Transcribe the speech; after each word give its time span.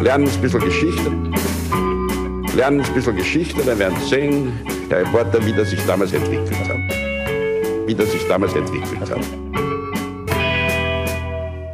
lernen 0.00 0.28
ein 0.28 0.40
bisschen 0.40 0.60
Geschichte. 0.60 1.10
Lernen 2.56 2.80
ein 2.80 2.94
bisschen 2.94 3.16
Geschichte, 3.16 3.62
dann 3.62 3.78
werden 3.78 3.98
Sie 4.00 4.08
sehen, 4.08 4.52
der 4.90 5.00
Reporter, 5.00 5.44
wie 5.44 5.52
das 5.52 5.70
sich 5.70 5.84
damals 5.86 6.12
entwickelt 6.12 6.68
hat. 6.68 6.78
Wie 7.86 7.94
das 7.94 8.10
sich 8.10 8.26
damals 8.26 8.54
entwickelt 8.54 9.10
hat. 9.10 9.20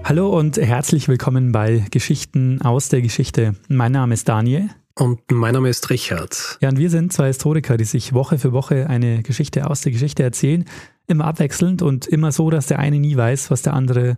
Hallo 0.05 0.37
und 0.37 0.57
herzlich 0.57 1.09
willkommen 1.09 1.53
bei 1.53 1.85
Geschichten 1.91 2.61
aus 2.63 2.89
der 2.89 3.01
Geschichte. 3.01 3.55
Mein 3.69 3.93
Name 3.93 4.15
ist 4.15 4.29
Daniel. 4.29 4.71
Und 4.99 5.21
mein 5.31 5.55
Name 5.55 5.69
ist 5.69 5.89
Richard. 5.91 6.59
Ja, 6.61 6.69
und 6.69 6.79
wir 6.79 6.91
sind 6.91 7.13
zwei 7.13 7.29
Historiker, 7.29 7.77
die 7.77 7.85
sich 7.85 8.13
Woche 8.13 8.39
für 8.39 8.53
Woche 8.53 8.89
eine 8.89 9.23
Geschichte 9.23 9.69
aus 9.69 9.83
der 9.83 9.93
Geschichte 9.93 10.23
erzählen. 10.23 10.65
Immer 11.07 11.27
abwechselnd 11.27 11.83
und 11.83 12.07
immer 12.07 12.33
so, 12.33 12.51
dass 12.51 12.67
der 12.67 12.81
eine 12.81 12.99
nie 12.99 13.17
weiß, 13.17 13.51
was 13.51 13.63
der 13.63 13.75
andere 13.75 14.17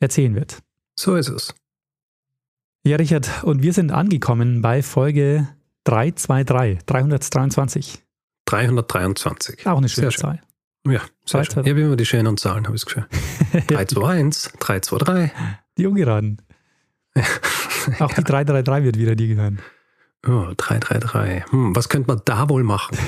erzählen 0.00 0.34
wird. 0.34 0.58
So 0.98 1.16
ist 1.16 1.28
es. 1.28 1.54
Ja, 2.86 2.96
Richard, 2.96 3.44
und 3.44 3.62
wir 3.62 3.72
sind 3.72 3.92
angekommen 3.92 4.60
bei 4.60 4.82
Folge 4.82 5.48
323, 5.84 6.84
323. 6.84 8.02
323. 8.44 9.66
Auch 9.66 9.78
eine 9.78 9.88
schöne 9.88 10.10
Zahl. 10.10 10.42
Ja, 10.86 11.00
sehr 11.24 11.46
schön. 11.46 11.64
Ich 11.64 11.70
habe 11.70 11.80
immer 11.80 11.96
die 11.96 12.04
schönen 12.04 12.36
Zahlen, 12.36 12.66
habe 12.66 12.76
ich 12.76 12.84
geschrieben. 12.84 13.06
321, 13.68 14.52
323. 14.58 15.30
Die 15.78 15.86
ungeraden. 15.86 16.42
Auch 18.00 18.12
die 18.12 18.22
333 18.22 18.84
wird 18.84 18.98
wieder 18.98 19.16
die 19.16 19.28
gehören. 19.28 19.60
Oh, 20.26 20.52
333. 20.54 21.50
Hm, 21.52 21.74
was 21.74 21.88
könnte 21.88 22.08
man 22.08 22.20
da 22.26 22.50
wohl 22.50 22.64
machen? 22.64 22.98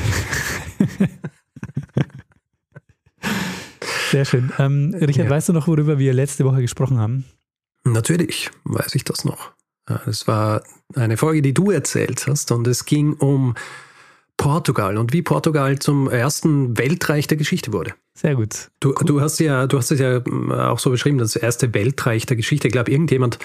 Sehr 4.11 4.25
schön. 4.25 4.51
Ähm, 4.59 4.95
Richard, 4.95 5.27
ja. 5.27 5.31
weißt 5.31 5.51
du 5.51 5.53
noch, 5.53 5.69
worüber 5.69 5.99
wir 5.99 6.15
letzte 6.15 6.47
Woche 6.47 6.63
gesprochen 6.63 6.99
haben? 6.99 7.27
Natürlich 7.85 8.51
weiß 8.65 8.95
ich 8.95 9.05
das 9.05 9.27
noch. 9.27 9.56
Es 10.07 10.27
war 10.27 10.63
eine 10.95 11.17
Folge, 11.17 11.43
die 11.43 11.55
du 11.55 11.71
erzählt 11.71 12.27
hast 12.27 12.51
und 12.51 12.67
es 12.67 12.85
ging 12.85 13.15
um 13.15 13.55
Portugal 14.37 14.99
und 14.99 15.13
wie 15.13 15.23
Portugal 15.23 15.79
zum 15.79 16.11
ersten 16.11 16.77
Weltreich 16.77 17.27
der 17.27 17.37
Geschichte 17.37 17.73
wurde. 17.73 17.95
Sehr 18.15 18.35
gut. 18.35 18.71
Du, 18.81 18.91
cool. 18.91 19.07
du 19.07 19.21
hast 19.21 19.39
ja, 19.39 19.67
du 19.67 19.79
hast 19.79 19.91
es 19.91 20.01
ja 20.01 20.21
auch 20.71 20.79
so 20.79 20.91
beschrieben, 20.91 21.19
das 21.19 21.37
erste 21.37 21.73
Weltreich 21.75 22.27
der 22.27 22.37
Geschichte. 22.37 22.69
Ich 22.69 22.73
glaube, 22.73 22.91
irgendjemand 22.91 23.39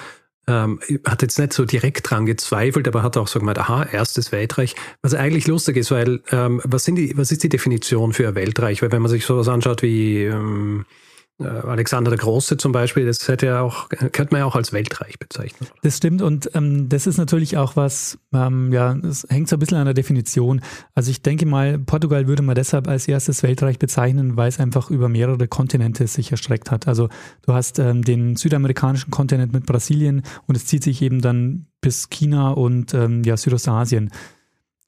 ähm, 0.48 0.80
hat 1.06 1.22
jetzt 1.22 1.40
nicht 1.40 1.54
so 1.54 1.66
direkt 1.66 2.10
dran 2.10 2.26
gezweifelt, 2.26 2.88
aber 2.88 3.04
hat 3.04 3.16
auch 3.18 3.28
so 3.28 3.40
gemeint, 3.40 3.60
aha, 3.60 3.84
erstes 3.84 4.32
Weltreich. 4.32 4.76
Was 5.02 5.14
eigentlich 5.14 5.48
lustig 5.48 5.78
ist, 5.78 5.92
weil 5.92 6.22
ähm, 6.32 6.62
was, 6.64 6.84
sind 6.84 6.96
die, 6.96 7.18
was 7.18 7.32
ist 7.32 7.44
die 7.44 7.50
Definition 7.50 8.14
für 8.14 8.28
ein 8.28 8.36
Weltreich? 8.36 8.82
Weil 8.82 8.92
wenn 8.92 9.02
man 9.02 9.12
sich 9.12 9.26
sowas 9.26 9.48
anschaut 9.48 9.82
wie 9.82 10.24
ähm, 10.24 10.86
äh, 10.86 11.11
Alexander 11.48 12.12
der 12.12 12.20
Große 12.20 12.58
zum 12.58 12.72
Beispiel, 12.72 13.06
das 13.06 13.28
hätte 13.28 13.48
ja 13.48 13.62
auch, 13.62 13.90
könnte 13.90 14.28
man 14.32 14.40
ja 14.40 14.46
auch 14.46 14.56
als 14.56 14.74
Weltreich 14.74 15.20
bezeichnen. 15.20 15.70
Das 15.82 15.98
stimmt 15.98 16.22
und 16.22 16.50
ähm, 16.54 16.90
das 16.90 17.08
ist 17.08 17.18
natürlich 17.18 17.58
auch 17.58 17.76
was, 17.76 18.18
ähm, 18.34 18.72
ja, 18.72 18.96
es 18.98 19.26
hängt 19.30 19.50
so 19.50 19.56
ein 19.56 19.60
bisschen 19.60 19.78
an 19.78 19.86
der 19.86 19.94
Definition. 19.94 20.62
Also 20.96 21.12
ich 21.12 21.22
denke 21.22 21.46
mal, 21.46 21.80
Portugal 21.80 22.28
würde 22.28 22.44
man 22.44 22.56
deshalb 22.56 22.88
als 22.88 23.08
erstes 23.08 23.44
Weltreich 23.44 23.80
bezeichnen, 23.80 24.38
weil 24.38 24.50
es 24.50 24.60
einfach 24.60 24.90
über 24.90 25.10
mehrere 25.10 25.48
Kontinente 25.48 26.08
sich 26.08 26.32
erstreckt 26.32 26.72
hat. 26.72 26.88
Also 26.88 27.10
du 27.44 27.54
hast 27.54 27.80
ähm, 27.80 28.04
den 28.04 28.36
südamerikanischen 28.36 29.12
Kontinent 29.12 29.54
mit 29.54 29.66
Brasilien 29.66 30.24
und 30.48 30.56
es 30.56 30.66
zieht 30.66 30.84
sich 30.84 31.02
eben 31.02 31.22
dann 31.22 31.68
bis 31.82 32.10
China 32.10 32.52
und 32.52 32.94
ähm, 32.94 33.24
ja, 33.24 33.38
Südostasien. 33.38 34.12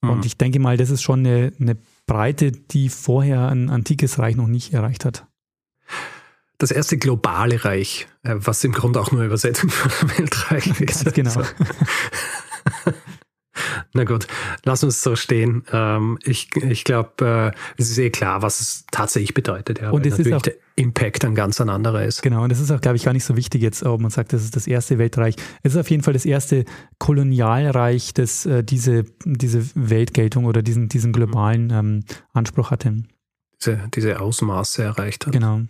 Mhm. 0.01 0.09
Und 0.09 0.25
ich 0.25 0.37
denke 0.37 0.59
mal, 0.59 0.77
das 0.77 0.89
ist 0.89 1.01
schon 1.01 1.19
eine, 1.19 1.51
eine 1.59 1.77
Breite, 2.05 2.51
die 2.51 2.89
vorher 2.89 3.47
ein 3.49 3.69
antikes 3.69 4.19
Reich 4.19 4.35
noch 4.35 4.47
nicht 4.47 4.73
erreicht 4.73 5.05
hat 5.05 5.25
das 6.57 6.71
erste 6.71 6.97
globale 6.97 7.65
Reich, 7.65 8.07
äh, 8.23 8.35
was 8.37 8.63
im 8.63 8.71
Grunde 8.71 9.01
auch 9.01 9.11
nur 9.11 9.23
Übersetzung 9.23 9.69
von 9.69 10.17
Weltreich 10.17 10.81
ist. 10.81 11.05
Ganz 11.13 11.13
genau. 11.13 11.43
Na 13.93 14.03
gut, 14.03 14.27
lass 14.65 14.83
uns 14.83 15.03
so 15.03 15.15
stehen. 15.15 15.63
Ähm, 15.71 16.17
ich 16.23 16.49
ich 16.55 16.83
glaube, 16.83 17.53
äh, 17.55 17.59
es 17.77 17.91
ist 17.91 17.99
eh 17.99 18.09
klar, 18.09 18.41
was 18.41 18.59
es 18.59 18.85
tatsächlich 18.91 19.35
bedeutet. 19.35 19.79
Ja, 19.79 19.91
und 19.91 20.05
es 20.05 20.11
natürlich 20.11 20.31
ist 20.31 20.37
auch, 20.37 20.41
der 20.41 20.55
Impact 20.75 21.23
ein 21.23 21.35
ganz 21.35 21.61
ein 21.61 21.69
anderer 21.69 22.03
ist. 22.03 22.23
Genau, 22.23 22.43
und 22.43 22.51
das 22.51 22.59
ist 22.59 22.71
auch, 22.71 22.81
glaube 22.81 22.97
ich, 22.97 23.03
gar 23.03 23.13
nicht 23.13 23.25
so 23.25 23.37
wichtig 23.37 23.61
jetzt, 23.61 23.83
ob 23.83 24.01
man 24.01 24.09
sagt, 24.09 24.33
das 24.33 24.43
ist 24.43 24.55
das 24.55 24.65
erste 24.65 24.97
Weltreich. 24.97 25.35
Es 25.61 25.73
ist 25.73 25.79
auf 25.79 25.89
jeden 25.91 26.01
Fall 26.01 26.13
das 26.13 26.25
erste 26.25 26.65
Kolonialreich, 26.97 28.15
das 28.15 28.47
äh, 28.47 28.63
diese, 28.63 29.03
diese 29.23 29.63
Weltgeltung 29.75 30.45
oder 30.45 30.63
diesen, 30.63 30.89
diesen 30.89 31.13
globalen 31.13 31.69
ähm, 31.69 32.03
Anspruch 32.33 32.71
hatte. 32.71 33.03
Diese, 33.61 33.81
diese 33.93 34.19
Ausmaße 34.19 34.81
erreicht 34.81 35.27
hat. 35.27 35.33
Genau. 35.33 35.61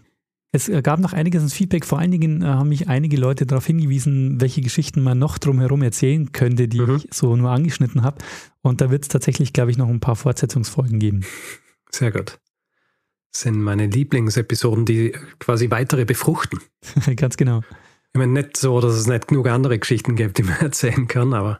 Es 0.55 0.71
gab 0.83 0.99
noch 0.99 1.13
einiges 1.13 1.41
an 1.41 1.49
Feedback. 1.49 1.83
Vor 1.83 1.97
allen 1.97 2.11
Dingen 2.11 2.43
äh, 2.43 2.45
haben 2.45 2.69
mich 2.69 2.87
einige 2.87 3.17
Leute 3.17 3.47
darauf 3.47 3.65
hingewiesen, 3.65 4.39
welche 4.39 4.61
Geschichten 4.61 5.01
man 5.01 5.17
noch 5.17 5.39
drumherum 5.39 5.81
erzählen 5.81 6.31
könnte, 6.31 6.67
die 6.67 6.79
mhm. 6.79 6.97
ich 6.97 7.07
so 7.11 7.35
nur 7.35 7.49
angeschnitten 7.49 8.03
habe. 8.03 8.23
Und 8.61 8.79
da 8.79 8.91
wird 8.91 9.01
es 9.01 9.07
tatsächlich, 9.09 9.51
glaube 9.51 9.71
ich, 9.71 9.77
noch 9.79 9.89
ein 9.89 9.99
paar 9.99 10.15
Fortsetzungsfolgen 10.15 10.99
geben. 10.99 11.21
Sehr 11.89 12.11
gut. 12.11 12.39
Das 13.31 13.41
sind 13.41 13.63
meine 13.63 13.87
Lieblingsepisoden, 13.87 14.85
die 14.85 15.13
quasi 15.39 15.71
weitere 15.71 16.05
befruchten. 16.05 16.59
Ganz 17.15 17.35
genau. 17.35 17.61
Ich 18.13 18.19
meine, 18.19 18.33
nicht 18.33 18.55
so, 18.55 18.79
dass 18.79 18.93
es 18.93 19.07
nicht 19.07 19.27
genug 19.27 19.47
andere 19.47 19.79
Geschichten 19.79 20.15
gibt, 20.15 20.37
die 20.37 20.43
man 20.43 20.57
erzählen 20.59 21.07
kann, 21.07 21.33
aber 21.33 21.59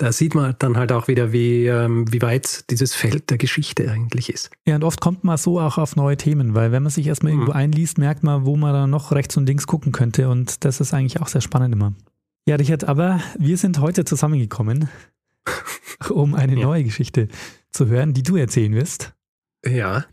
da 0.00 0.12
sieht 0.12 0.34
man 0.34 0.54
dann 0.58 0.78
halt 0.78 0.92
auch 0.92 1.08
wieder, 1.08 1.30
wie, 1.30 1.66
ähm, 1.66 2.10
wie 2.10 2.22
weit 2.22 2.70
dieses 2.70 2.94
Feld 2.94 3.28
der 3.28 3.36
Geschichte 3.36 3.90
eigentlich 3.90 4.32
ist. 4.32 4.50
Ja, 4.66 4.76
und 4.76 4.82
oft 4.82 4.98
kommt 4.98 5.24
man 5.24 5.36
so 5.36 5.60
auch 5.60 5.76
auf 5.76 5.94
neue 5.94 6.16
Themen, 6.16 6.54
weil 6.54 6.72
wenn 6.72 6.82
man 6.82 6.90
sich 6.90 7.06
erstmal 7.06 7.34
mhm. 7.34 7.40
irgendwo 7.40 7.52
einliest, 7.52 7.98
merkt 7.98 8.22
man, 8.22 8.46
wo 8.46 8.56
man 8.56 8.72
dann 8.72 8.88
noch 8.88 9.12
rechts 9.12 9.36
und 9.36 9.44
links 9.44 9.66
gucken 9.66 9.92
könnte 9.92 10.30
und 10.30 10.64
das 10.64 10.80
ist 10.80 10.94
eigentlich 10.94 11.20
auch 11.20 11.28
sehr 11.28 11.42
spannend 11.42 11.74
immer. 11.74 11.92
Ja, 12.48 12.56
Richard, 12.56 12.84
aber 12.84 13.20
wir 13.38 13.58
sind 13.58 13.78
heute 13.80 14.06
zusammengekommen, 14.06 14.88
um 16.08 16.34
eine 16.34 16.56
ja. 16.56 16.62
neue 16.62 16.84
Geschichte 16.84 17.28
zu 17.70 17.86
hören, 17.86 18.14
die 18.14 18.22
du 18.22 18.36
erzählen 18.36 18.72
wirst. 18.72 19.12
Ja. 19.66 20.06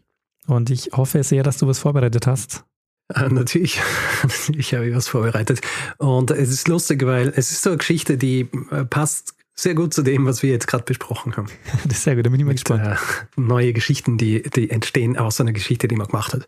Und 0.47 0.69
ich 0.69 0.91
hoffe 0.91 1.23
sehr, 1.23 1.43
dass 1.43 1.59
du 1.59 1.67
was 1.67 1.79
vorbereitet 1.79 2.27
hast. 2.27 2.65
Ah, 3.07 3.29
natürlich, 3.29 3.79
ich 4.49 4.73
habe 4.73 4.93
was 4.93 5.07
vorbereitet. 5.07 5.61
Und 5.97 6.31
es 6.31 6.49
ist 6.49 6.67
lustig, 6.67 7.05
weil 7.05 7.29
es 7.29 7.53
ist 7.53 7.63
so 7.63 7.69
eine 7.69 7.77
Geschichte, 7.77 8.17
die 8.17 8.49
äh, 8.71 8.83
passt 8.83 9.36
sehr 9.59 9.73
gut 9.73 9.93
zu 9.93 10.03
dem, 10.03 10.25
was 10.25 10.43
wir 10.43 10.51
jetzt 10.51 10.67
gerade 10.67 10.83
besprochen 10.83 11.35
haben. 11.35 11.47
Das 11.85 11.97
ist 11.97 12.03
sehr 12.03 12.15
gut, 12.15 12.25
da 12.25 12.29
bin 12.29 12.39
ich 12.39 12.45
mal 12.45 12.53
gespannt. 12.53 12.85
Äh, 12.85 12.95
neue 13.35 13.73
Geschichten, 13.73 14.17
die, 14.17 14.43
die 14.43 14.69
entstehen 14.69 15.17
aus 15.17 15.41
einer 15.41 15.53
Geschichte, 15.53 15.87
die 15.87 15.95
man 15.95 16.07
gemacht 16.07 16.33
hat. 16.33 16.47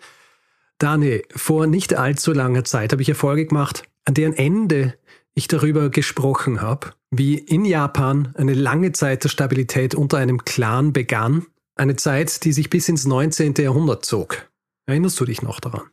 Dani, 0.77 1.23
vor 1.35 1.67
nicht 1.67 1.95
allzu 1.95 2.31
langer 2.31 2.63
Zeit 2.63 2.91
habe 2.91 3.01
ich 3.01 3.09
Erfolge 3.09 3.45
gemacht, 3.45 3.83
an 4.05 4.13
deren 4.13 4.33
Ende 4.33 4.95
ich 5.33 5.47
darüber 5.47 5.89
gesprochen 5.89 6.61
habe, 6.61 6.91
wie 7.11 7.37
in 7.37 7.65
Japan 7.65 8.33
eine 8.37 8.53
lange 8.53 8.91
Zeit 8.93 9.23
der 9.23 9.29
Stabilität 9.29 9.95
unter 9.95 10.17
einem 10.17 10.45
Clan 10.45 10.93
begann. 10.93 11.45
Eine 11.75 11.95
Zeit, 11.95 12.43
die 12.43 12.51
sich 12.51 12.69
bis 12.69 12.89
ins 12.89 13.05
19. 13.05 13.55
Jahrhundert 13.57 14.05
zog. 14.05 14.49
Erinnerst 14.85 15.19
du 15.19 15.25
dich 15.25 15.41
noch 15.41 15.59
daran? 15.59 15.83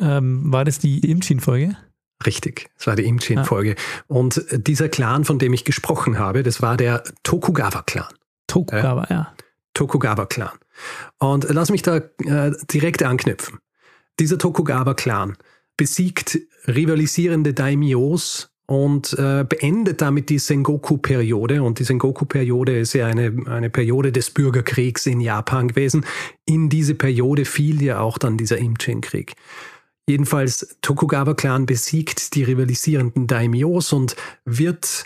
Ähm, 0.00 0.52
war 0.52 0.64
das 0.64 0.78
die 0.78 1.10
Imchin-Folge? 1.10 1.76
Richtig, 2.26 2.70
das 2.76 2.86
war 2.86 2.96
die 2.96 3.06
Imchin-Folge. 3.06 3.76
Ah. 3.76 4.04
Und 4.08 4.44
dieser 4.52 4.88
Clan, 4.88 5.24
von 5.24 5.38
dem 5.38 5.52
ich 5.54 5.64
gesprochen 5.64 6.18
habe, 6.18 6.42
das 6.42 6.60
war 6.60 6.76
der 6.76 7.02
Tokugawa-Clan. 7.22 8.12
Tokugawa, 8.46 9.06
ja. 9.08 9.16
ja. 9.16 9.34
Tokugawa-Clan. 9.74 10.58
Und 11.18 11.46
lass 11.48 11.70
mich 11.70 11.82
da 11.82 11.96
äh, 11.96 12.52
direkt 12.70 13.02
anknüpfen. 13.02 13.58
Dieser 14.18 14.38
Tokugawa-Clan 14.38 15.36
besiegt 15.76 16.38
rivalisierende 16.66 17.54
Daimyos 17.54 18.50
und 18.66 19.14
äh, 19.18 19.44
beendet 19.48 20.00
damit 20.00 20.28
die 20.28 20.38
Sengoku-Periode. 20.38 21.62
Und 21.62 21.78
die 21.78 21.84
Sengoku-Periode 21.84 22.78
ist 22.78 22.92
ja 22.92 23.06
eine, 23.06 23.34
eine 23.46 23.70
Periode 23.70 24.12
des 24.12 24.30
Bürgerkriegs 24.30 25.06
in 25.06 25.20
Japan 25.20 25.68
gewesen. 25.68 26.04
In 26.44 26.68
diese 26.68 26.94
Periode 26.94 27.46
fiel 27.46 27.82
ja 27.82 28.00
auch 28.00 28.18
dann 28.18 28.36
dieser 28.36 28.58
Imchin-Krieg. 28.58 29.32
Jedenfalls 30.10 30.76
Tokugawa-Clan 30.82 31.66
besiegt 31.66 32.34
die 32.34 32.42
rivalisierenden 32.42 33.28
Daimyos 33.28 33.92
und 33.92 34.16
wird 34.44 35.04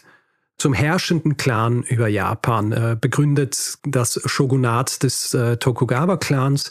zum 0.56 0.72
herrschenden 0.72 1.36
Clan 1.36 1.82
über 1.82 2.08
Japan, 2.08 2.72
äh, 2.72 2.96
begründet 2.98 3.74
das 3.84 4.18
Shogunat 4.24 5.02
des 5.02 5.34
äh, 5.34 5.58
Tokugawa-Clans. 5.58 6.70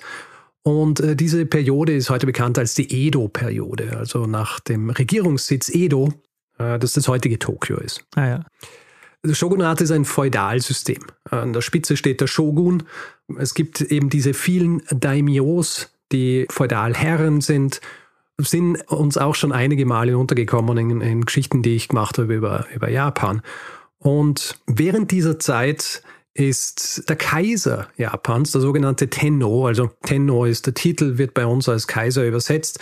Und 0.63 0.99
äh, 0.99 1.15
diese 1.15 1.45
Periode 1.45 1.93
ist 1.93 2.09
heute 2.09 2.25
bekannt 2.25 2.57
als 2.57 2.73
die 2.73 3.05
Edo-Periode, 3.05 3.95
also 3.99 4.25
nach 4.25 4.59
dem 4.61 4.89
Regierungssitz 4.89 5.69
Edo, 5.69 6.11
äh, 6.57 6.79
das 6.79 6.93
das 6.93 7.07
heutige 7.07 7.37
Tokio 7.37 7.77
ist. 7.77 8.03
Ah, 8.15 8.27
ja. 8.27 8.45
Das 9.21 9.37
Shogunat 9.37 9.79
ist 9.79 9.91
ein 9.91 10.05
Feudalsystem. 10.05 11.03
An 11.29 11.53
der 11.53 11.61
Spitze 11.61 11.97
steht 11.97 12.19
der 12.19 12.27
Shogun. 12.27 12.81
Es 13.37 13.53
gibt 13.53 13.79
eben 13.79 14.09
diese 14.09 14.33
vielen 14.33 14.81
Daimyos, 14.89 15.93
die 16.11 16.47
Feudalherren 16.49 17.39
sind 17.39 17.79
sind 18.37 18.81
uns 18.89 19.17
auch 19.17 19.35
schon 19.35 19.51
einige 19.51 19.85
Male 19.85 20.17
untergekommen 20.17 20.77
in, 20.77 21.01
in 21.01 21.25
Geschichten, 21.25 21.61
die 21.61 21.75
ich 21.75 21.87
gemacht 21.87 22.17
habe 22.17 22.33
über, 22.33 22.65
über 22.73 22.89
Japan. 22.89 23.41
Und 23.99 24.59
während 24.67 25.11
dieser 25.11 25.39
Zeit 25.39 26.03
ist 26.33 27.07
der 27.09 27.15
Kaiser 27.15 27.87
Japans, 27.95 28.51
der 28.51 28.61
sogenannte 28.61 29.09
Tenno, 29.09 29.67
also 29.67 29.91
Tenno 30.03 30.45
ist 30.45 30.65
der 30.65 30.73
Titel, 30.73 31.17
wird 31.17 31.33
bei 31.33 31.45
uns 31.45 31.69
als 31.69 31.87
Kaiser 31.87 32.25
übersetzt. 32.25 32.79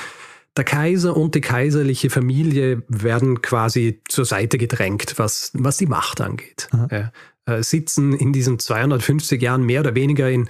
Der 0.57 0.63
Kaiser 0.63 1.15
und 1.15 1.35
die 1.35 1.41
kaiserliche 1.41 2.09
Familie 2.09 2.83
werden 2.87 3.41
quasi 3.41 4.01
zur 4.07 4.25
Seite 4.25 4.57
gedrängt, 4.57 5.13
was, 5.17 5.51
was 5.53 5.77
die 5.77 5.85
Macht 5.85 6.19
angeht. 6.21 6.67
Ja, 6.91 7.11
äh, 7.45 7.63
sitzen 7.63 8.13
in 8.13 8.33
diesen 8.33 8.59
250 8.59 9.41
Jahren 9.41 9.63
mehr 9.63 9.81
oder 9.81 9.95
weniger 9.95 10.29
in 10.29 10.49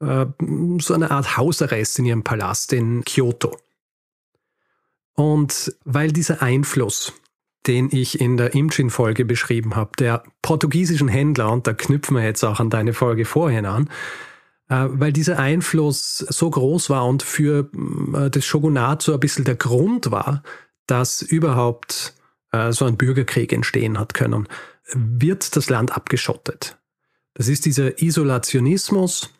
äh, 0.00 0.26
so 0.78 0.94
einer 0.94 1.10
Art 1.10 1.36
Hausarrest 1.36 1.98
in 1.98 2.06
ihrem 2.06 2.22
Palast 2.22 2.72
in 2.72 3.04
Kyoto. 3.04 3.56
Und 5.14 5.76
weil 5.84 6.12
dieser 6.12 6.42
Einfluss, 6.42 7.12
den 7.66 7.90
ich 7.92 8.20
in 8.20 8.36
der 8.36 8.54
Imchin-Folge 8.54 9.24
beschrieben 9.24 9.76
habe, 9.76 9.92
der 9.98 10.24
portugiesischen 10.42 11.08
Händler, 11.08 11.52
und 11.52 11.66
da 11.66 11.74
knüpfen 11.74 12.16
wir 12.16 12.24
jetzt 12.24 12.44
auch 12.44 12.60
an 12.60 12.70
deine 12.70 12.92
Folge 12.92 13.24
vorhin 13.24 13.66
an, 13.66 13.88
äh, 14.68 14.86
weil 14.88 15.12
dieser 15.12 15.38
Einfluss 15.38 16.18
so 16.18 16.50
groß 16.50 16.90
war 16.90 17.06
und 17.06 17.22
für 17.22 17.70
äh, 18.14 18.30
das 18.30 18.44
Shogunat 18.44 19.02
so 19.02 19.12
ein 19.12 19.20
bisschen 19.20 19.44
der 19.44 19.56
Grund 19.56 20.10
war, 20.10 20.42
dass 20.86 21.22
überhaupt 21.22 22.14
äh, 22.52 22.72
so 22.72 22.84
ein 22.86 22.96
Bürgerkrieg 22.96 23.52
entstehen 23.52 23.98
hat 23.98 24.14
können, 24.14 24.48
wird 24.92 25.56
das 25.56 25.70
Land 25.70 25.92
abgeschottet. 25.92 26.78
Das 27.34 27.48
ist 27.48 27.64
dieser 27.64 28.02
Isolationismus 28.02 29.30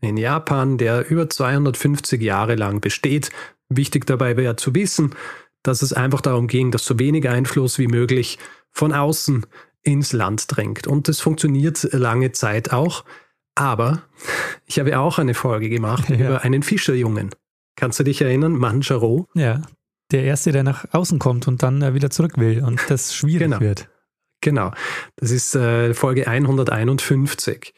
in 0.00 0.16
Japan, 0.16 0.76
der 0.76 1.08
über 1.10 1.30
250 1.30 2.20
Jahre 2.20 2.54
lang 2.54 2.80
besteht. 2.80 3.30
Wichtig 3.68 4.06
dabei 4.06 4.36
wäre 4.36 4.56
zu 4.56 4.74
wissen, 4.74 5.14
dass 5.62 5.82
es 5.82 5.92
einfach 5.92 6.20
darum 6.20 6.46
ging, 6.46 6.70
dass 6.70 6.84
so 6.84 6.98
wenig 6.98 7.28
Einfluss 7.28 7.78
wie 7.78 7.88
möglich 7.88 8.38
von 8.70 8.92
außen 8.92 9.46
ins 9.82 10.12
Land 10.12 10.44
drängt. 10.48 10.86
Und 10.86 11.08
das 11.08 11.20
funktioniert 11.20 11.82
lange 11.92 12.32
Zeit 12.32 12.72
auch. 12.72 13.04
Aber 13.54 14.02
ich 14.66 14.78
habe 14.78 14.98
auch 14.98 15.18
eine 15.18 15.34
Folge 15.34 15.68
gemacht 15.68 16.08
ja. 16.10 16.16
über 16.16 16.42
einen 16.42 16.62
Fischerjungen. 16.62 17.30
Kannst 17.76 17.98
du 17.98 18.04
dich 18.04 18.20
erinnern? 18.20 18.52
Manjaro? 18.52 19.28
Ja, 19.34 19.62
der 20.12 20.24
Erste, 20.24 20.52
der 20.52 20.62
nach 20.62 20.86
außen 20.92 21.18
kommt 21.18 21.48
und 21.48 21.62
dann 21.62 21.82
äh, 21.82 21.94
wieder 21.94 22.10
zurück 22.10 22.38
will 22.38 22.62
und 22.62 22.80
das 22.88 23.14
schwierig 23.16 23.48
genau. 23.48 23.60
wird. 23.60 23.88
Genau, 24.40 24.72
das 25.16 25.30
ist 25.30 25.54
äh, 25.54 25.94
Folge 25.94 26.28
151. 26.28 27.74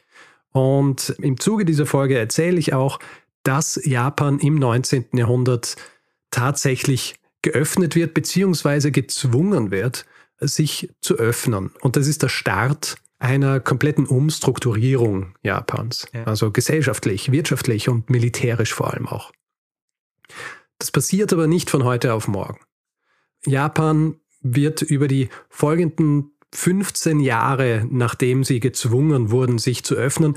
Und 0.50 1.14
im 1.20 1.38
Zuge 1.38 1.64
dieser 1.64 1.86
Folge 1.86 2.18
erzähle 2.18 2.58
ich 2.58 2.74
auch, 2.74 2.98
dass 3.46 3.81
Japan 3.84 4.40
im 4.40 4.56
19. 4.56 5.06
Jahrhundert 5.12 5.76
tatsächlich 6.31 7.14
geöffnet 7.43 7.94
wird, 7.94 8.12
beziehungsweise 8.12 8.90
gezwungen 8.90 9.70
wird, 9.70 10.04
sich 10.40 10.93
zu 11.00 11.14
öffnen. 11.14 11.70
Und 11.81 11.96
das 11.96 12.08
ist 12.08 12.25
der 12.25 12.28
Start 12.28 12.96
einer 13.19 13.60
kompletten 13.60 14.06
Umstrukturierung 14.06 15.37
Japans. 15.43 16.08
Ja. 16.12 16.25
Also 16.25 16.50
gesellschaftlich, 16.50 17.31
wirtschaftlich 17.31 17.88
und 17.88 18.10
militärisch 18.10 18.75
vor 18.75 18.93
allem 18.93 19.06
auch. 19.06 19.32
Das 20.78 20.90
passiert 20.90 21.32
aber 21.32 21.46
nicht 21.46 21.70
von 21.70 21.84
heute 21.84 22.14
auf 22.14 22.26
morgen. 22.26 22.58
Japan 23.46 24.16
wird 24.40 24.82
über 24.82 25.06
die 25.06 25.28
folgenden 25.48 26.32
15 26.52 27.20
Jahre, 27.20 27.87
nachdem 27.88 28.43
sie 28.43 28.58
gezwungen 28.58 29.31
wurden, 29.31 29.58
sich 29.58 29.84
zu 29.84 29.94
öffnen, 29.94 30.37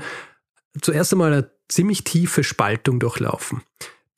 zuerst 0.80 1.12
einmal 1.12 1.50
ziemlich 1.70 2.04
tiefe 2.04 2.44
Spaltung 2.44 3.00
durchlaufen, 3.00 3.62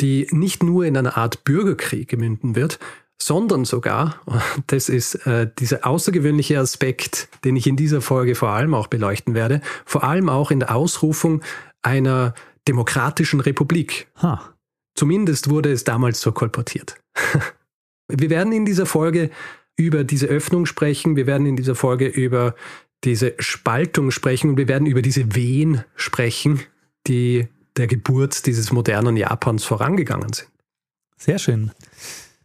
die 0.01 0.27
nicht 0.31 0.63
nur 0.63 0.85
in 0.85 0.97
einer 0.97 1.17
Art 1.17 1.45
Bürgerkrieg 1.45 2.17
münden 2.19 2.57
wird, 2.57 2.79
sondern 3.21 3.65
sogar, 3.65 4.21
das 4.67 4.89
ist 4.89 5.27
äh, 5.27 5.51
dieser 5.59 5.87
außergewöhnliche 5.87 6.59
Aspekt, 6.59 7.29
den 7.45 7.57
ich 7.57 7.67
in 7.67 7.77
dieser 7.77 8.01
Folge 8.01 8.35
vor 8.35 8.51
allem 8.51 8.75
auch 8.75 8.89
beleuchten 8.89 9.35
werde, 9.35 9.61
vor 9.85 10.05
allem 10.05 10.29
auch 10.29 10.51
in 10.51 10.61
der 10.61 10.75
Ausrufung 10.75 11.43
einer 11.83 12.35
demokratischen 12.69 13.41
Republik. 13.41 14.09
Huh. 14.21 14.39
Zumindest 14.95 15.51
wurde 15.51 15.73
es 15.73 15.85
damals 15.85 16.21
so 16.21 16.33
kolportiert. 16.33 16.97
Wir 18.09 18.31
werden 18.31 18.53
in 18.53 18.67
dieser 18.67 18.87
Folge 18.87 19.31
über 19.77 20.05
diese 20.05 20.27
Öffnung 20.27 20.67
sprechen, 20.67 21.17
wir 21.17 21.27
werden 21.27 21.47
in 21.47 21.57
dieser 21.57 21.75
Folge 21.75 22.07
über 22.07 22.55
diese 23.05 23.35
Spaltung 23.39 24.11
sprechen 24.11 24.51
und 24.51 24.57
wir 24.59 24.69
werden 24.69 24.87
über 24.87 25.01
diese 25.01 25.35
Wehen 25.35 25.83
sprechen, 25.97 26.61
die 27.07 27.49
der 27.77 27.87
Geburt 27.87 28.47
dieses 28.47 28.73
modernen 28.73 29.17
Japans 29.17 29.65
vorangegangen 29.65 30.33
sind. 30.33 30.49
Sehr 31.17 31.39
schön. 31.39 31.71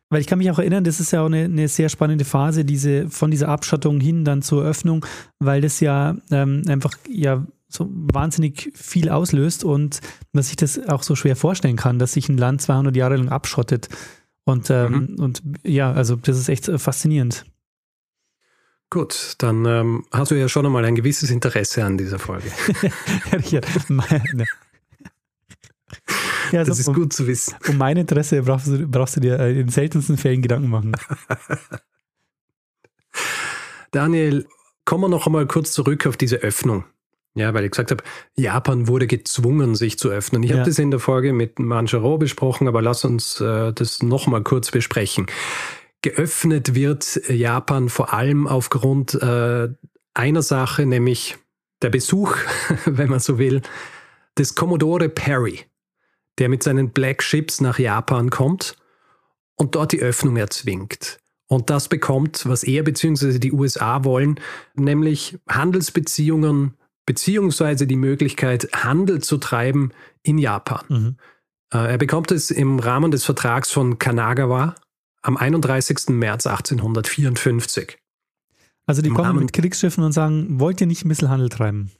Weil 0.09 0.21
ich 0.21 0.27
kann 0.27 0.37
mich 0.37 0.49
auch 0.51 0.59
erinnern, 0.59 0.85
das 0.85 0.99
ist 0.99 1.11
ja 1.11 1.21
auch 1.21 1.25
eine, 1.25 1.43
eine, 1.43 1.67
sehr 1.67 1.89
spannende 1.89 2.23
Phase, 2.23 2.63
diese 2.63 3.09
von 3.09 3.29
dieser 3.29 3.49
Abschottung 3.49 3.99
hin 3.99 4.23
dann 4.23 4.41
zur 4.41 4.63
Öffnung, 4.63 5.05
weil 5.39 5.59
das 5.59 5.81
ja 5.81 6.15
ähm, 6.31 6.63
einfach 6.67 6.93
ja 7.09 7.45
so 7.67 7.89
wahnsinnig 7.89 8.71
viel 8.73 9.09
auslöst 9.09 9.65
und 9.65 9.99
dass 10.31 10.49
ich 10.49 10.55
das 10.55 10.87
auch 10.87 11.03
so 11.03 11.15
schwer 11.15 11.35
vorstellen 11.35 11.75
kann, 11.75 11.99
dass 11.99 12.13
sich 12.13 12.29
ein 12.29 12.37
Land 12.37 12.61
200 12.61 12.95
Jahre 12.95 13.17
lang 13.17 13.27
abschottet. 13.27 13.89
Und, 14.45 14.69
ähm, 14.69 15.09
mhm. 15.17 15.19
und 15.19 15.41
ja, 15.65 15.91
also 15.91 16.15
das 16.15 16.37
ist 16.37 16.47
echt 16.47 16.71
faszinierend. 16.79 17.45
Gut, 18.89 19.35
dann 19.39 19.65
ähm, 19.65 20.05
hast 20.11 20.31
du 20.31 20.35
ja 20.35 20.47
schon 20.47 20.65
einmal 20.65 20.85
ein 20.85 20.95
gewisses 20.95 21.29
Interesse 21.29 21.83
an 21.83 21.97
dieser 21.97 22.19
Folge. 22.19 22.49
ja, 23.49 23.59
Ja, 26.51 26.59
also 26.59 26.71
das 26.71 26.79
ist 26.79 26.87
um, 26.87 26.95
gut 26.95 27.13
zu 27.13 27.27
wissen. 27.27 27.55
Um 27.67 27.77
mein 27.77 27.97
Interesse 27.97 28.41
brauchst 28.41 28.67
du, 28.67 28.87
brauchst 28.87 29.17
du 29.17 29.19
dir 29.19 29.39
äh, 29.39 29.59
in 29.59 29.69
seltensten 29.69 30.17
Fällen 30.17 30.41
Gedanken 30.41 30.69
machen. 30.69 30.93
Daniel, 33.91 34.47
kommen 34.85 35.03
wir 35.03 35.09
noch 35.09 35.25
einmal 35.25 35.45
kurz 35.45 35.71
zurück 35.71 36.07
auf 36.07 36.17
diese 36.17 36.37
Öffnung. 36.37 36.85
Ja, 37.35 37.53
weil 37.53 37.65
ich 37.65 37.71
gesagt 37.71 37.91
habe, 37.91 38.03
Japan 38.35 38.87
wurde 38.87 39.05
gezwungen, 39.05 39.75
sich 39.75 39.99
zu 39.99 40.09
öffnen. 40.09 40.41
Ich 40.41 40.49
ja. 40.49 40.57
habe 40.57 40.67
das 40.67 40.79
in 40.79 40.89
der 40.89 40.99
Folge 40.99 41.33
mit 41.33 41.59
Manjaro 41.59 42.17
besprochen, 42.17 42.67
aber 42.67 42.81
lass 42.81 43.05
uns 43.05 43.39
äh, 43.39 43.73
das 43.73 44.01
nochmal 44.01 44.41
kurz 44.41 44.71
besprechen. 44.71 45.27
Geöffnet 46.09 46.75
wird 46.75 47.21
Japan 47.29 47.89
vor 47.89 48.13
allem 48.13 48.47
aufgrund 48.47 49.13
äh, 49.15 49.69
einer 50.13 50.41
Sache, 50.41 50.85
nämlich 50.85 51.37
der 51.81 51.89
Besuch, 51.89 52.35
wenn 52.85 53.09
man 53.09 53.19
so 53.19 53.37
will, 53.37 53.61
des 54.37 54.55
Commodore 54.55 55.09
Perry 55.09 55.65
der 56.37 56.49
mit 56.49 56.63
seinen 56.63 56.91
Black 56.91 57.23
Ships 57.23 57.61
nach 57.61 57.79
Japan 57.79 58.29
kommt 58.29 58.77
und 59.55 59.75
dort 59.75 59.91
die 59.91 60.01
Öffnung 60.01 60.37
erzwingt. 60.37 61.19
Und 61.47 61.69
das 61.69 61.87
bekommt, 61.87 62.47
was 62.47 62.63
er 62.63 62.83
bzw. 62.83 63.39
die 63.39 63.53
USA 63.53 64.03
wollen, 64.03 64.39
nämlich 64.75 65.39
Handelsbeziehungen 65.47 66.75
bzw. 67.05 67.85
die 67.85 67.95
Möglichkeit, 67.95 68.69
Handel 68.73 69.21
zu 69.21 69.37
treiben 69.37 69.91
in 70.23 70.37
Japan. 70.37 70.85
Mhm. 70.89 71.17
Äh, 71.73 71.91
er 71.91 71.97
bekommt 71.97 72.31
es 72.31 72.51
im 72.51 72.79
Rahmen 72.79 73.11
des 73.11 73.23
Vertrags 73.23 73.71
von 73.71 73.97
Kanagawa 73.97 74.75
am 75.21 75.37
31. 75.37 76.09
März 76.09 76.47
1854. 76.47 77.97
Also 78.85 79.01
die 79.01 79.09
kommen 79.09 79.37
mit 79.37 79.51
Kriegsschiffen 79.51 80.03
und 80.03 80.13
sagen, 80.13 80.59
wollt 80.59 80.79
ihr 80.79 80.87
nicht 80.87 81.05
ein 81.05 81.09
bisschen 81.09 81.29
Handel 81.29 81.49
treiben? 81.49 81.91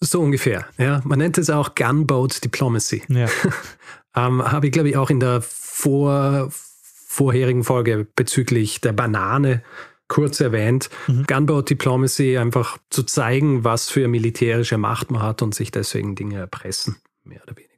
So 0.00 0.20
ungefähr, 0.20 0.66
ja. 0.78 1.00
Man 1.04 1.18
nennt 1.18 1.38
es 1.38 1.50
auch 1.50 1.74
Gunboat 1.74 2.42
Diplomacy. 2.42 3.02
Ja. 3.08 3.26
ähm, 4.16 4.42
Habe 4.42 4.66
ich, 4.66 4.72
glaube 4.72 4.88
ich, 4.88 4.96
auch 4.96 5.10
in 5.10 5.20
der 5.20 5.42
vor, 5.42 6.48
vorherigen 6.50 7.62
Folge 7.62 8.06
bezüglich 8.16 8.80
der 8.80 8.92
Banane 8.92 9.62
kurz 10.08 10.40
erwähnt. 10.40 10.90
Mhm. 11.06 11.24
Gunboat 11.26 11.70
Diplomacy, 11.70 12.36
einfach 12.36 12.78
zu 12.90 13.02
zeigen, 13.02 13.62
was 13.64 13.90
für 13.90 14.08
militärische 14.08 14.76
Macht 14.76 15.10
man 15.10 15.22
hat 15.22 15.40
und 15.40 15.54
sich 15.54 15.70
deswegen 15.70 16.16
Dinge 16.16 16.38
erpressen, 16.38 16.96
mehr 17.24 17.42
oder 17.44 17.56
weniger. 17.56 17.71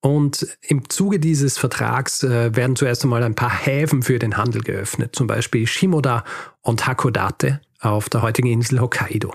Und 0.00 0.46
im 0.62 0.88
Zuge 0.88 1.18
dieses 1.18 1.58
Vertrags 1.58 2.22
äh, 2.22 2.54
werden 2.54 2.76
zuerst 2.76 3.02
einmal 3.02 3.22
ein 3.22 3.34
paar 3.34 3.52
Häfen 3.52 4.02
für 4.02 4.18
den 4.18 4.36
Handel 4.36 4.62
geöffnet, 4.62 5.16
zum 5.16 5.26
Beispiel 5.26 5.66
Shimoda 5.66 6.24
und 6.60 6.86
Hakodate 6.86 7.60
auf 7.80 8.08
der 8.08 8.22
heutigen 8.22 8.48
Insel 8.48 8.80
Hokkaido. 8.80 9.34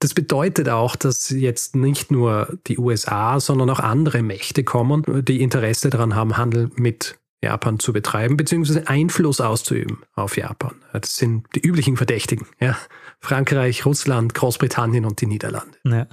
Das 0.00 0.12
bedeutet 0.12 0.68
auch, 0.68 0.96
dass 0.96 1.30
jetzt 1.30 1.76
nicht 1.76 2.10
nur 2.10 2.58
die 2.66 2.78
USA, 2.78 3.40
sondern 3.40 3.70
auch 3.70 3.80
andere 3.80 4.22
Mächte 4.22 4.62
kommen, 4.62 5.02
die 5.24 5.40
Interesse 5.40 5.88
daran 5.88 6.14
haben, 6.14 6.36
Handel 6.36 6.70
mit 6.74 7.18
Japan 7.42 7.78
zu 7.78 7.92
betreiben, 7.92 8.36
beziehungsweise 8.36 8.88
Einfluss 8.88 9.40
auszuüben 9.40 10.02
auf 10.14 10.36
Japan. 10.36 10.74
Das 10.92 11.16
sind 11.16 11.46
die 11.54 11.60
üblichen 11.60 11.96
Verdächtigen. 11.96 12.46
Ja? 12.60 12.76
Frankreich, 13.20 13.86
Russland, 13.86 14.34
Großbritannien 14.34 15.04
und 15.04 15.20
die 15.20 15.26
Niederlande. 15.26 15.78
Ja. 15.84 16.06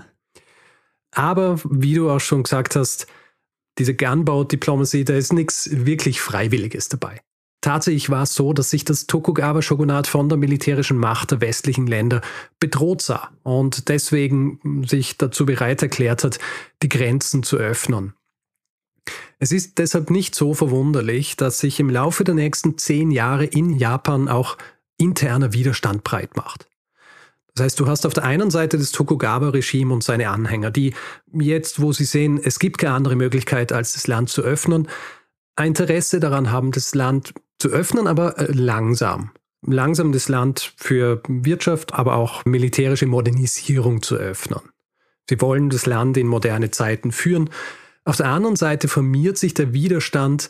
Aber 1.12 1.60
wie 1.64 1.96
du 1.96 2.10
auch 2.10 2.20
schon 2.20 2.44
gesagt 2.44 2.76
hast, 2.76 3.08
diese 3.78 3.96
Gunboat 3.96 4.52
Diplomacy, 4.52 5.04
da 5.04 5.16
ist 5.16 5.34
nichts 5.34 5.70
wirklich 5.72 6.22
Freiwilliges 6.22 6.90
dabei. 6.90 7.22
Tatsächlich 7.62 8.10
war 8.10 8.24
es 8.24 8.34
so, 8.34 8.54
dass 8.54 8.72
sich 8.72 8.86
das 8.86 9.06
Tokugawa-Shogunat 9.06 10.08
von 10.08 10.30
der 10.30 10.38
militärischen 10.38 10.98
Macht 10.98 11.30
der 11.30 11.42
westlichen 11.42 11.86
Länder 11.86 12.22
bedroht 12.60 13.04
sah 13.04 13.30
und 13.44 13.88
deswegen 13.88 14.84
sich 14.88 15.18
dazu 15.18 15.46
bereit 15.46 15.84
erklärt 15.84 16.24
hat, 16.24 16.40
die 16.82 16.90
Grenzen 16.90 17.44
zu 17.44 17.58
öffnen. 17.58 18.16
Es 19.38 19.52
ist 19.52 19.78
deshalb 19.78 20.10
nicht 20.10 20.34
so 20.34 20.56
verwunderlich, 20.56 21.38
dass 21.38 21.60
sich 21.60 21.80
im 21.80 21.90
Laufe 21.90 22.24
der 22.24 22.36
nächsten 22.36 22.80
zehn 22.80 23.12
Jahre 23.12 23.46
in 23.46 23.74
Japan 23.78 24.28
auch 24.28 24.58
interner 24.98 25.54
Widerstand 25.54 26.04
breit 26.04 26.36
macht. 26.36 26.68
Das 27.56 27.66
heißt, 27.66 27.80
du 27.80 27.88
hast 27.88 28.06
auf 28.06 28.14
der 28.14 28.24
einen 28.24 28.50
Seite 28.50 28.78
das 28.78 28.92
Tokugawa-Regime 28.92 29.94
und 29.94 30.04
seine 30.04 30.30
Anhänger, 30.30 30.72
die 30.72 30.94
jetzt, 31.34 31.82
wo 31.82 31.92
sie 31.92 32.06
sehen, 32.06 32.40
es 32.42 32.60
gibt 32.60 32.78
keine 32.78 32.94
andere 32.94 33.16
Möglichkeit, 33.16 33.74
als 33.74 33.94
das 33.94 34.08
Land 34.08 34.30
zu 34.30 34.42
öffnen, 34.42 34.88
ein 35.56 35.68
Interesse 35.68 36.20
daran 36.20 36.52
haben, 36.52 36.72
das 36.72 36.96
Land 36.96 37.34
zu 37.60 37.70
öffnen, 37.70 38.08
aber 38.08 38.38
äh, 38.40 38.52
langsam. 38.52 39.32
Langsam 39.64 40.12
das 40.12 40.28
Land 40.28 40.74
für 40.78 41.22
Wirtschaft, 41.28 41.94
aber 41.94 42.16
auch 42.16 42.46
militärische 42.46 43.06
Modernisierung 43.06 44.02
zu 44.02 44.16
öffnen. 44.16 44.62
Sie 45.30 45.40
wollen 45.40 45.70
das 45.70 45.86
Land 45.86 46.18
in 46.18 46.28
moderne 46.28 46.72
Zeiten 46.72 47.12
führen. 47.12 47.50
Auf 48.04 48.18
der 48.18 48.28
anderen 48.28 48.56
Seite 48.56 48.88
formiert 48.88 49.38
sich 49.38 49.54
der 49.54 49.72
Widerstand, 49.72 50.50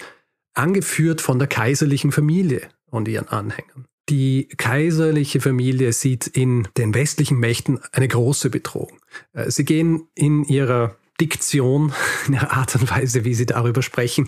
angeführt 0.54 1.20
von 1.20 1.40
der 1.40 1.48
kaiserlichen 1.48 2.12
Familie 2.12 2.70
und 2.86 3.08
ihren 3.08 3.28
Anhängern. 3.28 3.86
Die 4.10 4.48
kaiserliche 4.58 5.40
Familie 5.40 5.94
sieht 5.94 6.28
in 6.28 6.68
den 6.78 6.94
westlichen 6.94 7.38
Mächten 7.38 7.80
eine 7.92 8.08
große 8.08 8.50
Bedrohung. 8.50 9.00
Äh, 9.34 9.52
sie 9.52 9.66
gehen 9.66 10.08
in 10.16 10.44
ihrer 10.44 10.96
Diktion, 11.20 11.94
in 12.28 12.34
der 12.34 12.52
Art 12.52 12.76
und 12.76 12.90
Weise, 12.90 13.24
wie 13.24 13.34
sie 13.34 13.46
darüber 13.46 13.82
sprechen, 13.82 14.28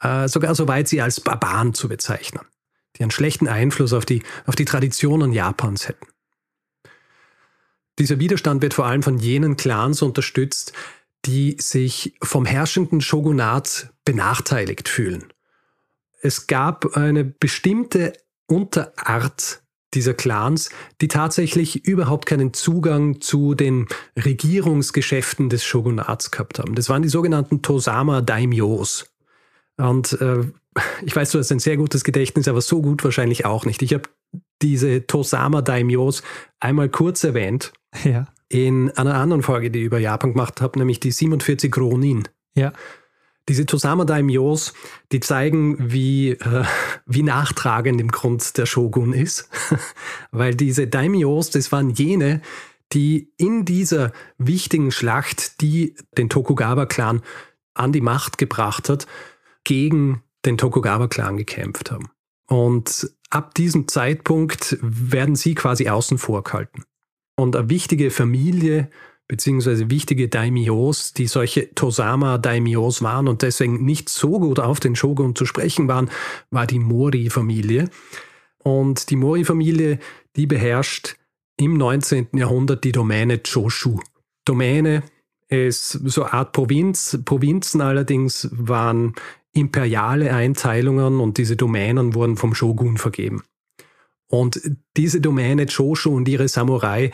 äh, 0.00 0.28
sogar 0.28 0.54
so 0.54 0.66
weit, 0.68 0.88
sie 0.88 1.00
als 1.00 1.20
Barbaren 1.20 1.74
zu 1.74 1.88
bezeichnen, 1.88 2.44
die 2.96 3.02
einen 3.02 3.10
schlechten 3.10 3.48
Einfluss 3.48 3.92
auf 3.92 4.04
die, 4.04 4.22
auf 4.46 4.56
die 4.56 4.64
Traditionen 4.64 5.32
Japans 5.32 5.88
hätten. 5.88 6.06
Dieser 7.98 8.18
Widerstand 8.18 8.62
wird 8.62 8.74
vor 8.74 8.86
allem 8.86 9.02
von 9.02 9.18
jenen 9.18 9.56
Clans 9.56 10.02
unterstützt, 10.02 10.72
die 11.24 11.56
sich 11.60 12.14
vom 12.22 12.46
herrschenden 12.46 13.00
Shogunat 13.00 13.92
benachteiligt 14.04 14.88
fühlen. 14.88 15.32
Es 16.20 16.46
gab 16.46 16.96
eine 16.96 17.24
bestimmte 17.24 18.14
Unterart 18.52 19.62
dieser 19.94 20.14
Clans, 20.14 20.70
die 21.00 21.08
tatsächlich 21.08 21.86
überhaupt 21.86 22.26
keinen 22.26 22.52
Zugang 22.52 23.20
zu 23.20 23.54
den 23.54 23.86
Regierungsgeschäften 24.16 25.48
des 25.48 25.64
Shogunats 25.64 26.30
gehabt 26.30 26.58
haben. 26.58 26.74
Das 26.74 26.88
waren 26.88 27.02
die 27.02 27.08
sogenannten 27.08 27.62
Tosama 27.62 28.20
Daimyos. 28.20 29.06
Und 29.76 30.12
äh, 30.20 30.44
ich 31.02 31.14
weiß, 31.14 31.30
du 31.30 31.38
hast 31.38 31.50
ein 31.52 31.58
sehr 31.58 31.76
gutes 31.76 32.04
Gedächtnis, 32.04 32.48
aber 32.48 32.60
so 32.60 32.80
gut 32.82 33.04
wahrscheinlich 33.04 33.44
auch 33.44 33.66
nicht. 33.66 33.82
Ich 33.82 33.92
habe 33.94 34.04
diese 34.62 35.06
Tosama 35.06 35.62
Daimyos 35.62 36.22
einmal 36.60 36.88
kurz 36.88 37.24
erwähnt. 37.24 37.72
Ja. 38.04 38.26
In 38.48 38.90
einer 38.90 39.14
anderen 39.14 39.42
Folge, 39.42 39.70
die 39.70 39.80
ich 39.80 39.86
über 39.86 39.98
Japan 39.98 40.32
gemacht 40.32 40.60
habe, 40.60 40.78
nämlich 40.78 41.00
die 41.00 41.10
47 41.10 41.74
Ronin. 41.76 42.28
Ja. 42.54 42.72
Diese 43.48 43.66
Tosama 43.66 44.04
Daimyos, 44.04 44.72
die 45.10 45.20
zeigen, 45.20 45.76
wie, 45.92 46.30
äh, 46.30 46.64
wie 47.06 47.22
nachtragend 47.22 48.00
im 48.00 48.08
Grund 48.08 48.56
der 48.56 48.66
Shogun 48.66 49.12
ist. 49.12 49.48
Weil 50.30 50.54
diese 50.54 50.86
Daimyos, 50.86 51.50
das 51.50 51.72
waren 51.72 51.90
jene, 51.90 52.40
die 52.92 53.32
in 53.38 53.64
dieser 53.64 54.12
wichtigen 54.38 54.90
Schlacht, 54.90 55.60
die 55.60 55.96
den 56.16 56.28
Tokugawa-Clan 56.28 57.22
an 57.74 57.92
die 57.92 58.00
Macht 58.00 58.38
gebracht 58.38 58.88
hat, 58.88 59.06
gegen 59.64 60.22
den 60.44 60.58
Tokugawa-Clan 60.58 61.36
gekämpft 61.36 61.90
haben. 61.90 62.10
Und 62.46 63.10
ab 63.30 63.54
diesem 63.54 63.88
Zeitpunkt 63.88 64.76
werden 64.82 65.36
sie 65.36 65.54
quasi 65.54 65.88
außen 65.88 66.18
vor 66.18 66.42
gehalten. 66.42 66.84
Und 67.34 67.56
eine 67.56 67.70
wichtige 67.70 68.10
Familie 68.10 68.90
beziehungsweise 69.28 69.90
wichtige 69.90 70.28
Daimyos, 70.28 71.12
die 71.12 71.26
solche 71.26 71.74
Tosama-Daimyos 71.74 73.02
waren 73.02 73.28
und 73.28 73.42
deswegen 73.42 73.84
nicht 73.84 74.08
so 74.08 74.40
gut 74.40 74.60
auf 74.60 74.80
den 74.80 74.96
Shogun 74.96 75.34
zu 75.34 75.46
sprechen 75.46 75.88
waren, 75.88 76.10
war 76.50 76.66
die 76.66 76.78
Mori-Familie. 76.78 77.88
Und 78.62 79.10
die 79.10 79.16
Mori-Familie, 79.16 79.98
die 80.36 80.46
beherrscht 80.46 81.16
im 81.56 81.76
19. 81.76 82.28
Jahrhundert 82.34 82.84
die 82.84 82.92
Domäne 82.92 83.38
Choshu. 83.38 84.00
Domäne 84.44 85.02
ist 85.48 85.90
so 85.90 86.22
eine 86.22 86.32
Art 86.32 86.52
Provinz. 86.52 87.18
Provinzen 87.24 87.80
allerdings 87.80 88.48
waren 88.52 89.14
imperiale 89.52 90.34
Einteilungen 90.34 91.20
und 91.20 91.38
diese 91.38 91.56
Domänen 91.56 92.14
wurden 92.14 92.36
vom 92.36 92.54
Shogun 92.54 92.96
vergeben. 92.96 93.42
Und 94.28 94.62
diese 94.96 95.20
Domäne 95.20 95.66
Choshu 95.66 96.14
und 96.14 96.26
ihre 96.26 96.48
Samurai, 96.48 97.10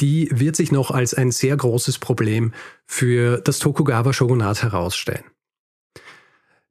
die 0.00 0.28
wird 0.32 0.56
sich 0.56 0.72
noch 0.72 0.90
als 0.90 1.14
ein 1.14 1.30
sehr 1.30 1.56
großes 1.56 1.98
Problem 1.98 2.52
für 2.86 3.38
das 3.38 3.58
Tokugawa-Shogunat 3.58 4.62
herausstellen. 4.62 5.24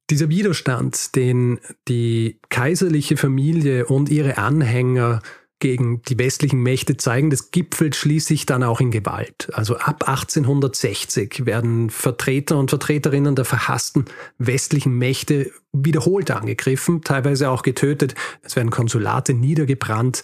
Dieser 0.09 0.29
Widerstand, 0.29 1.15
den 1.15 1.59
die 1.87 2.39
kaiserliche 2.49 3.15
Familie 3.15 3.85
und 3.85 4.09
ihre 4.09 4.37
Anhänger 4.37 5.21
gegen 5.59 6.01
die 6.03 6.17
westlichen 6.17 6.61
Mächte 6.63 6.97
zeigen, 6.97 7.29
das 7.29 7.51
gipfelt 7.51 7.95
schließlich 7.95 8.45
dann 8.45 8.63
auch 8.63 8.79
in 8.79 8.91
Gewalt. 8.91 9.49
Also 9.53 9.77
ab 9.77 10.07
1860 10.07 11.45
werden 11.45 11.89
Vertreter 11.89 12.57
und 12.57 12.69
Vertreterinnen 12.69 13.35
der 13.35 13.45
verhassten 13.45 14.05
westlichen 14.37 14.97
Mächte 14.97 15.51
wiederholt 15.73 16.31
angegriffen, 16.31 17.01
teilweise 17.01 17.49
auch 17.49 17.61
getötet. 17.61 18.15
Es 18.41 18.55
werden 18.55 18.71
Konsulate 18.71 19.33
niedergebrannt. 19.33 20.23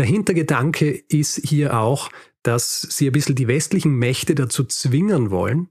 Der 0.00 0.06
Hintergedanke 0.06 0.92
ist 1.08 1.46
hier 1.46 1.78
auch, 1.78 2.08
dass 2.42 2.80
sie 2.80 3.06
ein 3.06 3.12
bisschen 3.12 3.34
die 3.34 3.48
westlichen 3.48 3.96
Mächte 3.96 4.34
dazu 4.34 4.64
zwingen 4.64 5.30
wollen, 5.30 5.68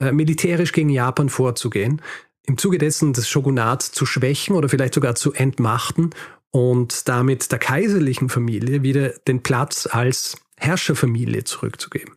äh, 0.00 0.10
militärisch 0.10 0.72
gegen 0.72 0.90
Japan 0.90 1.28
vorzugehen, 1.28 2.02
im 2.42 2.58
Zuge 2.58 2.78
dessen 2.78 3.12
das 3.12 3.28
Shogunat 3.28 3.82
zu 3.82 4.04
schwächen 4.04 4.56
oder 4.56 4.68
vielleicht 4.68 4.94
sogar 4.94 5.14
zu 5.14 5.32
entmachten 5.32 6.10
und 6.50 7.08
damit 7.08 7.52
der 7.52 7.60
kaiserlichen 7.60 8.28
Familie 8.28 8.82
wieder 8.82 9.10
den 9.28 9.44
Platz 9.44 9.86
als 9.88 10.38
Herrscherfamilie 10.56 11.44
zurückzugeben. 11.44 12.16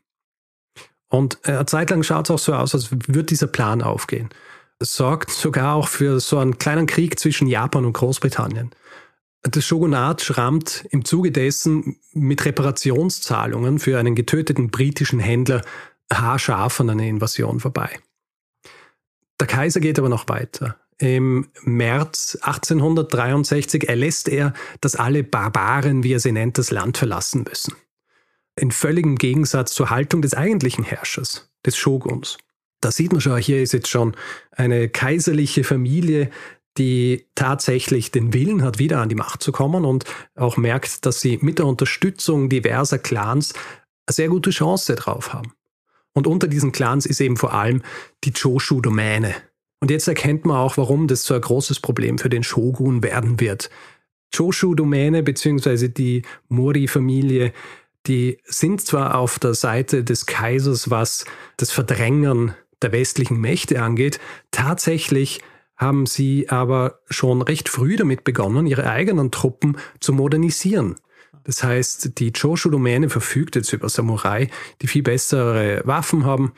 Und 1.10 1.38
äh, 1.44 1.52
eine 1.52 1.68
Zeit 1.68 1.92
lang 1.92 2.02
schaut 2.02 2.26
es 2.26 2.32
auch 2.32 2.40
so 2.40 2.54
aus, 2.56 2.74
als 2.74 2.90
würde 2.92 3.26
dieser 3.26 3.46
Plan 3.46 3.84
aufgehen. 3.84 4.30
Es 4.80 4.96
sorgt 4.96 5.30
sogar 5.30 5.76
auch 5.76 5.88
für 5.88 6.20
so 6.22 6.40
einen 6.40 6.58
kleinen 6.58 6.88
Krieg 6.88 7.20
zwischen 7.20 7.46
Japan 7.46 7.86
und 7.86 7.94
Großbritannien. 7.94 8.72
Das 9.44 9.66
Shogunat 9.66 10.22
schrammt 10.22 10.86
im 10.92 11.04
Zuge 11.04 11.32
dessen 11.32 11.98
mit 12.14 12.46
Reparationszahlungen 12.46 13.80
für 13.80 13.98
einen 13.98 14.14
getöteten 14.14 14.70
britischen 14.70 15.20
Händler 15.20 15.64
haarscharf 16.14 16.80
an 16.80 16.92
einer 16.92 17.06
Invasion 17.06 17.60
vorbei. 17.60 18.00
Der 19.40 19.48
Kaiser 19.48 19.80
geht 19.80 19.98
aber 19.98 20.10
noch 20.10 20.30
weiter. 20.30 20.78
Im 21.00 21.48
März 21.64 22.38
1863 22.42 23.90
erlässt 23.90 24.30
er, 24.30 24.54
dass 24.82 24.96
alle 24.96 25.24
Barbaren, 25.24 26.04
wie 26.04 26.14
er 26.14 26.20
sie 26.20 26.32
nennt, 26.32 26.60
das 26.60 26.70
Land 26.70 27.00
verlassen 27.00 27.44
müssen. 27.50 27.74
In 28.56 28.70
völligem 28.70 29.18
Gegensatz 29.18 29.74
zur 29.74 29.90
Haltung 29.90 30.22
des 30.22 30.36
eigentlichen 30.36 30.84
Herrschers, 30.84 31.50
des 31.66 31.76
Shoguns. 31.76 32.38
Da 32.82 32.92
sieht 32.92 33.12
man 33.12 33.22
schon, 33.22 33.38
hier 33.40 33.64
ist 33.64 33.74
jetzt 33.74 33.88
schon 33.88 34.16
eine 34.52 34.90
kaiserliche 34.90 35.64
Familie, 35.64 36.30
die 36.78 37.28
tatsächlich 37.36 38.12
den 38.12 38.34
Willen 38.34 38.64
hat, 38.64 38.80
wieder 38.80 39.02
an 39.02 39.10
die 39.10 39.16
Macht 39.16 39.44
zu 39.44 39.52
kommen 39.52 39.86
und 39.86 40.06
auch 40.36 40.58
merkt, 40.58 41.06
dass 41.06 41.22
sie 41.22 41.40
mit 41.42 41.60
der 41.60 41.66
Unterstützung 41.66 42.50
diverser 42.50 43.00
Clans 43.00 43.54
eine 44.06 44.14
sehr 44.14 44.30
gute 44.30 44.52
Chance 44.52 44.96
drauf 44.96 45.34
haben. 45.34 45.54
Und 46.14 46.28
unter 46.28 46.48
diesen 46.48 46.72
Clans 46.72 47.06
ist 47.06 47.22
eben 47.22 47.38
vor 47.38 47.54
allem 47.54 47.84
die 48.24 48.34
Choshu-Domäne, 48.34 49.36
und 49.82 49.90
jetzt 49.90 50.08
erkennt 50.08 50.46
man 50.46 50.58
auch, 50.58 50.78
warum 50.78 51.08
das 51.08 51.24
so 51.24 51.34
ein 51.34 51.42
großes 51.42 51.80
Problem 51.80 52.20
für 52.20 52.30
den 52.30 52.44
Shogun 52.44 53.02
werden 53.04 53.40
wird. 53.40 53.70
Choshu-Domäne 54.34 55.24
bzw. 55.24 55.90
die 55.90 56.22
Mori-Familie, 56.50 57.52
die 58.06 58.38
sind 58.46 58.82
zwar 58.82 59.16
auf 59.16 59.40
der 59.40 59.56
Seite 59.56 60.04
des 60.04 60.28
Kaisers, 60.28 60.90
was 60.90 61.26
das 61.58 61.72
Verdrängen 61.72 62.54
der 62.82 62.92
westlichen 62.92 63.42
Mächte 63.42 63.82
angeht, 63.82 64.20
tatsächlich 64.52 65.42
haben 65.82 66.06
sie 66.06 66.48
aber 66.50 67.00
schon 67.10 67.42
recht 67.42 67.68
früh 67.68 67.98
damit 67.98 68.24
begonnen, 68.24 68.68
ihre 68.68 68.90
eigenen 68.90 69.32
Truppen 69.32 69.78
zu 70.00 70.14
modernisieren. 70.14 70.96
Das 71.44 71.64
heißt, 71.64 72.20
die 72.20 72.32
Choshu-Domäne 72.32 73.10
verfügt 73.10 73.56
jetzt 73.56 73.74
über 73.74 73.90
Samurai, 73.90 74.48
die 74.82 74.88
viel 74.88 75.02
bessere 75.02 75.82
Waffen 75.86 76.24
haben, 76.24 76.54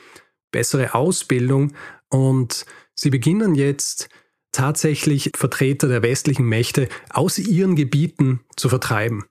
bessere 0.51 0.93
Ausbildung 0.93 1.73
und 2.09 2.65
Sie 2.95 3.09
beginnen 3.09 3.55
jetzt 3.55 4.09
tatsächlich 4.51 5.31
Vertreter 5.35 5.87
der 5.87 6.03
westlichen 6.03 6.45
Mächte 6.45 6.87
aus 7.09 7.39
ihren 7.39 7.75
Gebieten 7.75 8.41
zu 8.55 8.69
vertreiben. 8.69 9.25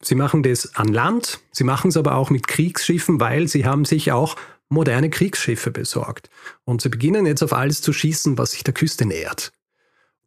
Sie 0.00 0.14
machen 0.14 0.44
das 0.44 0.76
an 0.76 0.88
Land, 0.88 1.40
sie 1.50 1.64
machen 1.64 1.88
es 1.88 1.96
aber 1.96 2.14
auch 2.14 2.30
mit 2.30 2.46
Kriegsschiffen, 2.46 3.18
weil 3.18 3.48
sie 3.48 3.64
haben 3.64 3.84
sich 3.84 4.12
auch 4.12 4.36
moderne 4.68 5.10
Kriegsschiffe 5.10 5.70
besorgt. 5.70 6.30
Und 6.64 6.82
sie 6.82 6.88
beginnen 6.88 7.26
jetzt 7.26 7.42
auf 7.42 7.52
alles 7.52 7.82
zu 7.82 7.92
schießen, 7.92 8.38
was 8.38 8.52
sich 8.52 8.64
der 8.64 8.74
Küste 8.74 9.06
nähert. 9.06 9.52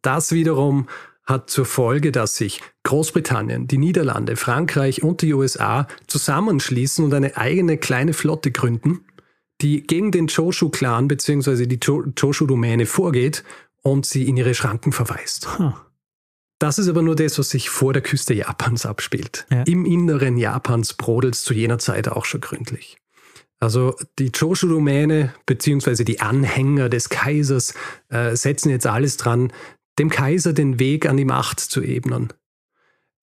Das 0.02 0.32
wiederum 0.32 0.88
hat 1.24 1.50
zur 1.50 1.64
Folge, 1.64 2.10
dass 2.10 2.36
sich 2.36 2.60
Großbritannien, 2.82 3.68
die 3.68 3.78
Niederlande, 3.78 4.36
Frankreich 4.36 5.02
und 5.02 5.22
die 5.22 5.32
USA 5.32 5.86
zusammenschließen 6.08 7.04
und 7.04 7.14
eine 7.14 7.36
eigene 7.36 7.78
kleine 7.78 8.12
Flotte 8.12 8.50
gründen, 8.50 9.06
die 9.60 9.82
gegen 9.82 10.10
den 10.10 10.26
Choshu-Clan 10.26 11.06
bzw. 11.06 11.66
die 11.66 11.78
Choshu-Domäne 11.78 12.86
vorgeht 12.86 13.44
und 13.82 14.06
sie 14.06 14.28
in 14.28 14.36
ihre 14.36 14.54
Schranken 14.54 14.92
verweist. 14.92 15.58
Huh. 15.58 15.72
Das 16.58 16.78
ist 16.78 16.88
aber 16.88 17.02
nur 17.02 17.16
das, 17.16 17.38
was 17.38 17.50
sich 17.50 17.70
vor 17.70 17.92
der 17.92 18.02
Küste 18.02 18.34
Japans 18.34 18.86
abspielt. 18.86 19.46
Ja. 19.50 19.62
Im 19.64 19.84
Inneren 19.84 20.36
Japans 20.36 20.94
brodelt 20.94 21.34
es 21.34 21.42
zu 21.42 21.54
jener 21.54 21.78
Zeit 21.78 22.08
auch 22.08 22.24
schon 22.24 22.40
gründlich. 22.40 22.98
Also 23.62 23.94
die 24.18 24.32
Choshu-Domäne 24.32 25.34
bzw. 25.46 26.02
die 26.02 26.18
Anhänger 26.18 26.88
des 26.88 27.10
Kaisers 27.10 27.74
äh, 28.08 28.34
setzen 28.34 28.70
jetzt 28.70 28.88
alles 28.88 29.18
dran, 29.18 29.52
dem 30.00 30.10
Kaiser 30.10 30.52
den 30.52 30.80
Weg 30.80 31.06
an 31.06 31.16
die 31.16 31.24
Macht 31.24 31.60
zu 31.60 31.80
ebnen. 31.80 32.32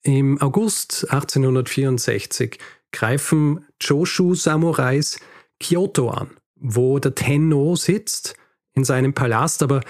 Im 0.02 0.42
August 0.42 1.12
1864 1.12 2.58
greifen 2.94 3.66
Choshu-Samurais 3.84 5.20
Kyoto 5.60 6.08
an, 6.10 6.30
wo 6.56 7.00
der 7.00 7.16
Tenno 7.16 7.76
sitzt, 7.76 8.38
in 8.74 8.86
seinem 8.86 9.14
Palast, 9.14 9.62
aber 9.62 9.82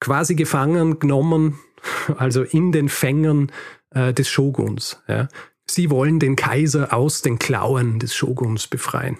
quasi 0.00 0.34
gefangen 0.34 0.98
genommen, 0.98 1.58
also 2.18 2.42
in 2.42 2.72
den 2.72 2.90
Fängern 2.90 3.50
äh, 3.88 4.12
des 4.12 4.28
Shoguns. 4.28 5.02
Ja. 5.08 5.28
Sie 5.64 5.88
wollen 5.88 6.20
den 6.20 6.36
Kaiser 6.36 6.92
aus 6.92 7.22
den 7.22 7.38
Klauen 7.38 8.00
des 8.00 8.14
Shoguns 8.14 8.66
befreien. 8.66 9.16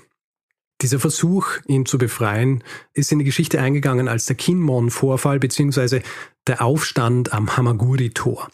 Dieser 0.80 0.98
Versuch, 0.98 1.48
ihn 1.66 1.86
zu 1.86 1.98
befreien, 1.98 2.62
ist 2.92 3.12
in 3.12 3.20
die 3.20 3.24
Geschichte 3.24 3.60
eingegangen 3.60 4.08
als 4.08 4.26
der 4.26 4.36
Kinmon-Vorfall 4.36 5.38
bzw. 5.38 6.02
der 6.46 6.62
Aufstand 6.62 7.32
am 7.32 7.56
Hamaguri-Tor. 7.56 8.48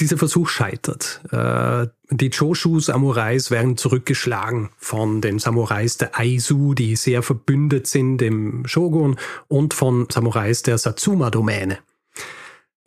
Dieser 0.00 0.16
Versuch 0.16 0.48
scheitert. 0.48 1.20
Äh, 1.32 1.88
die 2.10 2.30
Choshu-Samurais 2.30 3.50
werden 3.50 3.76
zurückgeschlagen 3.76 4.68
von 4.76 5.20
den 5.20 5.40
Samurais 5.40 5.96
der 5.96 6.16
Aizu, 6.16 6.74
die 6.74 6.94
sehr 6.94 7.22
verbündet 7.24 7.88
sind 7.88 8.18
dem 8.18 8.64
Shogun, 8.66 9.16
und 9.48 9.74
von 9.74 10.06
Samurais 10.08 10.62
der 10.62 10.78
Satsuma-Domäne. 10.78 11.78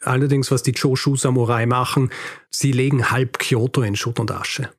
Allerdings, 0.01 0.51
was 0.51 0.63
die 0.63 0.71
Choshu-Samurai 0.71 1.65
machen, 1.65 2.11
sie 2.49 2.71
legen 2.71 3.11
halb 3.11 3.39
Kyoto 3.39 3.81
in 3.81 3.95
Schutt 3.95 4.19
und 4.19 4.31
Asche. 4.31 4.69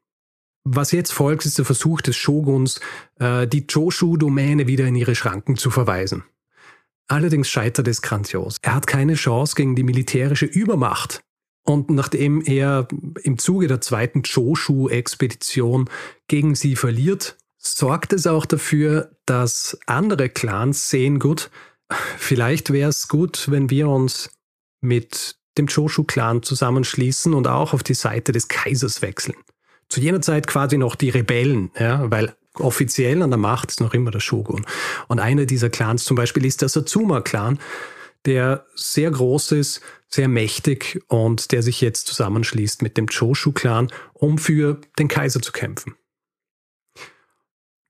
Was 0.65 0.93
jetzt 0.93 1.13
folgt, 1.13 1.45
ist 1.45 1.59
der 1.59 1.65
Versuch 1.65 2.01
des 2.01 2.17
Shoguns, 2.17 2.81
äh, 3.19 3.47
die 3.49 3.67
Choshu-Domäne 3.67 4.67
wieder 4.67 4.87
in 4.87 4.95
ihre 4.95 5.15
Schranken 5.15 5.57
zu 5.57 5.71
verweisen. 5.71 6.25
Allerdings 7.09 7.49
scheitert 7.49 7.89
es 7.89 8.01
grandios. 8.01 8.59
Er 8.63 8.75
hat 8.75 8.87
keine 8.87 9.15
Chance 9.15 9.55
gegen 9.57 9.75
die 9.75 9.83
militärische 9.83 10.47
Übermacht. 10.47 11.23
Und 11.65 11.91
nachdem 11.91 12.43
er 12.43 12.89
im 13.23 13.39
Zuge 13.39 13.69
der 13.69 13.81
zweiten 13.81 14.23
Choshu-Expedition 14.23 15.89
gegen 16.29 16.55
sie 16.55 16.77
verliert, 16.77 17.37
sorgt 17.59 18.13
es 18.13 18.27
auch 18.27 18.47
dafür, 18.47 19.17
dass 19.27 19.79
andere 19.87 20.29
Clans 20.29 20.91
sehen, 20.91 21.19
gut, 21.19 21.51
vielleicht 22.19 22.73
wäre 22.73 22.91
es 22.91 23.09
gut, 23.09 23.51
wenn 23.51 23.71
wir 23.71 23.89
uns 23.89 24.31
mit 24.81 25.37
dem 25.59 25.67
Choshu-Clan 25.67 26.43
zusammenschließen 26.43 27.35
und 27.35 27.47
auch 27.47 27.75
auf 27.75 27.83
die 27.83 27.95
Seite 27.95 28.33
des 28.33 28.49
Kaisers 28.49 29.03
wechseln. 29.03 29.37
Zu 29.93 30.01
jener 30.01 30.23
Zeit 30.23 30.47
quasi 30.47 30.79
noch 30.79 30.95
die 30.95 31.11
Rebellen, 31.11 31.71
ja, 31.79 32.11
weil 32.11 32.35
offiziell 32.55 33.23
an 33.23 33.29
der 33.29 33.39
Macht 33.39 33.73
ist 33.73 33.83
noch 33.83 33.93
immer 33.93 34.11
der 34.11 34.21
Shogun. 34.21 34.65
Und 35.07 35.19
einer 35.19 35.45
dieser 35.45 35.69
Clans 35.69 36.05
zum 36.05 36.17
Beispiel 36.17 36.47
ist 36.47 36.63
der 36.63 36.71
Satsuma-Clan, 36.71 37.59
der 38.25 38.65
sehr 38.75 39.11
groß 39.11 39.53
ist, 39.53 39.83
sehr 40.09 40.29
mächtig 40.29 41.03
und 41.09 41.53
der 41.53 41.63
sich 41.63 41.83
jetzt 41.83 42.07
zusammenschließt 42.07 42.81
mit 42.81 42.97
dem 42.97 43.07
Choshu-Clan, 43.07 43.93
um 44.15 44.39
für 44.39 44.81
den 44.99 45.09
Kaiser 45.09 45.43
zu 45.43 45.53
kämpfen. 45.53 45.95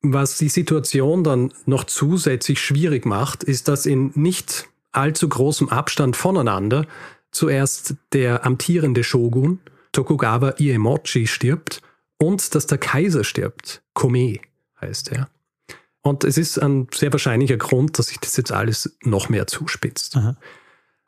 Was 0.00 0.38
die 0.38 0.48
Situation 0.48 1.22
dann 1.22 1.54
noch 1.66 1.84
zusätzlich 1.84 2.60
schwierig 2.60 3.06
macht, 3.06 3.44
ist, 3.44 3.68
dass 3.68 3.86
in 3.86 4.10
nicht 4.16 4.66
allzu 4.90 5.28
großem 5.28 5.68
Abstand 5.68 6.16
voneinander 6.16 6.84
zuerst 7.30 7.94
der 8.12 8.44
amtierende 8.44 9.04
Shogun 9.04 9.60
Tokugawa 9.92 10.54
Iemochi 10.58 11.28
stirbt 11.28 11.80
und 12.22 12.54
dass 12.54 12.66
der 12.66 12.78
Kaiser 12.78 13.24
stirbt. 13.24 13.82
Kome 13.94 14.38
heißt 14.80 15.10
er. 15.12 15.28
Und 16.02 16.24
es 16.24 16.38
ist 16.38 16.58
ein 16.58 16.88
sehr 16.94 17.12
wahrscheinlicher 17.12 17.56
Grund, 17.56 17.98
dass 17.98 18.06
sich 18.08 18.18
das 18.18 18.36
jetzt 18.36 18.52
alles 18.52 18.96
noch 19.02 19.28
mehr 19.28 19.46
zuspitzt. 19.46 20.16
Aha. 20.16 20.36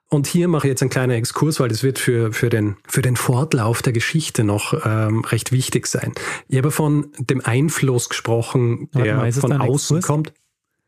Und 0.09 0.26
hier 0.26 0.49
mache 0.49 0.66
ich 0.66 0.71
jetzt 0.71 0.83
einen 0.83 0.90
kleinen 0.90 1.12
Exkurs, 1.12 1.59
weil 1.59 1.68
das 1.68 1.83
wird 1.83 1.99
für, 1.99 2.33
für, 2.33 2.50
den, 2.50 2.76
für 2.87 3.02
den 3.02 3.16
Fortlauf 3.16 3.83
der 3.83 3.92
Geschichte 3.92 4.44
noch 4.44 4.85
ähm, 4.85 5.21
recht 5.25 5.50
wichtig 5.50 5.87
sein. 5.87 6.12
Ich 6.47 6.59
habe 6.59 6.71
von 6.71 7.11
dem 7.18 7.40
Einfluss 7.44 8.09
gesprochen, 8.09 8.89
der 8.95 9.17
mal, 9.17 9.32
von 9.32 9.52
außen 9.52 9.97
Exkurs? 9.97 10.06
kommt. 10.06 10.32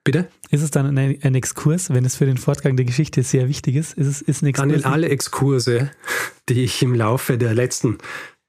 Bitte? 0.04 0.28
Ist 0.50 0.62
es 0.62 0.70
dann 0.70 0.86
ein, 0.86 1.18
ein, 1.20 1.34
Exkurs, 1.34 1.90
wenn 1.90 2.04
es 2.04 2.14
für 2.14 2.26
den 2.26 2.36
Fortgang 2.36 2.76
der 2.76 2.86
Geschichte 2.86 3.24
sehr 3.24 3.48
wichtig 3.48 3.74
ist? 3.74 3.94
Ist 3.94 4.06
es 4.06 4.22
ist 4.22 4.42
ein 4.42 4.46
Exkurs? 4.46 4.68
Daniel, 4.68 4.84
alle 4.84 5.08
Exkurse, 5.08 5.90
die 6.48 6.62
ich 6.62 6.80
im 6.82 6.94
Laufe 6.94 7.38
der 7.38 7.54
letzten 7.54 7.98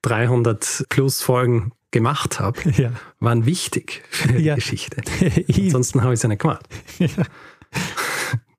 300 0.01 0.85
plus 0.89 1.21
Folgen 1.21 1.71
gemacht 1.91 2.39
habe, 2.39 2.59
ja. 2.77 2.91
waren 3.19 3.45
wichtig 3.45 4.03
für 4.09 4.29
die 4.29 4.43
ja. 4.43 4.55
Geschichte. 4.55 5.01
Ansonsten 5.47 6.01
habe 6.01 6.13
ich 6.13 6.19
es 6.19 6.23
ja 6.23 6.29
nicht 6.29 6.41
gemacht. 6.41 6.67
Ja. 6.99 7.07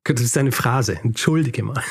Das 0.05 0.23
ist 0.23 0.39
eine 0.39 0.53
Phrase, 0.53 0.99
entschuldige 1.05 1.63
mal. 1.63 1.83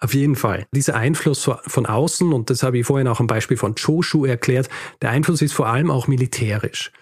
Auf 0.00 0.14
jeden 0.14 0.36
Fall. 0.36 0.66
Dieser 0.74 0.94
Einfluss 0.94 1.50
von 1.66 1.84
außen, 1.84 2.32
und 2.32 2.48
das 2.48 2.62
habe 2.62 2.78
ich 2.78 2.86
vorhin 2.86 3.08
auch 3.08 3.20
am 3.20 3.26
Beispiel 3.26 3.58
von 3.58 3.74
Choshu 3.74 4.24
erklärt, 4.24 4.70
der 5.02 5.10
Einfluss 5.10 5.42
ist 5.42 5.52
vor 5.52 5.66
allem 5.66 5.90
auch 5.90 6.06
militärisch. 6.06 6.92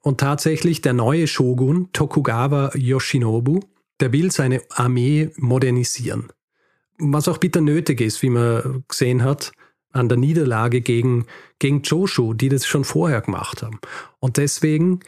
Und 0.00 0.18
tatsächlich 0.18 0.80
der 0.80 0.92
neue 0.92 1.28
Shogun, 1.28 1.90
Tokugawa 1.92 2.72
Yoshinobu, 2.74 3.60
der 4.00 4.12
will 4.12 4.32
seine 4.32 4.62
Armee 4.70 5.30
modernisieren. 5.36 6.32
Was 6.98 7.28
auch 7.28 7.38
bitter 7.38 7.60
nötig 7.60 8.00
ist, 8.00 8.22
wie 8.22 8.30
man 8.30 8.84
gesehen 8.88 9.22
hat, 9.22 9.52
an 9.92 10.08
der 10.08 10.18
Niederlage 10.18 10.80
gegen, 10.80 11.26
gegen 11.58 11.82
Choshu, 11.82 12.34
die 12.34 12.48
das 12.48 12.66
schon 12.66 12.84
vorher 12.84 13.20
gemacht 13.20 13.62
haben. 13.62 13.78
Und 14.20 14.36
deswegen 14.36 15.00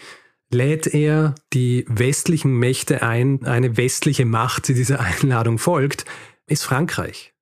lädt 0.52 0.86
er 0.86 1.34
die 1.52 1.84
westlichen 1.88 2.58
Mächte 2.58 3.02
ein. 3.02 3.44
Eine 3.44 3.76
westliche 3.76 4.24
Macht, 4.24 4.68
die 4.68 4.74
dieser 4.74 5.00
Einladung 5.22 5.58
folgt, 5.58 6.04
ist 6.46 6.64
Frankreich. 6.64 7.32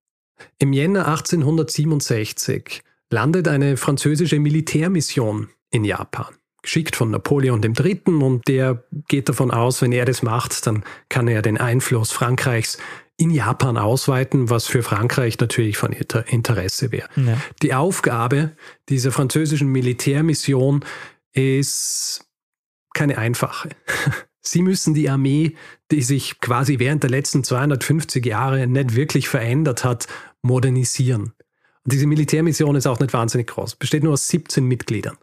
Im 0.58 0.72
Jänner 0.72 1.08
1867 1.08 2.82
landet 3.10 3.48
eine 3.48 3.76
französische 3.76 4.38
Militärmission 4.38 5.48
in 5.70 5.84
Japan 5.84 6.26
geschickt 6.62 6.96
von 6.96 7.10
Napoleon 7.10 7.62
III. 7.62 8.02
und 8.06 8.46
der 8.48 8.84
geht 9.08 9.28
davon 9.28 9.50
aus, 9.50 9.80
wenn 9.80 9.92
er 9.92 10.04
das 10.04 10.22
macht, 10.22 10.66
dann 10.66 10.84
kann 11.08 11.28
er 11.28 11.40
den 11.40 11.56
Einfluss 11.56 12.12
Frankreichs 12.12 12.78
in 13.18 13.30
Japan 13.30 13.76
ausweiten, 13.76 14.48
was 14.48 14.66
für 14.66 14.82
Frankreich 14.82 15.38
natürlich 15.38 15.76
von 15.76 15.92
Interesse 15.92 16.92
wäre. 16.92 17.08
Ja. 17.16 17.36
Die 17.62 17.74
Aufgabe 17.74 18.52
dieser 18.88 19.10
französischen 19.10 19.68
Militärmission 19.68 20.84
ist 21.32 22.24
keine 22.94 23.18
einfache. 23.18 23.70
Sie 24.40 24.62
müssen 24.62 24.94
die 24.94 25.10
Armee, 25.10 25.56
die 25.90 26.00
sich 26.00 26.40
quasi 26.40 26.78
während 26.78 27.02
der 27.02 27.10
letzten 27.10 27.42
250 27.42 28.24
Jahre 28.24 28.66
nicht 28.66 28.94
wirklich 28.94 29.28
verändert 29.28 29.84
hat, 29.84 30.06
modernisieren. 30.42 31.32
Und 31.84 31.92
diese 31.92 32.06
Militärmission 32.06 32.76
ist 32.76 32.86
auch 32.86 33.00
nicht 33.00 33.12
wahnsinnig 33.12 33.48
groß, 33.48 33.76
besteht 33.76 34.04
nur 34.04 34.12
aus 34.12 34.28
17 34.28 34.64
Mitgliedern. 34.64 35.18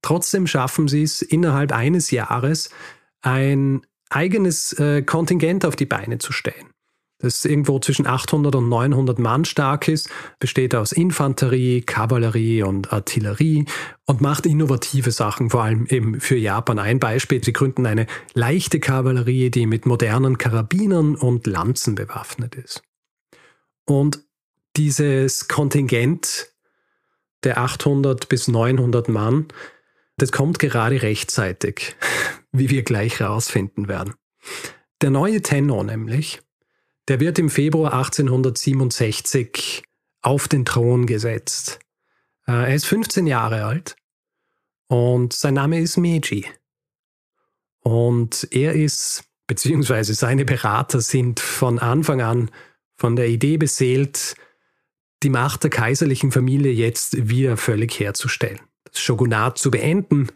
Trotzdem 0.00 0.46
schaffen 0.46 0.88
sie 0.88 1.02
es 1.02 1.22
innerhalb 1.22 1.72
eines 1.72 2.10
Jahres, 2.10 2.70
ein 3.20 3.82
eigenes 4.08 4.72
äh, 4.72 5.02
Kontingent 5.02 5.64
auf 5.64 5.76
die 5.76 5.86
Beine 5.86 6.18
zu 6.18 6.32
stellen. 6.32 6.71
Das 7.22 7.44
irgendwo 7.44 7.78
zwischen 7.78 8.06
800 8.06 8.54
und 8.56 8.68
900 8.68 9.18
Mann 9.18 9.44
stark 9.44 9.88
ist, 9.88 10.10
besteht 10.38 10.74
aus 10.74 10.92
Infanterie, 10.92 11.80
Kavallerie 11.80 12.62
und 12.62 12.92
Artillerie 12.92 13.64
und 14.06 14.20
macht 14.20 14.44
innovative 14.44 15.10
Sachen, 15.10 15.48
vor 15.48 15.62
allem 15.62 15.86
eben 15.86 16.20
für 16.20 16.36
Japan. 16.36 16.78
Ein 16.78 16.98
Beispiel, 16.98 17.42
sie 17.42 17.52
gründen 17.52 17.86
eine 17.86 18.06
leichte 18.34 18.80
Kavallerie, 18.80 19.50
die 19.50 19.66
mit 19.66 19.86
modernen 19.86 20.36
Karabinern 20.36 21.14
und 21.14 21.46
Lanzen 21.46 21.94
bewaffnet 21.94 22.56
ist. 22.56 22.82
Und 23.86 24.20
dieses 24.76 25.48
Kontingent 25.48 26.52
der 27.44 27.58
800 27.58 28.28
bis 28.28 28.48
900 28.48 29.08
Mann 29.08 29.46
das 30.16 30.32
kommt 30.32 30.58
gerade 30.58 31.02
rechtzeitig, 31.02 31.96
wie 32.52 32.70
wir 32.70 32.82
gleich 32.82 33.20
herausfinden 33.20 33.88
werden. 33.88 34.14
Der 35.00 35.10
neue 35.10 35.42
Tenno 35.42 35.82
nämlich, 35.82 36.40
der 37.12 37.20
wird 37.20 37.38
im 37.38 37.50
Februar 37.50 37.92
1867 37.92 39.82
auf 40.22 40.48
den 40.48 40.64
Thron 40.64 41.04
gesetzt. 41.04 41.78
Äh, 42.46 42.52
er 42.52 42.74
ist 42.74 42.86
15 42.86 43.26
Jahre 43.26 43.66
alt 43.66 43.96
und 44.88 45.34
sein 45.34 45.52
Name 45.52 45.78
ist 45.78 45.98
Meiji. 45.98 46.46
Und 47.80 48.48
er 48.50 48.72
ist, 48.72 49.24
beziehungsweise 49.46 50.14
seine 50.14 50.46
Berater 50.46 51.02
sind 51.02 51.38
von 51.38 51.78
Anfang 51.78 52.22
an 52.22 52.50
von 52.96 53.14
der 53.14 53.28
Idee 53.28 53.58
beseelt, 53.58 54.34
die 55.22 55.28
Macht 55.28 55.64
der 55.64 55.70
kaiserlichen 55.70 56.32
Familie 56.32 56.72
jetzt 56.72 57.28
wieder 57.28 57.58
völlig 57.58 58.00
herzustellen 58.00 58.60
das 58.90 59.00
Shogunat 59.00 59.58
zu 59.58 59.70
beenden 59.70 60.28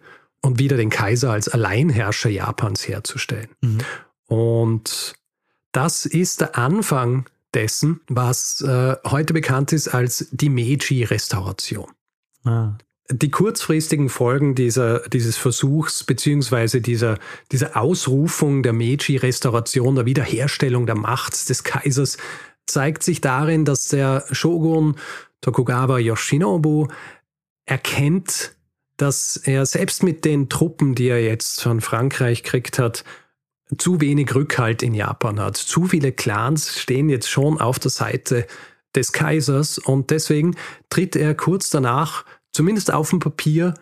und 0.42 0.58
wieder 0.58 0.76
den 0.76 0.90
Kaiser 0.90 1.30
als 1.30 1.48
Alleinherrscher 1.48 2.30
Japans 2.30 2.86
herzustellen. 2.86 3.48
Mhm. 3.62 3.78
Und 4.26 5.14
das 5.76 6.06
ist 6.06 6.40
der 6.40 6.56
Anfang 6.56 7.26
dessen, 7.52 8.00
was 8.08 8.62
äh, 8.62 8.96
heute 9.06 9.34
bekannt 9.34 9.74
ist 9.74 9.88
als 9.88 10.28
die 10.30 10.48
Meiji-Restauration. 10.48 11.90
Ah. 12.44 12.78
Die 13.10 13.30
kurzfristigen 13.30 14.08
Folgen 14.08 14.54
dieser, 14.54 15.00
dieses 15.08 15.36
Versuchs 15.36 16.02
beziehungsweise 16.02 16.80
dieser, 16.80 17.18
dieser 17.52 17.76
Ausrufung 17.76 18.62
der 18.62 18.72
Meiji-Restauration, 18.72 19.94
der 19.94 20.06
Wiederherstellung 20.06 20.86
der 20.86 20.96
Macht 20.96 21.48
des 21.50 21.62
Kaisers, 21.62 22.16
zeigt 22.64 23.02
sich 23.02 23.20
darin, 23.20 23.66
dass 23.66 23.88
der 23.88 24.24
Shogun 24.32 24.96
Tokugawa 25.42 25.98
Yoshinobu 25.98 26.88
erkennt, 27.66 28.56
dass 28.96 29.36
er 29.36 29.66
selbst 29.66 30.02
mit 30.02 30.24
den 30.24 30.48
Truppen, 30.48 30.94
die 30.94 31.08
er 31.08 31.22
jetzt 31.22 31.62
von 31.62 31.82
Frankreich 31.82 32.42
kriegt 32.42 32.78
hat, 32.78 33.04
zu 33.78 34.00
wenig 34.00 34.34
Rückhalt 34.34 34.82
in 34.82 34.94
Japan 34.94 35.40
hat. 35.40 35.56
Zu 35.56 35.86
viele 35.86 36.12
Clans 36.12 36.78
stehen 36.78 37.08
jetzt 37.08 37.28
schon 37.28 37.60
auf 37.60 37.78
der 37.78 37.90
Seite 37.90 38.46
des 38.94 39.12
Kaisers 39.12 39.78
und 39.78 40.10
deswegen 40.10 40.56
tritt 40.88 41.16
er 41.16 41.34
kurz 41.34 41.70
danach 41.70 42.24
zumindest 42.52 42.92
auf 42.92 43.10
dem 43.10 43.18
Papier, 43.18 43.74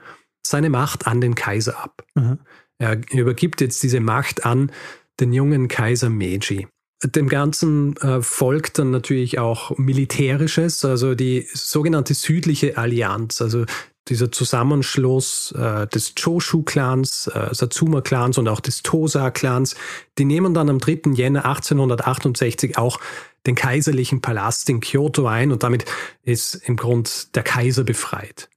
seine 0.46 0.68
Macht 0.68 1.06
an 1.06 1.20
den 1.20 1.34
Kaiser 1.34 1.78
ab. 1.82 2.04
Mhm. 2.14 2.38
Er 2.78 3.00
übergibt 3.12 3.60
jetzt 3.60 3.82
diese 3.82 4.00
Macht 4.00 4.44
an 4.44 4.72
den 5.20 5.32
jungen 5.32 5.68
Kaiser 5.68 6.10
Meiji. 6.10 6.66
Dem 7.02 7.28
Ganzen 7.28 7.96
äh, 7.98 8.20
folgt 8.20 8.78
dann 8.78 8.90
natürlich 8.90 9.38
auch 9.38 9.76
Militärisches, 9.78 10.84
also 10.84 11.14
die 11.14 11.46
sogenannte 11.52 12.14
südliche 12.14 12.76
Allianz, 12.76 13.40
also 13.40 13.64
dieser 14.08 14.30
Zusammenschluss 14.30 15.52
äh, 15.52 15.86
des 15.86 16.14
Choshu-Clans, 16.14 17.28
äh, 17.28 17.54
Satsuma-Clans 17.54 18.38
und 18.38 18.48
auch 18.48 18.60
des 18.60 18.82
Tosa-Clans, 18.82 19.76
die 20.18 20.24
nehmen 20.24 20.54
dann 20.54 20.68
am 20.68 20.78
3. 20.78 21.12
Jänner 21.12 21.46
1868 21.46 22.76
auch 22.76 23.00
den 23.46 23.54
kaiserlichen 23.54 24.20
Palast 24.20 24.68
in 24.68 24.80
Kyoto 24.80 25.26
ein 25.26 25.52
und 25.52 25.62
damit 25.62 25.84
ist 26.22 26.54
im 26.54 26.76
Grund 26.76 27.34
der 27.34 27.42
Kaiser 27.42 27.84
befreit. 27.84 28.48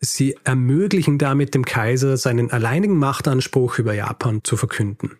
Sie 0.00 0.36
ermöglichen 0.44 1.18
damit 1.18 1.54
dem 1.54 1.64
Kaiser 1.64 2.16
seinen 2.16 2.50
alleinigen 2.50 2.98
Machtanspruch 2.98 3.78
über 3.78 3.94
Japan 3.94 4.44
zu 4.44 4.56
verkünden. 4.56 5.18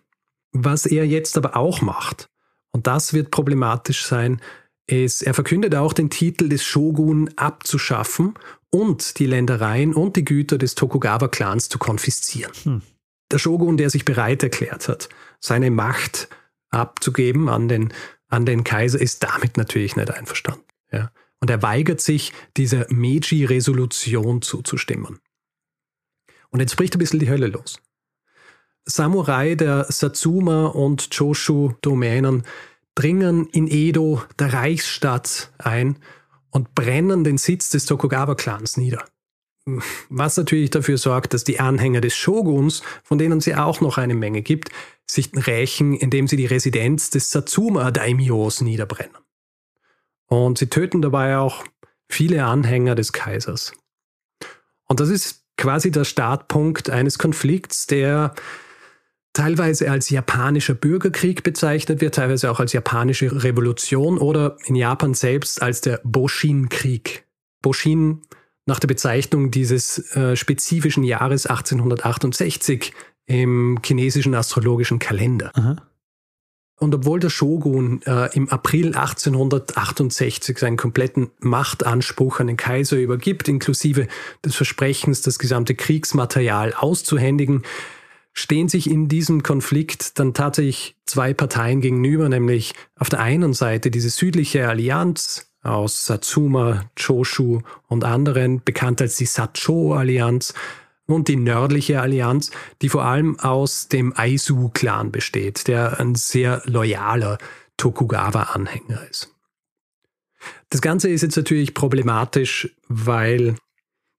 Was 0.51 0.85
er 0.85 1.05
jetzt 1.05 1.37
aber 1.37 1.57
auch 1.57 1.81
macht, 1.81 2.29
und 2.71 2.87
das 2.87 3.13
wird 3.13 3.31
problematisch 3.31 4.05
sein, 4.05 4.41
ist, 4.87 5.23
er 5.23 5.33
verkündet 5.33 5.75
auch 5.75 5.93
den 5.93 6.09
Titel 6.09 6.49
des 6.49 6.63
Shogun 6.63 7.29
abzuschaffen 7.35 8.35
und 8.75 9.19
die 9.19 9.25
Ländereien 9.25 9.93
und 9.93 10.17
die 10.17 10.25
Güter 10.25 10.57
des 10.57 10.75
Tokugawa-Clans 10.75 11.69
zu 11.69 11.79
konfiszieren. 11.79 12.51
Hm. 12.63 12.81
Der 13.31 13.39
Shogun, 13.39 13.77
der 13.77 13.89
sich 13.89 14.03
bereit 14.03 14.43
erklärt 14.43 14.89
hat, 14.89 15.07
seine 15.39 15.71
Macht 15.71 16.27
abzugeben 16.71 17.47
an 17.47 17.69
den, 17.69 17.93
an 18.27 18.45
den 18.45 18.65
Kaiser, 18.65 18.99
ist 18.99 19.23
damit 19.23 19.55
natürlich 19.55 19.95
nicht 19.95 20.11
einverstanden. 20.11 20.65
Ja. 20.91 21.09
Und 21.39 21.49
er 21.49 21.61
weigert 21.61 22.01
sich, 22.01 22.33
dieser 22.57 22.85
Meiji-Resolution 22.89 24.41
zuzustimmen. 24.41 25.19
Und 26.49 26.59
jetzt 26.59 26.75
bricht 26.75 26.95
ein 26.95 26.99
bisschen 26.99 27.19
die 27.19 27.29
Hölle 27.29 27.47
los. 27.47 27.79
Samurai 28.83 29.55
der 29.55 29.85
Satsuma 29.89 30.65
und 30.65 31.11
Choshu-Domänen 31.11 32.43
dringen 32.93 33.47
in 33.47 33.67
Edo, 33.67 34.21
der 34.37 34.51
Reichsstadt, 34.51 35.53
ein 35.57 35.97
und 36.55 36.73
brennen 36.73 37.25
den 37.25 37.37
Sitz 37.37 37.69
des 37.69 37.85
Tokugawa-Clans 37.85 38.77
nieder. 38.77 39.03
Was 40.07 40.37
natürlich 40.37 40.69
dafür 40.69 40.97
sorgt, 40.97 41.33
dass 41.33 41.43
die 41.43 41.59
Anhänger 41.59 41.99
des 41.99 42.15
Shoguns, 42.15 42.81
von 43.03 43.17
denen 43.17 43.39
es 43.39 43.45
ja 43.45 43.65
auch 43.65 43.81
noch 43.81 43.97
eine 43.97 44.15
Menge 44.15 44.41
gibt, 44.41 44.69
sich 45.05 45.31
rächen, 45.35 45.95
indem 45.95 46.29
sie 46.29 46.37
die 46.37 46.45
Residenz 46.45 47.09
des 47.09 47.29
Satsuma-Daimyos 47.31 48.61
niederbrennen. 48.61 49.17
Und 50.27 50.57
sie 50.57 50.67
töten 50.67 51.01
dabei 51.01 51.37
auch 51.39 51.65
viele 52.07 52.45
Anhänger 52.45 52.95
des 52.95 53.11
Kaisers. 53.11 53.73
Und 54.85 55.01
das 55.01 55.09
ist 55.09 55.43
quasi 55.57 55.91
der 55.91 56.05
Startpunkt 56.05 56.89
eines 56.89 57.17
Konflikts, 57.17 57.85
der 57.85 58.33
teilweise 59.35 59.91
als 59.91 60.09
japanischer 60.09 60.73
Bürgerkrieg 60.73 61.43
bezeichnet 61.43 62.01
wird, 62.01 62.15
teilweise 62.15 62.49
auch 62.49 62.59
als 62.59 62.73
japanische 62.73 63.43
Revolution 63.43 64.17
oder 64.17 64.57
in 64.65 64.75
Japan 64.75 65.13
selbst 65.13 65.61
als 65.61 65.81
der 65.81 65.99
Boshin-Krieg. 66.03 67.25
Boshin 67.61 68.21
nach 68.65 68.79
der 68.79 68.87
Bezeichnung 68.87 69.51
dieses 69.51 70.15
äh, 70.15 70.35
spezifischen 70.35 71.03
Jahres 71.03 71.45
1868 71.45 72.93
im 73.27 73.79
chinesischen 73.83 74.33
astrologischen 74.33 74.99
Kalender. 74.99 75.51
Aha. 75.55 75.75
Und 76.77 76.93
obwohl 76.93 77.19
der 77.19 77.29
Shogun 77.29 78.01
äh, 78.03 78.35
im 78.35 78.49
April 78.49 78.87
1868 78.87 80.57
seinen 80.57 80.75
kompletten 80.75 81.31
Machtanspruch 81.39 82.39
an 82.39 82.47
den 82.47 82.57
Kaiser 82.57 82.97
übergibt, 82.97 83.47
inklusive 83.47 84.07
des 84.43 84.55
Versprechens, 84.55 85.21
das 85.21 85.39
gesamte 85.39 85.75
Kriegsmaterial 85.75 86.73
auszuhändigen, 86.73 87.63
stehen 88.35 88.69
sich 88.69 88.89
in 88.89 89.07
diesem 89.07 89.41
Konflikt 89.41 90.19
dann 90.19 90.33
tatsächlich 90.33 90.95
zwei 91.05 91.33
Parteien 91.33 91.81
gegenüber, 91.81 92.29
nämlich 92.29 92.73
auf 92.97 93.09
der 93.09 93.21
einen 93.21 93.53
Seite 93.53 93.89
diese 93.89 94.09
südliche 94.09 94.67
Allianz 94.67 95.51
aus 95.63 96.05
Satsuma, 96.05 96.83
Choshu 96.99 97.61
und 97.87 98.03
anderen, 98.03 98.61
bekannt 98.63 99.01
als 99.01 99.15
die 99.15 99.25
Sacho-Allianz, 99.25 100.53
und 101.07 101.27
die 101.27 101.35
nördliche 101.35 102.01
Allianz, 102.01 102.51
die 102.81 102.89
vor 102.89 103.05
allem 103.05 103.39
aus 103.39 103.87
dem 103.87 104.13
Aizu-Clan 104.17 105.11
besteht, 105.11 105.67
der 105.67 105.99
ein 105.99 106.15
sehr 106.15 106.61
loyaler 106.65 107.37
Tokugawa-Anhänger 107.77 109.07
ist. 109.09 109.31
Das 110.69 110.81
Ganze 110.81 111.09
ist 111.09 111.21
jetzt 111.21 111.37
natürlich 111.37 111.73
problematisch, 111.73 112.75
weil 112.87 113.55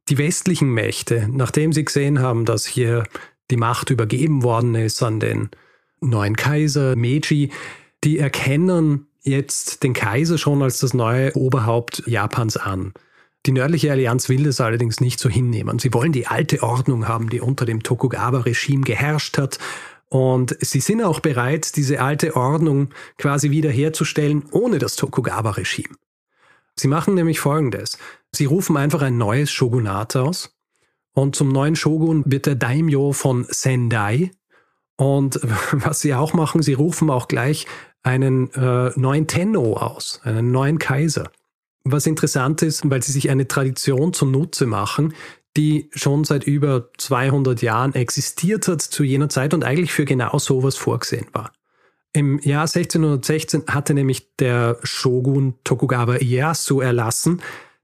die 0.09 0.19
westlichen 0.19 0.73
Mächte, 0.73 1.29
nachdem 1.31 1.73
sie 1.73 1.85
gesehen 1.85 2.21
haben, 2.21 2.45
dass 2.45 2.67
hier 2.67 3.05
die 3.51 3.57
Macht 3.57 3.91
übergeben 3.91 4.43
worden 4.43 4.75
ist 4.75 5.03
an 5.03 5.21
den 5.21 5.51
neuen 6.01 6.37
Kaiser 6.37 6.97
Meiji, 6.97 7.51
die 8.05 8.19
erkennen 8.19 9.07
jetzt 9.23 9.83
den 9.83 9.93
Kaiser 9.93 10.39
schon 10.39 10.63
als 10.63 10.79
das 10.79 10.95
neue 10.95 11.35
Oberhaupt 11.37 12.03
Japans 12.07 12.57
an. 12.57 12.93
Die 13.47 13.53
nördliche 13.53 13.93
Allianz 13.93 14.29
will 14.29 14.45
das 14.45 14.61
allerdings 14.61 15.01
nicht 15.01 15.21
so 15.21 15.29
hinnehmen. 15.29 15.79
Sie 15.79 15.93
wollen 15.95 16.13
die 16.13 16.27
alte 16.27 16.63
Ordnung 16.63 17.07
haben, 17.07 17.29
die 17.31 17.41
unter 17.41 17.65
dem 17.65 17.83
Tokugawa-Regime 17.83 18.83
geherrscht 18.83 19.39
hat. 19.39 19.59
Und 20.09 20.57
sie 20.61 20.81
sind 20.81 21.03
auch 21.03 21.21
bereit, 21.21 21.77
diese 21.77 22.01
alte 22.01 22.35
Ordnung 22.35 22.91
quasi 23.19 23.51
wiederherzustellen 23.51 24.45
ohne 24.51 24.79
das 24.79 24.97
Tokugawa-Regime. 24.97 25.95
Sie 26.75 26.89
machen 26.89 27.15
nämlich 27.15 27.41
Folgendes. 27.41 27.99
Sie 28.33 28.45
rufen 28.45 28.77
einfach 28.77 29.03
ein 29.03 29.17
neues 29.17 29.51
Shogunat 29.51 30.17
aus. 30.17 30.56
Und 31.19 31.35
zum 31.35 31.49
neuen 31.49 31.77
Shogun 31.77 32.23
wird 32.27 32.45
der 32.45 32.57
Daimyo 32.57 33.13
von 33.13 33.47
Sendai. 33.49 34.33
Und 34.97 35.41
was 35.73 36.01
sie 36.01 36.15
auch 36.15 36.35
machen, 36.35 36.63
sie 36.63 36.75
rufen 36.75 37.09
auch 37.09 37.27
gleich 37.27 37.67
einen 38.03 38.53
äh, 38.53 38.93
neuen 38.97 39.27
Tenno 39.27 39.79
aus, 39.79 40.21
einen 40.25 40.53
neuen 40.53 40.79
Kaiser. 40.79 41.31
Was 41.85 42.07
interessant 42.07 42.61
ist, 42.61 42.89
weil 42.91 43.03
sie 43.03 43.13
sich 43.13 43.31
eine 43.31 43.49
Tradition 43.49 44.13
zunutze 44.13 44.67
machen, 44.67 45.15
die 45.57 45.89
schon 45.95 46.25
seit 46.25 46.45
über 46.45 46.91
200 46.99 47.63
Jahren 47.63 47.95
existiert 47.95 48.69
hat 48.69 48.83
zu 48.83 49.03
jener 49.03 49.31
Zeit 49.31 49.55
und 49.55 49.65
eigentlich 49.65 49.93
für 49.93 50.05
genau 50.05 50.39
sowas 50.39 50.77
vorgesehen 50.77 51.29
war. 51.33 51.51
Im 52.13 52.39
Jahr 52.41 52.63
1616 52.63 53.65
hatte 53.69 53.95
nämlich 53.95 54.37
der 54.37 54.79
Shogun 54.83 55.55
Tokugawa 55.65 56.17
Ieyasu 56.17 56.81
erlassen, 56.81 57.41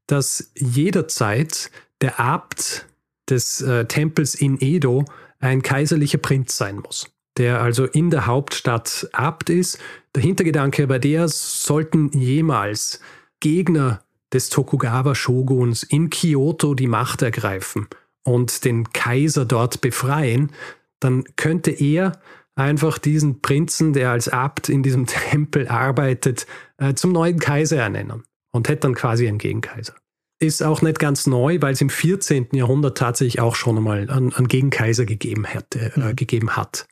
dass 0.07 0.51
jederzeit 0.55 1.71
der 2.03 2.21
Abt 2.21 2.87
des 3.33 3.63
äh, 3.63 3.87
Tempels 3.87 4.35
in 4.35 4.59
Edo 4.61 5.05
ein 5.41 5.63
kaiserlicher 5.63 6.19
Prinz 6.19 6.57
sein 6.57 6.77
muss, 6.77 7.11
der 7.39 7.61
also 7.61 7.87
in 7.87 8.11
der 8.11 8.27
Hauptstadt 8.27 9.09
Abt 9.13 9.51
ist. 9.51 9.79
Der 10.15 10.23
Hintergedanke 10.23 10.87
bei 10.87 10.99
der 10.99 11.29
sollten 11.29 12.11
jemals 12.13 13.01
Gegner 13.41 14.05
des 14.33 14.51
Tokugawa-Shoguns 14.51 15.83
in 15.83 16.11
Kyoto 16.11 16.75
die 16.75 16.87
Macht 16.87 17.23
ergreifen 17.23 17.89
und 18.25 18.65
den 18.65 18.93
Kaiser 18.93 19.45
dort 19.45 19.81
befreien, 19.81 20.53
dann 21.01 21.25
könnte 21.37 21.71
er 21.71 22.13
einfach 22.55 22.99
diesen 22.99 23.41
Prinzen, 23.41 23.93
der 23.93 24.11
als 24.11 24.29
Abt 24.29 24.69
in 24.69 24.83
diesem 24.83 25.07
Tempel 25.31 25.69
arbeitet, 25.69 26.47
äh, 26.77 26.95
zum 26.95 27.13
neuen 27.13 27.39
Kaiser 27.39 27.79
ernennen 27.79 28.25
und 28.53 28.69
hätte 28.69 28.83
dann 28.83 28.95
quasi 28.95 29.27
einen 29.27 29.39
Gegenkaiser. 29.39 29.95
Ist 30.43 30.61
auch 30.61 30.83
nicht 30.83 30.99
ganz 30.99 31.29
neu, 31.29 31.59
weil 31.61 31.75
es 31.75 31.81
im 31.81 31.89
14. 31.89 32.49
Jahrhundert 32.53 32.99
tatsächlich 32.99 33.41
auch 33.41 33.55
schon 33.55 33.77
einmal 33.77 34.11
einen, 34.11 34.33
einen 34.33 34.49
Gegenkaiser 34.49 35.05
gegeben, 35.05 35.45
hätte, 35.45 35.93
äh, 35.95 36.15
gegeben 36.15 36.57
hat. 36.57 36.89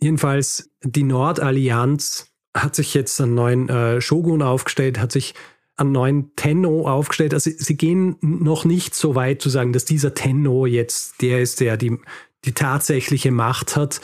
Jedenfalls 0.00 0.70
die 0.82 1.02
Nordallianz 1.02 2.32
hat 2.56 2.74
sich 2.74 2.94
jetzt 2.94 3.20
einen 3.20 3.34
neuen 3.34 3.68
äh, 3.68 4.00
Shogun 4.00 4.40
aufgestellt, 4.40 4.98
hat 4.98 5.12
sich 5.12 5.34
einen 5.76 5.92
neuen 5.92 6.34
Tenno 6.34 6.88
aufgestellt. 6.88 7.34
Also 7.34 7.50
sie 7.54 7.76
gehen 7.76 8.16
noch 8.22 8.64
nicht 8.64 8.94
so 8.94 9.14
weit 9.14 9.42
zu 9.42 9.50
sagen, 9.50 9.74
dass 9.74 9.84
dieser 9.84 10.14
Tenno 10.14 10.64
jetzt 10.64 11.20
der 11.20 11.42
ist, 11.42 11.60
der 11.60 11.76
die, 11.76 11.98
die 12.46 12.52
tatsächliche 12.52 13.32
Macht 13.32 13.76
hat. 13.76 14.00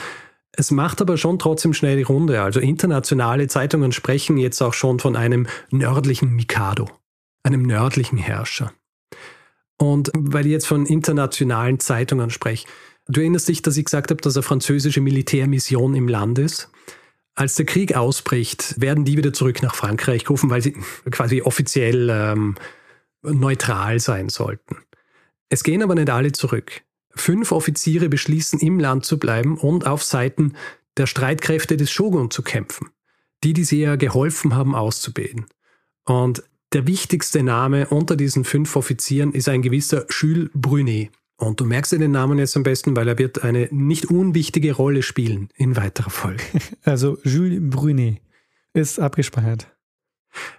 Es 0.53 0.71
macht 0.71 1.01
aber 1.01 1.17
schon 1.17 1.39
trotzdem 1.39 1.73
schnell 1.73 1.97
die 1.97 2.03
Runde. 2.03 2.43
Also 2.43 2.61
internationale 2.61 3.47
Zeitungen 3.47 3.93
sprechen 3.93 4.37
jetzt 4.37 4.61
auch 4.61 4.75
schon 4.75 4.99
von 4.99 5.17
einem 5.17 5.47
nördlichen 5.71 6.35
Mikado, 6.35 6.91
einem 7.49 7.63
nördlichen 7.63 8.19
Herrscher. 8.19 8.73
Und 9.79 10.11
weil 10.15 10.47
ich 10.47 10.53
jetzt 10.53 10.67
von 10.67 10.87
internationalen 10.87 11.81
Zeitungen 11.81 12.31
spreche, 12.31 12.67
du 13.07 13.21
erinnerst 13.21 13.49
dich, 13.49 13.63
dass 13.63 13.77
ich 13.77 13.85
gesagt 13.85 14.11
habe, 14.11 14.21
dass 14.21 14.37
eine 14.37 14.43
französische 14.43 15.01
Militärmission 15.01 15.95
im 15.95 16.09
Land 16.09 16.39
ist. 16.39 16.71
Als 17.35 17.55
der 17.55 17.67
Krieg 17.67 17.97
ausbricht, 17.97 18.81
werden 18.81 19.05
die 19.05 19.17
wieder 19.17 19.33
zurück 19.33 19.63
nach 19.63 19.75
Frankreich 19.75 20.25
gerufen, 20.25 20.51
weil 20.51 20.61
sie 20.61 20.77
quasi 21.11 21.41
offiziell 21.43 22.09
ähm, 22.11 22.57
neutral 23.23 24.01
sein 24.01 24.29
sollten. 24.29 24.77
Es 25.49 25.63
gehen 25.63 25.83
aber 25.83 25.95
nicht 25.95 26.11
alle 26.11 26.33
zurück. 26.33 26.83
Fünf 27.15 27.53
Offiziere 27.53 28.09
beschließen, 28.09 28.59
im 28.61 28.79
Land 28.79 29.05
zu 29.05 29.19
bleiben 29.19 29.57
und 29.57 29.87
auf 29.87 30.03
Seiten 30.03 30.55
der 30.97 31.07
Streitkräfte 31.07 31.77
des 31.77 31.91
Shogun 31.91 32.31
zu 32.31 32.43
kämpfen, 32.43 32.91
die, 33.45 33.53
die 33.53 33.65
sie 33.65 33.81
ja 33.81 33.97
geholfen 33.97 34.55
haben 34.55 34.75
auszubilden. 34.75 35.47
Und 36.05 36.43
der 36.73 36.87
wichtigste 36.87 37.43
Name 37.43 37.89
unter 37.89 38.17
diesen 38.17 38.45
fünf 38.45 38.77
Offizieren 38.77 39.33
ist 39.33 39.49
ein 39.49 39.63
gewisser 39.63 40.07
Jules 40.11 40.51
Brunet. 40.55 41.11
Und 41.37 41.61
du 41.61 41.65
merkst 41.65 41.93
dir 41.93 41.99
den 41.99 42.11
Namen 42.11 42.39
jetzt 42.39 42.57
am 42.57 42.65
besten, 42.65 42.97
weil 42.97 43.07
er 43.07 43.19
wird 43.19 43.45
eine 43.45 43.69
nicht 43.71 44.07
unwichtige 44.07 44.73
Rolle 44.73 45.03
spielen 45.03 45.51
in 45.55 45.77
weiterer 45.77 46.11
Folge. 46.11 46.43
Also 46.83 47.19
Jules 47.23 47.61
Brunet 47.61 48.21
ist 48.75 48.99
abgespeichert. 48.99 49.69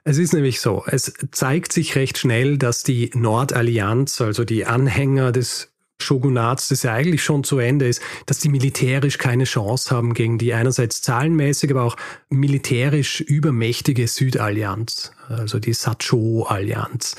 Es 0.03 0.17
ist 0.17 0.33
nämlich 0.33 0.61
so, 0.61 0.83
es 0.87 1.13
zeigt 1.31 1.73
sich 1.73 1.95
recht 1.95 2.17
schnell, 2.17 2.57
dass 2.57 2.83
die 2.83 3.11
Nordallianz, 3.13 4.19
also 4.21 4.45
die 4.45 4.65
Anhänger 4.65 5.31
des 5.31 5.73
Shogunats, 6.01 6.69
das 6.69 6.83
ja 6.83 6.93
eigentlich 6.93 7.23
schon 7.23 7.43
zu 7.43 7.59
Ende 7.59 7.87
ist, 7.87 8.01
dass 8.25 8.39
die 8.39 8.49
militärisch 8.49 9.17
keine 9.17 9.43
Chance 9.43 9.93
haben 9.93 10.13
gegen 10.13 10.37
die 10.37 10.53
einerseits 10.53 11.01
zahlenmäßig, 11.01 11.71
aber 11.71 11.83
auch 11.83 11.97
militärisch 12.29 13.21
übermächtige 13.21 14.07
Südallianz, 14.07 15.11
also 15.29 15.59
die 15.59 15.73
Sacho-Allianz. 15.73 17.15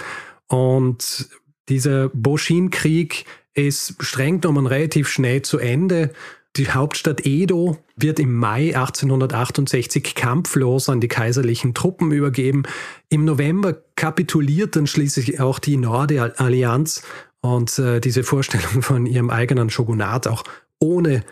Und 0.48 1.28
dieser 1.68 2.08
Boshin-Krieg 2.10 3.24
ist 3.54 3.96
streng 4.00 4.40
genommen 4.40 4.66
relativ 4.66 5.08
schnell 5.08 5.42
zu 5.42 5.58
Ende. 5.58 6.12
Die 6.56 6.70
Hauptstadt 6.70 7.24
Edo 7.24 7.78
wird 7.94 8.18
im 8.18 8.34
Mai 8.34 8.76
1868 8.76 10.14
kampflos 10.16 10.88
an 10.88 11.00
die 11.00 11.08
kaiserlichen 11.08 11.74
Truppen 11.74 12.10
übergeben. 12.10 12.64
Im 13.08 13.24
November 13.24 13.76
kapituliert 13.94 14.74
dann 14.74 14.88
schließlich 14.88 15.40
auch 15.40 15.60
die 15.60 15.76
Nordallianz 15.76 17.02
und 17.40 17.78
äh, 17.78 18.00
diese 18.00 18.24
Vorstellung 18.24 18.82
von 18.82 19.06
ihrem 19.06 19.30
eigenen 19.30 19.70
Shogunat, 19.70 20.26
auch 20.26 20.42
ohne 20.80 21.24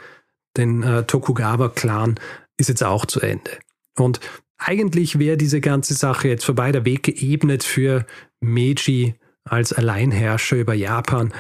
den 0.57 0.83
äh, 0.83 1.05
Tokugawa-Clan, 1.05 2.21
ist 2.57 2.69
jetzt 2.69 2.85
auch 2.85 3.05
zu 3.07 3.21
Ende. 3.21 3.51
Und 3.97 4.21
eigentlich 4.59 5.19
wäre 5.19 5.37
diese 5.37 5.61
ganze 5.61 5.95
Sache 5.95 6.29
jetzt 6.29 6.45
vorbei, 6.45 6.73
der 6.73 6.85
Weg 6.85 7.05
geebnet 7.05 7.65
für 7.65 8.05
Meiji 8.41 9.15
als 9.45 9.73
Alleinherrscher 9.73 10.57
über 10.57 10.75
Japan. 10.75 11.33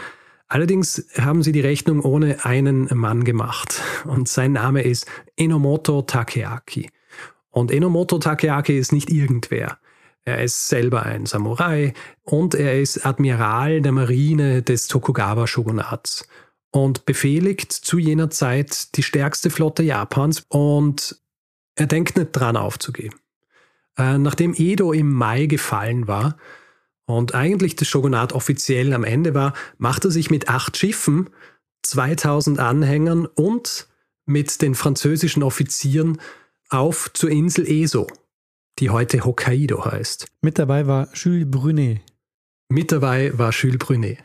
Allerdings 0.46 1.06
haben 1.18 1.42
sie 1.42 1.52
die 1.52 1.60
Rechnung 1.60 2.00
ohne 2.00 2.44
einen 2.44 2.88
Mann 2.94 3.24
gemacht 3.24 3.82
und 4.04 4.28
sein 4.28 4.52
Name 4.52 4.82
ist 4.82 5.06
Enomoto 5.36 6.02
Takeaki. 6.02 6.90
Und 7.50 7.70
Enomoto 7.70 8.18
Takeaki 8.18 8.78
ist 8.78 8.92
nicht 8.92 9.10
irgendwer. 9.10 9.78
Er 10.24 10.42
ist 10.42 10.68
selber 10.68 11.04
ein 11.04 11.26
Samurai 11.26 11.92
und 12.22 12.54
er 12.54 12.80
ist 12.80 13.04
Admiral 13.04 13.80
der 13.80 13.92
Marine 13.92 14.62
des 14.62 14.86
Tokugawa-Shogunats 14.88 16.26
und 16.70 17.04
befehligt 17.04 17.72
zu 17.72 17.98
jener 17.98 18.30
Zeit 18.30 18.96
die 18.96 19.02
stärkste 19.02 19.50
Flotte 19.50 19.82
Japans 19.82 20.44
und 20.48 21.20
er 21.78 21.86
denkt 21.86 22.16
nicht 22.16 22.32
dran 22.32 22.56
aufzugeben. 22.56 23.16
Äh, 23.96 24.18
nachdem 24.18 24.54
Edo 24.54 24.92
im 24.92 25.12
Mai 25.12 25.46
gefallen 25.46 26.06
war, 26.08 26.36
und 27.06 27.34
eigentlich 27.34 27.74
das 27.74 27.88
Shogunat 27.88 28.34
offiziell 28.34 28.92
am 28.92 29.02
Ende 29.02 29.32
war, 29.32 29.54
macht 29.78 30.04
er 30.04 30.10
sich 30.10 30.28
mit 30.30 30.50
acht 30.50 30.76
Schiffen, 30.76 31.30
2000 31.82 32.58
Anhängern 32.58 33.24
und 33.24 33.88
mit 34.26 34.60
den 34.60 34.74
französischen 34.74 35.42
Offizieren 35.42 36.20
auf 36.68 37.10
zur 37.14 37.30
Insel 37.30 37.66
Eso, 37.66 38.06
die 38.78 38.90
heute 38.90 39.24
Hokkaido 39.24 39.86
heißt. 39.86 40.26
Mit 40.42 40.58
dabei 40.58 40.86
war 40.86 41.08
Jules 41.14 41.50
Brunet. 41.50 42.02
Mit 42.68 42.92
dabei 42.92 43.36
war 43.38 43.52
Jules 43.52 43.78
Brunet. 43.78 44.18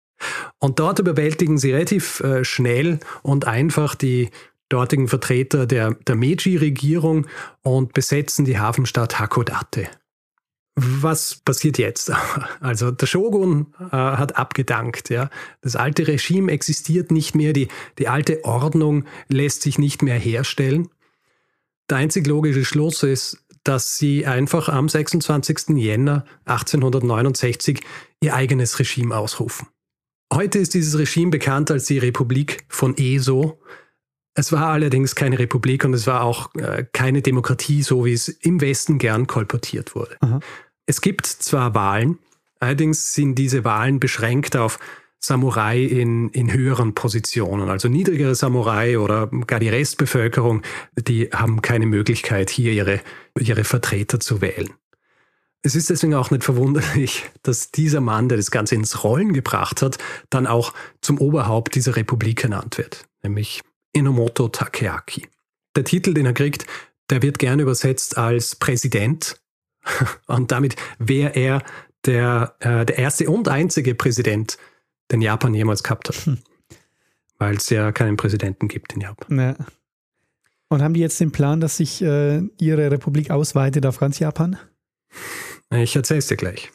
und 0.58 0.78
dort 0.78 0.98
überwältigen 0.98 1.58
sie 1.58 1.72
relativ 1.72 2.20
äh, 2.20 2.46
schnell 2.46 2.98
und 3.22 3.46
einfach 3.46 3.94
die 3.94 4.30
dortigen 4.68 5.08
Vertreter 5.08 5.66
der, 5.66 5.94
der 5.94 6.16
Meiji-Regierung 6.16 7.26
und 7.62 7.92
besetzen 7.92 8.44
die 8.44 8.58
Hafenstadt 8.58 9.18
Hakodate. 9.18 9.88
Was 10.74 11.36
passiert 11.36 11.78
jetzt? 11.78 12.12
Also 12.60 12.90
der 12.90 13.06
Shogun 13.06 13.74
äh, 13.78 13.96
hat 13.96 14.36
abgedankt. 14.36 15.08
Ja. 15.08 15.30
Das 15.62 15.76
alte 15.76 16.06
Regime 16.06 16.50
existiert 16.52 17.10
nicht 17.10 17.34
mehr, 17.34 17.52
die, 17.52 17.68
die 17.98 18.08
alte 18.08 18.44
Ordnung 18.44 19.04
lässt 19.28 19.62
sich 19.62 19.78
nicht 19.78 20.02
mehr 20.02 20.18
herstellen. 20.18 20.88
Der 21.88 21.98
einzig 21.98 22.26
logische 22.26 22.64
Schluss 22.64 23.02
ist, 23.04 23.44
dass 23.62 23.98
sie 23.98 24.26
einfach 24.26 24.68
am 24.68 24.88
26. 24.88 25.76
Jänner 25.76 26.24
1869 26.44 27.80
ihr 28.20 28.34
eigenes 28.34 28.78
Regime 28.78 29.16
ausrufen. 29.16 29.68
Heute 30.32 30.58
ist 30.58 30.74
dieses 30.74 30.98
Regime 30.98 31.30
bekannt 31.30 31.70
als 31.70 31.86
die 31.86 31.98
Republik 31.98 32.64
von 32.68 32.96
Eso. 32.96 33.60
Es 34.38 34.52
war 34.52 34.68
allerdings 34.68 35.14
keine 35.14 35.38
Republik 35.38 35.84
und 35.84 35.94
es 35.94 36.06
war 36.06 36.22
auch 36.22 36.54
äh, 36.56 36.84
keine 36.92 37.22
Demokratie, 37.22 37.82
so 37.82 38.04
wie 38.04 38.12
es 38.12 38.28
im 38.28 38.60
Westen 38.60 38.98
gern 38.98 39.26
kolportiert 39.26 39.94
wurde. 39.94 40.16
Aha. 40.20 40.40
Es 40.84 41.00
gibt 41.00 41.26
zwar 41.26 41.74
Wahlen, 41.74 42.18
allerdings 42.60 43.14
sind 43.14 43.36
diese 43.36 43.64
Wahlen 43.64 43.98
beschränkt 43.98 44.54
auf 44.54 44.78
Samurai 45.20 45.82
in, 45.82 46.28
in 46.28 46.52
höheren 46.52 46.94
Positionen, 46.94 47.70
also 47.70 47.88
niedrigere 47.88 48.34
Samurai 48.34 48.98
oder 48.98 49.28
gar 49.46 49.58
die 49.58 49.70
Restbevölkerung, 49.70 50.60
die 50.96 51.30
haben 51.32 51.62
keine 51.62 51.86
Möglichkeit, 51.86 52.50
hier 52.50 52.72
ihre, 52.72 53.00
ihre 53.40 53.64
Vertreter 53.64 54.20
zu 54.20 54.42
wählen. 54.42 54.68
Es 55.62 55.74
ist 55.74 55.88
deswegen 55.88 56.14
auch 56.14 56.30
nicht 56.30 56.44
verwunderlich, 56.44 57.24
dass 57.42 57.70
dieser 57.70 58.02
Mann, 58.02 58.28
der 58.28 58.36
das 58.36 58.50
Ganze 58.50 58.74
ins 58.74 59.02
Rollen 59.02 59.32
gebracht 59.32 59.80
hat, 59.80 59.96
dann 60.28 60.46
auch 60.46 60.74
zum 61.00 61.18
Oberhaupt 61.18 61.74
dieser 61.74 61.96
Republik 61.96 62.44
ernannt 62.44 62.76
wird, 62.76 63.06
nämlich 63.22 63.62
Enomoto 63.96 64.48
Takeaki. 64.48 65.26
Der 65.74 65.84
Titel, 65.84 66.14
den 66.14 66.26
er 66.26 66.32
kriegt, 66.32 66.66
der 67.10 67.22
wird 67.22 67.38
gern 67.38 67.60
übersetzt 67.60 68.18
als 68.18 68.56
Präsident 68.56 69.40
Und 70.26 70.52
damit 70.52 70.76
wäre 70.98 71.34
er 71.34 71.62
der, 72.04 72.54
äh, 72.60 72.84
der 72.86 72.98
erste 72.98 73.28
und 73.28 73.48
einzige 73.48 73.94
Präsident, 73.94 74.58
den 75.10 75.22
Japan 75.22 75.54
jemals 75.54 75.82
gehabt 75.82 76.08
hat. 76.08 76.16
Hm. 76.26 76.38
Weil 77.38 77.56
es 77.56 77.68
ja 77.70 77.92
keinen 77.92 78.16
Präsidenten 78.16 78.68
gibt 78.68 78.94
in 78.94 79.02
Japan. 79.02 79.38
Ja. 79.38 79.56
Und 80.68 80.82
haben 80.82 80.94
die 80.94 81.00
jetzt 81.00 81.20
den 81.20 81.32
Plan, 81.32 81.60
dass 81.60 81.76
sich 81.76 82.02
äh, 82.02 82.42
ihre 82.58 82.90
Republik 82.90 83.30
ausweitet 83.30 83.86
auf 83.86 83.98
ganz 83.98 84.18
Japan? 84.18 84.58
Ich 85.70 85.94
erzähle 85.94 86.18
es 86.18 86.26
dir 86.26 86.36
gleich. 86.36 86.70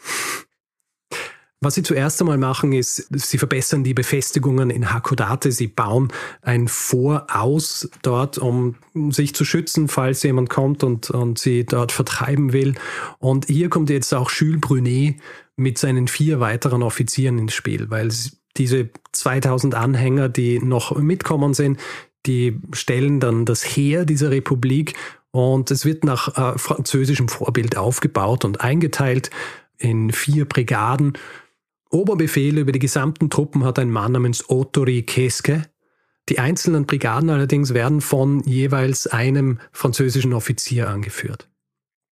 Was 1.63 1.75
sie 1.75 1.83
zuerst 1.83 2.19
einmal 2.19 2.39
machen, 2.39 2.73
ist, 2.73 3.07
sie 3.11 3.37
verbessern 3.37 3.83
die 3.83 3.93
Befestigungen 3.93 4.71
in 4.71 4.91
Hakodate. 4.91 5.51
Sie 5.51 5.67
bauen 5.67 6.07
ein 6.41 6.67
Voraus 6.67 7.87
dort, 8.01 8.39
um 8.39 8.77
sich 9.11 9.35
zu 9.35 9.45
schützen, 9.45 9.87
falls 9.87 10.23
jemand 10.23 10.49
kommt 10.49 10.83
und, 10.83 11.11
und 11.11 11.37
sie 11.37 11.63
dort 11.63 11.91
vertreiben 11.91 12.51
will. 12.51 12.73
Und 13.19 13.45
hier 13.45 13.69
kommt 13.69 13.91
jetzt 13.91 14.11
auch 14.11 14.31
Jules 14.31 14.59
Brunet 14.59 15.17
mit 15.55 15.77
seinen 15.77 16.07
vier 16.07 16.39
weiteren 16.39 16.81
Offizieren 16.81 17.37
ins 17.37 17.53
Spiel, 17.53 17.91
weil 17.91 18.11
diese 18.57 18.89
2000 19.11 19.75
Anhänger, 19.75 20.29
die 20.29 20.57
noch 20.57 20.97
mitkommen 20.97 21.53
sind, 21.53 21.79
die 22.25 22.59
stellen 22.73 23.19
dann 23.19 23.45
das 23.45 23.63
Heer 23.63 24.05
dieser 24.05 24.31
Republik 24.31 24.95
und 25.29 25.69
es 25.69 25.85
wird 25.85 26.05
nach 26.05 26.37
äh, 26.37 26.57
französischem 26.57 27.29
Vorbild 27.29 27.77
aufgebaut 27.77 28.45
und 28.45 28.61
eingeteilt 28.61 29.29
in 29.77 30.11
vier 30.11 30.45
Brigaden 30.45 31.13
Oberbefehl 31.91 32.57
über 32.57 32.71
die 32.71 32.79
gesamten 32.79 33.29
Truppen 33.29 33.65
hat 33.65 33.77
ein 33.77 33.91
Mann 33.91 34.13
namens 34.13 34.49
Otori 34.49 35.03
Keske. 35.03 35.63
Die 36.29 36.39
einzelnen 36.39 36.85
Brigaden 36.85 37.29
allerdings 37.29 37.73
werden 37.73 37.99
von 37.99 38.41
jeweils 38.43 39.07
einem 39.07 39.59
französischen 39.71 40.33
Offizier 40.33 40.89
angeführt. 40.89 41.49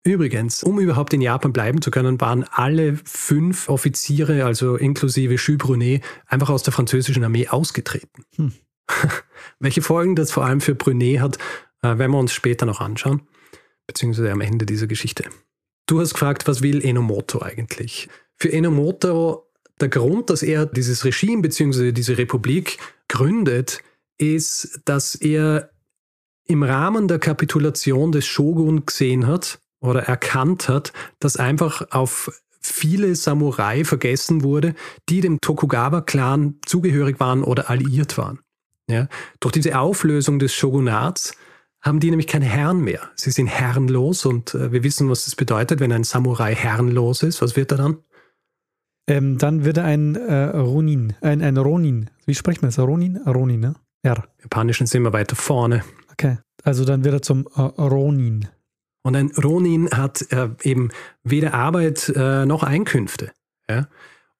Übrigens, 0.03 0.63
um 0.63 0.79
überhaupt 0.79 1.13
in 1.13 1.21
Japan 1.21 1.51
bleiben 1.53 1.81
zu 1.81 1.91
können, 1.91 2.19
waren 2.21 2.45
alle 2.45 2.97
fünf 3.03 3.67
Offiziere, 3.67 4.45
also 4.45 4.77
inklusive 4.77 5.35
Jules 5.35 5.57
Brunet, 5.57 6.03
einfach 6.25 6.49
aus 6.49 6.63
der 6.63 6.73
französischen 6.73 7.23
Armee 7.23 7.47
ausgetreten. 7.47 8.23
Hm. 8.37 8.53
Welche 9.59 9.81
Folgen 9.81 10.15
das 10.15 10.31
vor 10.31 10.45
allem 10.45 10.61
für 10.61 10.75
Brunet 10.75 11.19
hat, 11.19 11.37
äh, 11.81 11.97
werden 11.97 12.11
wir 12.11 12.19
uns 12.19 12.31
später 12.31 12.65
noch 12.65 12.79
anschauen, 12.79 13.21
beziehungsweise 13.85 14.31
am 14.31 14.41
Ende 14.41 14.65
dieser 14.65 14.87
Geschichte. 14.87 15.25
Du 15.87 15.99
hast 15.99 16.13
gefragt, 16.13 16.47
was 16.47 16.61
will 16.61 16.83
Enomoto 16.83 17.41
eigentlich? 17.41 18.07
Für 18.37 18.51
Enomoto 18.51 19.46
der 19.79 19.89
Grund, 19.89 20.29
dass 20.29 20.43
er 20.43 20.65
dieses 20.65 21.05
Regime 21.05 21.41
bzw. 21.41 21.91
diese 21.91 22.17
Republik 22.17 22.77
gründet, 23.07 23.81
ist, 24.17 24.81
dass 24.85 25.15
er 25.15 25.69
im 26.47 26.63
Rahmen 26.63 27.07
der 27.07 27.19
Kapitulation 27.19 28.11
des 28.11 28.25
Shogun 28.25 28.85
gesehen 28.85 29.27
hat 29.27 29.59
oder 29.79 30.03
erkannt 30.03 30.69
hat, 30.69 30.93
dass 31.19 31.37
einfach 31.37 31.91
auf 31.91 32.31
viele 32.59 33.15
Samurai 33.15 33.83
vergessen 33.83 34.43
wurde, 34.43 34.75
die 35.09 35.21
dem 35.21 35.39
Tokugawa-Clan 35.41 36.55
zugehörig 36.65 37.19
waren 37.19 37.43
oder 37.43 37.69
alliiert 37.69 38.17
waren. 38.17 38.39
Ja? 38.89 39.07
Durch 39.39 39.53
diese 39.53 39.77
Auflösung 39.77 40.39
des 40.39 40.53
Shogunats 40.53 41.33
haben 41.81 41.99
die 41.99 42.09
nämlich 42.09 42.27
keine 42.27 42.45
Herren 42.45 42.81
mehr. 42.81 43.09
Sie 43.15 43.31
sind 43.31 43.47
herrenlos 43.47 44.25
und 44.25 44.55
äh, 44.55 44.71
wir 44.71 44.83
wissen, 44.83 45.09
was 45.09 45.25
das 45.25 45.35
bedeutet, 45.35 45.79
wenn 45.79 45.91
ein 45.91 46.03
Samurai 46.03 46.55
herrenlos 46.55 47.23
ist. 47.23 47.41
Was 47.41 47.55
wird 47.55 47.71
er 47.71 47.77
dann? 47.77 47.97
Ähm, 49.07 49.37
dann 49.37 49.63
wird 49.63 49.77
er 49.77 49.85
ein 49.85 50.15
äh, 50.15 50.57
Ronin, 50.57 51.13
ein, 51.21 51.41
ein 51.41 51.57
Ronin. 51.57 52.09
Wie 52.25 52.35
spricht 52.35 52.61
man 52.61 52.69
das? 52.69 52.79
Ronin? 52.79 53.17
Ronin, 53.17 53.61
ne? 53.61 53.75
R. 54.03 54.17
Im 54.37 54.43
Japanischen 54.43 54.85
sind 54.87 55.03
wir 55.03 55.13
weiter 55.13 55.35
vorne. 55.35 55.83
Okay, 56.11 56.37
also 56.63 56.83
dann 56.83 57.03
wird 57.03 57.13
er 57.13 57.21
zum 57.21 57.47
äh, 57.55 57.61
Ronin. 57.61 58.47
Und 59.03 59.15
ein 59.15 59.31
Ronin 59.41 59.89
hat 59.91 60.29
äh, 60.33 60.49
eben 60.63 60.89
weder 61.23 61.53
Arbeit 61.53 62.11
äh, 62.15 62.45
noch 62.45 62.63
Einkünfte. 62.63 63.31
Ja? 63.69 63.87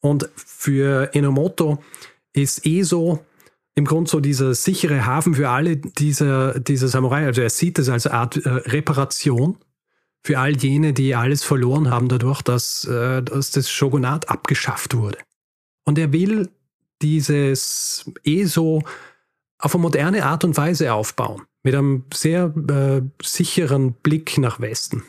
Und 0.02 0.30
für 0.36 1.14
Enomoto 1.14 1.82
ist 2.34 2.66
ESO 2.66 3.24
im 3.76 3.86
Grunde 3.86 4.10
so 4.10 4.20
dieser 4.20 4.54
sichere 4.56 5.06
Hafen 5.06 5.36
für 5.36 5.50
alle 5.50 5.78
dieser, 5.78 6.60
dieser 6.60 6.88
Samurai. 6.88 7.26
Also 7.26 7.42
er 7.42 7.50
sieht 7.50 7.80
es 7.80 7.90
als 7.90 8.08
eine 8.08 8.16
Art 8.16 8.38
äh, 8.38 8.50
Reparation 8.50 9.58
für 10.28 10.40
all 10.40 10.58
jene, 10.58 10.92
die 10.92 11.16
alles 11.16 11.42
verloren 11.42 11.90
haben 11.90 12.10
dadurch, 12.10 12.42
dass, 12.42 12.84
äh, 12.84 13.24
dass 13.24 13.52
das 13.52 13.72
Shogunat 13.72 14.28
abgeschafft 14.28 14.94
wurde. 14.98 15.20
Und 15.86 15.98
er 15.98 16.12
will 16.12 16.50
dieses 17.02 18.12
ESO 18.26 18.84
auf 19.58 19.74
eine 19.74 19.82
moderne 19.82 20.26
Art 20.26 20.44
und 20.44 20.58
Weise 20.58 20.94
aufbauen, 20.94 21.44
mit 21.64 21.76
einem 21.76 22.04
sehr 22.14 22.54
äh, 22.70 23.02
sicheren 23.24 23.94
Blick 23.94 24.38
nach 24.38 24.60
Westen. 24.60 25.04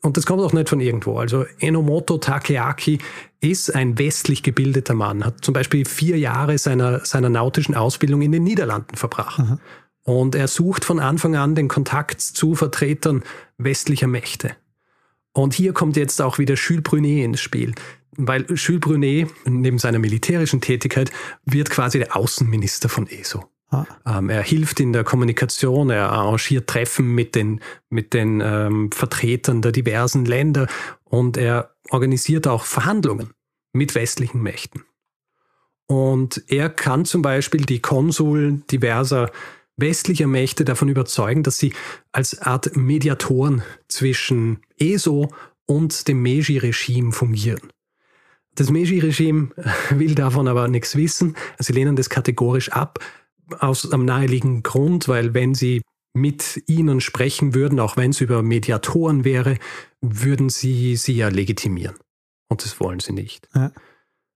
Und 0.00 0.16
das 0.16 0.24
kommt 0.24 0.40
auch 0.40 0.54
nicht 0.54 0.70
von 0.70 0.80
irgendwo. 0.80 1.18
Also 1.18 1.44
Enomoto 1.58 2.16
Takeaki 2.16 2.98
ist 3.40 3.74
ein 3.74 3.98
westlich 3.98 4.42
gebildeter 4.42 4.94
Mann, 4.94 5.22
hat 5.22 5.44
zum 5.44 5.52
Beispiel 5.52 5.84
vier 5.84 6.18
Jahre 6.18 6.56
seiner, 6.56 7.04
seiner 7.04 7.28
nautischen 7.28 7.74
Ausbildung 7.74 8.22
in 8.22 8.32
den 8.32 8.44
Niederlanden 8.44 8.96
verbracht. 8.96 9.38
Aha. 9.38 9.58
Und 10.06 10.36
er 10.36 10.46
sucht 10.46 10.84
von 10.84 11.00
Anfang 11.00 11.34
an 11.34 11.56
den 11.56 11.66
Kontakt 11.66 12.20
zu 12.20 12.54
Vertretern 12.54 13.24
westlicher 13.58 14.06
Mächte. 14.06 14.56
Und 15.32 15.52
hier 15.52 15.72
kommt 15.72 15.96
jetzt 15.96 16.22
auch 16.22 16.38
wieder 16.38 16.54
Jules 16.54 16.84
Brunet 16.84 17.24
ins 17.24 17.40
Spiel. 17.40 17.74
Weil 18.16 18.46
Jules 18.48 18.80
Brunet, 18.80 19.28
neben 19.44 19.78
seiner 19.78 19.98
militärischen 19.98 20.60
Tätigkeit, 20.60 21.10
wird 21.44 21.70
quasi 21.70 21.98
der 21.98 22.16
Außenminister 22.16 22.88
von 22.88 23.08
ESO. 23.08 23.44
Ah. 23.70 23.84
Ähm, 24.06 24.30
er 24.30 24.42
hilft 24.42 24.78
in 24.78 24.92
der 24.92 25.02
Kommunikation, 25.02 25.90
er 25.90 26.10
arrangiert 26.12 26.68
Treffen 26.68 27.12
mit 27.12 27.34
den, 27.34 27.60
mit 27.90 28.14
den 28.14 28.40
ähm, 28.40 28.92
Vertretern 28.92 29.60
der 29.60 29.72
diversen 29.72 30.24
Länder 30.24 30.68
und 31.02 31.36
er 31.36 31.74
organisiert 31.90 32.46
auch 32.46 32.64
Verhandlungen 32.64 33.30
mit 33.72 33.96
westlichen 33.96 34.40
Mächten. 34.40 34.84
Und 35.88 36.44
er 36.48 36.68
kann 36.70 37.04
zum 37.04 37.22
Beispiel 37.22 37.64
die 37.64 37.80
Konsuln 37.80 38.64
diverser 38.70 39.30
westlicher 39.76 40.26
Mächte 40.26 40.64
davon 40.64 40.88
überzeugen, 40.88 41.42
dass 41.42 41.58
sie 41.58 41.72
als 42.12 42.40
Art 42.40 42.76
Mediatoren 42.76 43.62
zwischen 43.88 44.60
ESO 44.78 45.32
und 45.66 46.08
dem 46.08 46.22
Meiji-Regime 46.22 47.12
fungieren. 47.12 47.72
Das 48.54 48.70
Meiji-Regime 48.70 49.50
will 49.90 50.14
davon 50.14 50.48
aber 50.48 50.68
nichts 50.68 50.96
wissen. 50.96 51.36
Sie 51.58 51.72
lehnen 51.72 51.96
das 51.96 52.08
kategorisch 52.08 52.70
ab, 52.70 52.98
aus 53.58 53.90
einem 53.90 54.04
naheliegenden 54.04 54.62
Grund, 54.62 55.08
weil 55.08 55.34
wenn 55.34 55.54
sie 55.54 55.82
mit 56.14 56.62
ihnen 56.66 57.00
sprechen 57.00 57.54
würden, 57.54 57.78
auch 57.78 57.96
wenn 57.96 58.10
es 58.10 58.20
über 58.20 58.42
Mediatoren 58.42 59.24
wäre, 59.24 59.58
würden 60.00 60.48
sie 60.48 60.96
sie 60.96 61.14
ja 61.14 61.28
legitimieren. 61.28 61.96
Und 62.48 62.64
das 62.64 62.80
wollen 62.80 63.00
sie 63.00 63.12
nicht. 63.12 63.48
Ja. 63.54 63.72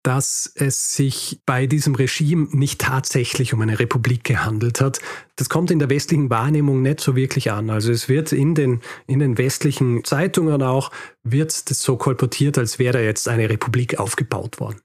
Dass 0.03 0.51
es 0.55 0.95
sich 0.95 1.41
bei 1.45 1.67
diesem 1.67 1.95
Regime 1.95 2.49
nicht 2.53 2.81
tatsächlich 2.81 3.53
um 3.53 3.61
eine 3.61 3.79
Republik 3.79 4.25
gehandelt 4.25 4.81
hat, 4.81 5.01
das 5.37 5.49
kommt 5.49 5.71
in 5.71 5.79
der 5.79 5.91
westlichen 5.91 6.31
Wahrnehmung 6.31 6.81
nicht 6.81 7.01
so 7.01 7.17
wirklich 7.17 7.51
an. 7.51 7.69
Also 7.69 7.93
es 7.93 8.09
wird 8.09 8.33
in 8.33 8.55
den, 8.55 8.81
in 9.07 9.19
den 9.19 9.37
westlichen 9.37 10.05
Zeitungen 10.05 10.63
auch, 10.63 10.91
wird 11.23 11.71
das 11.71 11.83
so 11.83 11.97
kolportiert, 11.97 12.57
als 12.57 12.79
wäre 12.79 12.95
da 12.95 13.01
jetzt 13.01 13.29
eine 13.29 13.51
Republik 13.51 13.99
aufgebaut 13.99 14.59
worden. 14.59 14.81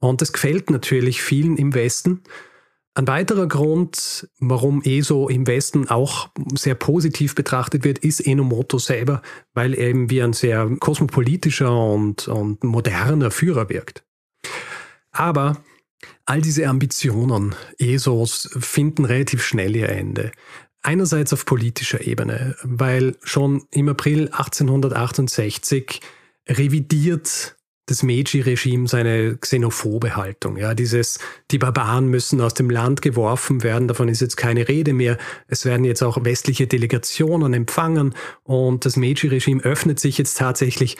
Und 0.00 0.20
das 0.20 0.32
gefällt 0.32 0.70
natürlich 0.70 1.22
vielen 1.22 1.56
im 1.56 1.74
Westen, 1.74 2.22
ein 2.94 3.06
weiterer 3.06 3.48
Grund, 3.48 4.28
warum 4.38 4.82
ESO 4.82 5.28
im 5.28 5.46
Westen 5.46 5.88
auch 5.88 6.28
sehr 6.54 6.74
positiv 6.74 7.34
betrachtet 7.34 7.84
wird, 7.84 7.98
ist 7.98 8.20
Enomoto 8.20 8.76
selber, 8.76 9.22
weil 9.54 9.72
er 9.72 9.88
eben 9.88 10.10
wie 10.10 10.22
ein 10.22 10.34
sehr 10.34 10.68
kosmopolitischer 10.78 11.74
und, 11.74 12.28
und 12.28 12.62
moderner 12.62 13.30
Führer 13.30 13.70
wirkt. 13.70 14.04
Aber 15.12 15.62
all 16.24 16.40
diese 16.40 16.66
Ambitionen 16.66 17.54
ESOs 17.78 18.50
finden 18.58 19.04
relativ 19.04 19.44
schnell 19.44 19.76
ihr 19.76 19.88
Ende. 19.88 20.32
Einerseits 20.82 21.32
auf 21.32 21.46
politischer 21.46 22.04
Ebene, 22.04 22.56
weil 22.64 23.16
schon 23.22 23.66
im 23.70 23.88
April 23.88 24.28
1868 24.32 26.00
revidiert 26.48 27.56
das 27.86 28.02
Meiji-Regime 28.02 28.88
seine 28.88 29.36
xenophobe 29.36 30.16
Haltung. 30.16 30.56
Ja, 30.56 30.74
dieses, 30.74 31.18
die 31.50 31.58
Barbaren 31.58 32.08
müssen 32.08 32.40
aus 32.40 32.54
dem 32.54 32.70
Land 32.70 33.02
geworfen 33.02 33.62
werden, 33.62 33.88
davon 33.88 34.08
ist 34.08 34.20
jetzt 34.20 34.36
keine 34.36 34.68
Rede 34.68 34.92
mehr. 34.92 35.18
Es 35.46 35.64
werden 35.64 35.84
jetzt 35.84 36.02
auch 36.02 36.24
westliche 36.24 36.66
Delegationen 36.66 37.54
empfangen 37.54 38.14
und 38.44 38.84
das 38.84 38.96
Meiji-Regime 38.96 39.62
öffnet 39.62 40.00
sich 40.00 40.18
jetzt 40.18 40.38
tatsächlich 40.38 40.96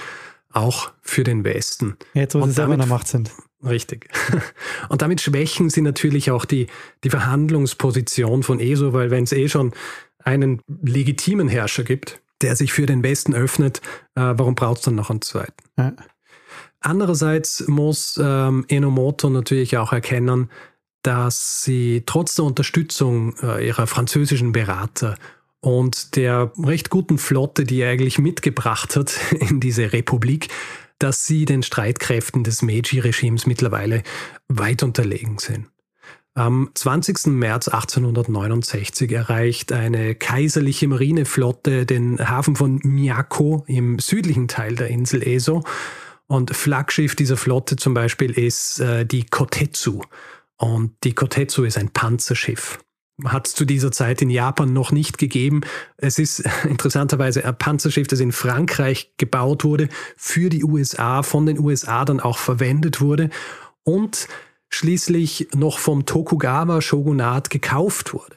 auch 0.53 0.93
für 1.01 1.25
den 1.25 1.45
Westen. 1.45 1.97
Jetzt, 2.15 2.35
wo 2.35 2.41
und 2.41 2.51
sie 2.51 2.55
selber 2.55 2.75
in 2.75 2.81
der 2.81 2.89
Macht 2.89 3.09
sind. 3.09 3.31
Richtig. 3.65 4.09
Und 4.89 5.03
damit 5.03 5.21
schwächen 5.21 5.71
sie 5.71 5.83
natürlich 5.83 6.31
auch 6.31 6.45
die, 6.45 6.67
die 7.05 7.11
Verhandlungsposition 7.11 8.43
von 8.43 8.61
ESO, 8.61 8.93
weil 8.93 9.11
wenn 9.11 9.25
es 9.25 9.33
eh 9.33 9.49
schon 9.49 9.73
einen 10.19 10.61
legitimen 10.83 11.49
Herrscher 11.49 11.85
gibt, 11.85 12.21
der 12.41 12.57
sich 12.57 12.73
für 12.73 12.87
den 12.87 13.03
Westen 13.03 13.35
öffnet, 13.35 13.81
äh, 14.15 14.35
warum 14.37 14.55
braucht 14.55 14.79
es 14.79 14.85
dann 14.85 14.97
noch 14.97 15.11
einen 15.11 15.23
zweiten? 15.23 15.63
Ja. 15.79 15.95
Andererseits 16.81 17.67
muss 17.69 18.19
ähm, 18.21 18.65
Enomoto 18.69 19.31
natürlich 19.31 19.77
auch 19.77 19.93
erkennen, 19.93 20.51
dass 21.03 21.63
sie 21.63 22.03
trotz 22.07 22.35
der 22.35 22.45
Unterstützung 22.45 23.37
äh, 23.43 23.67
ihrer 23.67 23.87
französischen 23.87 24.53
Berater 24.53 25.17
und 25.61 26.17
der 26.17 26.53
recht 26.59 26.91
guten 26.91 27.19
Flotte, 27.19 27.65
die 27.65 27.81
er 27.81 27.91
eigentlich 27.91 28.19
mitgebracht 28.19 28.97
hat 28.97 29.19
in 29.41 29.61
diese 29.61 29.93
Republik, 29.93 30.49
dass 31.03 31.27
sie 31.27 31.45
den 31.45 31.63
Streitkräften 31.63 32.45
des 32.45 32.63
Meiji-Regimes 32.63 33.47
mittlerweile 33.47 34.03
weit 34.49 34.83
unterlegen 34.83 35.39
sind. 35.39 35.69
Am 36.35 36.71
20. 36.75 37.27
März 37.27 37.69
1869 37.69 39.13
erreicht 39.13 39.73
eine 39.73 40.15
kaiserliche 40.15 40.89
Marineflotte 40.89 41.85
den 41.85 42.19
Hafen 42.27 42.57
von 42.57 42.81
Miyako 42.83 43.65
im 43.67 43.99
südlichen 43.99 44.49
Teil 44.49 44.75
der 44.75 44.89
Insel 44.89 45.23
Eso 45.23 45.63
und 46.27 46.57
Flaggschiff 46.57 47.15
dieser 47.15 47.37
Flotte 47.37 47.77
zum 47.77 47.93
Beispiel 47.93 48.31
ist 48.31 48.81
äh, 48.81 49.05
die 49.05 49.27
Kotetsu. 49.27 50.01
Und 50.57 50.95
die 51.05 51.13
Kotetsu 51.13 51.65
ist 51.65 51.77
ein 51.77 51.91
Panzerschiff. 51.91 52.79
Hat 53.25 53.47
es 53.47 53.55
zu 53.55 53.65
dieser 53.65 53.93
Zeit 53.93 54.23
in 54.23 54.31
Japan 54.31 54.73
noch 54.73 54.93
nicht 54.93 55.19
gegeben. 55.19 55.63
Es 55.97 56.19
ist 56.19 56.43
interessanterweise 56.65 57.45
ein 57.45 57.57
Panzerschiff, 57.57 58.07
das 58.09 58.21
in 58.21 58.33
Frankreich 58.33 59.15
gebaut 59.17 59.65
wurde, 59.65 59.89
für 60.17 60.49
die 60.49 60.65
USA, 60.65 61.23
von 61.23 61.47
den 61.47 61.59
USA 61.59 62.05
dann 62.05 62.21
auch 62.21 62.39
verwendet 62.39 63.01
wurde 63.01 63.31
und 63.85 64.29
schließlich 64.69 65.49
noch 65.55 65.79
vom 65.79 66.07
Tokugawa-Shogunat 66.07 67.51
gekauft 67.51 68.15
wurde. 68.15 68.37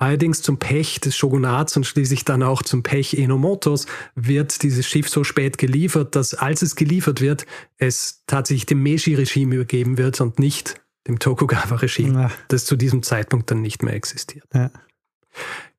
Allerdings 0.00 0.42
zum 0.42 0.58
Pech 0.58 1.00
des 1.00 1.16
Shogunats 1.16 1.76
und 1.76 1.84
schließlich 1.84 2.24
dann 2.24 2.44
auch 2.44 2.62
zum 2.62 2.84
Pech 2.84 3.18
Enomotos 3.18 3.86
wird 4.14 4.62
dieses 4.62 4.86
Schiff 4.86 5.08
so 5.08 5.24
spät 5.24 5.58
geliefert, 5.58 6.14
dass 6.14 6.34
als 6.34 6.62
es 6.62 6.76
geliefert 6.76 7.20
wird, 7.20 7.46
es 7.78 8.22
tatsächlich 8.28 8.66
dem 8.66 8.82
Meiji-Regime 8.82 9.56
übergeben 9.56 9.98
wird 9.98 10.20
und 10.20 10.38
nicht 10.38 10.80
dem 11.06 11.18
Tokugawa-Regime, 11.18 12.30
das 12.48 12.64
zu 12.64 12.76
diesem 12.76 13.02
Zeitpunkt 13.02 13.50
dann 13.50 13.62
nicht 13.62 13.82
mehr 13.82 13.94
existiert. 13.94 14.46
Ja. 14.54 14.70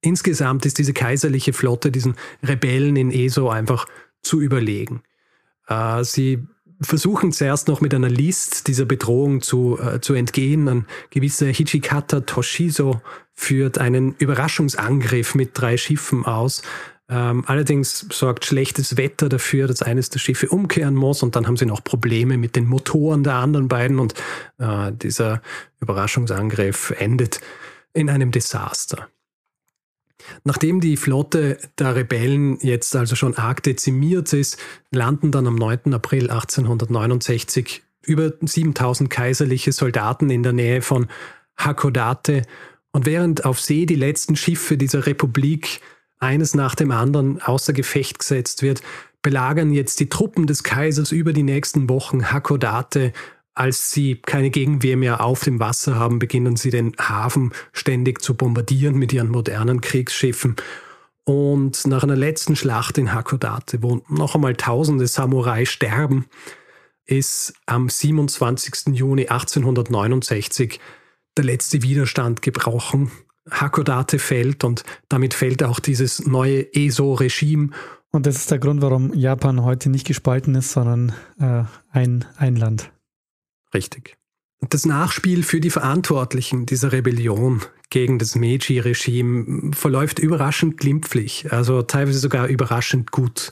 Insgesamt 0.01 0.65
ist 0.65 0.77
diese 0.77 0.93
kaiserliche 0.93 1.53
Flotte 1.53 1.91
diesen 1.91 2.15
Rebellen 2.41 2.95
in 2.95 3.11
Eso 3.11 3.49
einfach 3.49 3.85
zu 4.21 4.41
überlegen. 4.41 5.03
Äh, 5.67 6.03
sie 6.03 6.47
versuchen 6.81 7.31
zuerst 7.31 7.67
noch 7.67 7.81
mit 7.81 7.93
einer 7.93 8.09
List 8.09 8.67
dieser 8.67 8.85
Bedrohung 8.85 9.41
zu, 9.41 9.77
äh, 9.79 9.99
zu 9.99 10.13
entgehen. 10.13 10.67
Ein 10.67 10.85
gewisser 11.09 11.47
Hichikata 11.47 12.21
Toshizo 12.21 13.01
führt 13.33 13.77
einen 13.77 14.15
Überraschungsangriff 14.15 15.35
mit 15.35 15.51
drei 15.53 15.77
Schiffen 15.77 16.25
aus. 16.25 16.61
Ähm, 17.09 17.43
allerdings 17.47 18.05
sorgt 18.11 18.45
schlechtes 18.45 18.95
Wetter 18.95 19.29
dafür, 19.29 19.67
dass 19.67 19.81
eines 19.81 20.11
der 20.11 20.19
Schiffe 20.19 20.47
umkehren 20.49 20.93
muss 20.93 21.23
und 21.23 21.35
dann 21.35 21.47
haben 21.47 21.57
sie 21.57 21.65
noch 21.65 21.83
Probleme 21.83 22.37
mit 22.37 22.55
den 22.55 22.67
Motoren 22.67 23.23
der 23.23 23.35
anderen 23.35 23.67
beiden 23.67 23.99
und 23.99 24.13
äh, 24.59 24.91
dieser 24.91 25.41
Überraschungsangriff 25.81 26.93
endet 26.99 27.41
in 27.93 28.11
einem 28.11 28.29
Desaster. 28.29 29.07
Nachdem 30.43 30.81
die 30.81 30.97
Flotte 30.97 31.57
der 31.79 31.95
Rebellen 31.95 32.59
jetzt 32.61 32.95
also 32.95 33.15
schon 33.15 33.35
arg 33.35 33.63
dezimiert 33.63 34.31
ist, 34.33 34.57
landen 34.91 35.31
dann 35.31 35.47
am 35.47 35.55
9. 35.55 35.93
April 35.93 36.29
1869 36.29 37.81
über 38.03 38.33
7000 38.39 39.09
kaiserliche 39.09 39.71
Soldaten 39.71 40.29
in 40.29 40.43
der 40.43 40.53
Nähe 40.53 40.81
von 40.81 41.07
Hakodate. 41.57 42.43
Und 42.91 43.05
während 43.05 43.45
auf 43.45 43.59
See 43.59 43.85
die 43.85 43.95
letzten 43.95 44.35
Schiffe 44.35 44.77
dieser 44.77 45.05
Republik 45.05 45.81
eines 46.19 46.53
nach 46.53 46.75
dem 46.75 46.91
anderen 46.91 47.41
außer 47.41 47.73
Gefecht 47.73 48.19
gesetzt 48.19 48.61
wird, 48.61 48.81
belagern 49.21 49.71
jetzt 49.71 49.99
die 49.99 50.09
Truppen 50.09 50.47
des 50.47 50.63
Kaisers 50.63 51.11
über 51.11 51.33
die 51.33 51.43
nächsten 51.43 51.89
Wochen 51.89 52.31
Hakodate. 52.31 53.13
Als 53.53 53.91
sie 53.91 54.15
keine 54.15 54.51
Gegenwehr 54.51 54.95
mehr 54.95 55.23
auf 55.23 55.43
dem 55.43 55.59
Wasser 55.59 55.95
haben, 55.95 56.19
beginnen 56.19 56.55
sie 56.55 56.69
den 56.69 56.95
Hafen 56.97 57.51
ständig 57.73 58.21
zu 58.21 58.33
bombardieren 58.33 58.95
mit 58.95 59.11
ihren 59.11 59.29
modernen 59.29 59.81
Kriegsschiffen. 59.81 60.55
Und 61.25 61.85
nach 61.85 62.03
einer 62.03 62.15
letzten 62.15 62.55
Schlacht 62.55 62.97
in 62.97 63.13
Hakodate, 63.13 63.83
wo 63.83 64.01
noch 64.07 64.35
einmal 64.35 64.55
tausende 64.55 65.07
Samurai 65.07 65.65
sterben, 65.65 66.25
ist 67.05 67.53
am 67.65 67.89
27. 67.89 68.95
Juni 68.95 69.27
1869 69.27 70.79
der 71.37 71.45
letzte 71.45 71.83
Widerstand 71.83 72.41
gebrochen. 72.41 73.11
Hakodate 73.51 74.19
fällt 74.19 74.63
und 74.63 74.83
damit 75.07 75.33
fällt 75.33 75.63
auch 75.63 75.79
dieses 75.79 76.25
neue 76.25 76.73
ESO-Regime. 76.73 77.69
Und 78.11 78.25
das 78.25 78.37
ist 78.37 78.51
der 78.51 78.59
Grund, 78.59 78.81
warum 78.81 79.13
Japan 79.13 79.63
heute 79.63 79.89
nicht 79.89 80.07
gespalten 80.07 80.55
ist, 80.55 80.71
sondern 80.71 81.13
äh, 81.39 81.63
ein, 81.91 82.25
ein 82.37 82.55
Land. 82.55 82.91
Richtig. 83.73 84.17
Das 84.61 84.85
Nachspiel 84.85 85.43
für 85.43 85.61
die 85.61 85.69
Verantwortlichen 85.69 86.65
dieser 86.65 86.91
Rebellion 86.91 87.61
gegen 87.89 88.19
das 88.19 88.35
Meiji-Regime 88.35 89.71
verläuft 89.73 90.19
überraschend 90.19 90.77
glimpflich, 90.77 91.51
also 91.51 91.81
teilweise 91.81 92.19
sogar 92.19 92.47
überraschend 92.47 93.11
gut. 93.11 93.51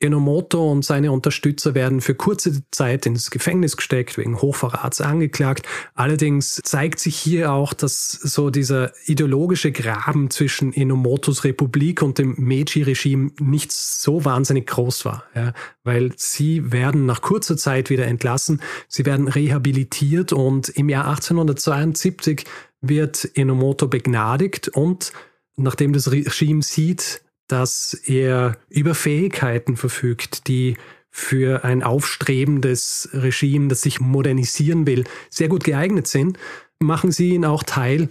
Enomoto 0.00 0.72
und 0.72 0.84
seine 0.84 1.12
Unterstützer 1.12 1.74
werden 1.74 2.00
für 2.00 2.14
kurze 2.14 2.62
Zeit 2.70 3.04
ins 3.04 3.30
Gefängnis 3.30 3.76
gesteckt, 3.76 4.16
wegen 4.16 4.40
Hochverrats 4.40 5.00
angeklagt. 5.02 5.66
Allerdings 5.94 6.60
zeigt 6.64 6.98
sich 6.98 7.16
hier 7.16 7.52
auch, 7.52 7.74
dass 7.74 8.12
so 8.12 8.50
dieser 8.50 8.92
ideologische 9.04 9.72
Graben 9.72 10.30
zwischen 10.30 10.72
Enomotos 10.72 11.44
Republik 11.44 12.00
und 12.00 12.18
dem 12.18 12.34
Meiji-Regime 12.38 13.32
nicht 13.38 13.72
so 13.72 14.24
wahnsinnig 14.24 14.66
groß 14.66 15.04
war, 15.04 15.24
ja, 15.34 15.52
weil 15.84 16.12
sie 16.16 16.72
werden 16.72 17.04
nach 17.04 17.20
kurzer 17.20 17.58
Zeit 17.58 17.90
wieder 17.90 18.06
entlassen, 18.06 18.62
sie 18.88 19.04
werden 19.04 19.28
rehabilitiert 19.28 20.32
und 20.32 20.70
im 20.70 20.88
Jahr 20.88 21.08
1872 21.08 22.44
wird 22.80 23.30
Enomoto 23.34 23.86
begnadigt 23.86 24.68
und 24.68 25.12
nachdem 25.56 25.92
das 25.92 26.10
Regime 26.10 26.62
sieht, 26.62 27.22
dass 27.52 27.94
er 27.94 28.56
über 28.68 28.94
Fähigkeiten 28.94 29.76
verfügt, 29.76 30.48
die 30.48 30.76
für 31.10 31.64
ein 31.64 31.82
aufstrebendes 31.82 33.08
Regime, 33.12 33.68
das 33.68 33.82
sich 33.82 34.00
modernisieren 34.00 34.86
will, 34.86 35.04
sehr 35.28 35.48
gut 35.48 35.64
geeignet 35.64 36.06
sind, 36.06 36.38
machen 36.78 37.10
sie 37.10 37.30
ihn 37.30 37.44
auch 37.44 37.64
Teil 37.64 38.08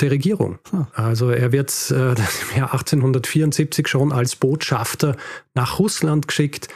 der 0.00 0.10
Regierung. 0.10 0.58
Hm. 0.70 0.86
Also 0.92 1.30
er 1.30 1.52
wird 1.52 1.72
äh, 1.90 2.10
im 2.10 2.56
Jahr 2.56 2.72
1874 2.72 3.88
schon 3.88 4.12
als 4.12 4.36
Botschafter 4.36 5.16
nach 5.54 5.78
Russland 5.78 6.28
geschickt. 6.28 6.68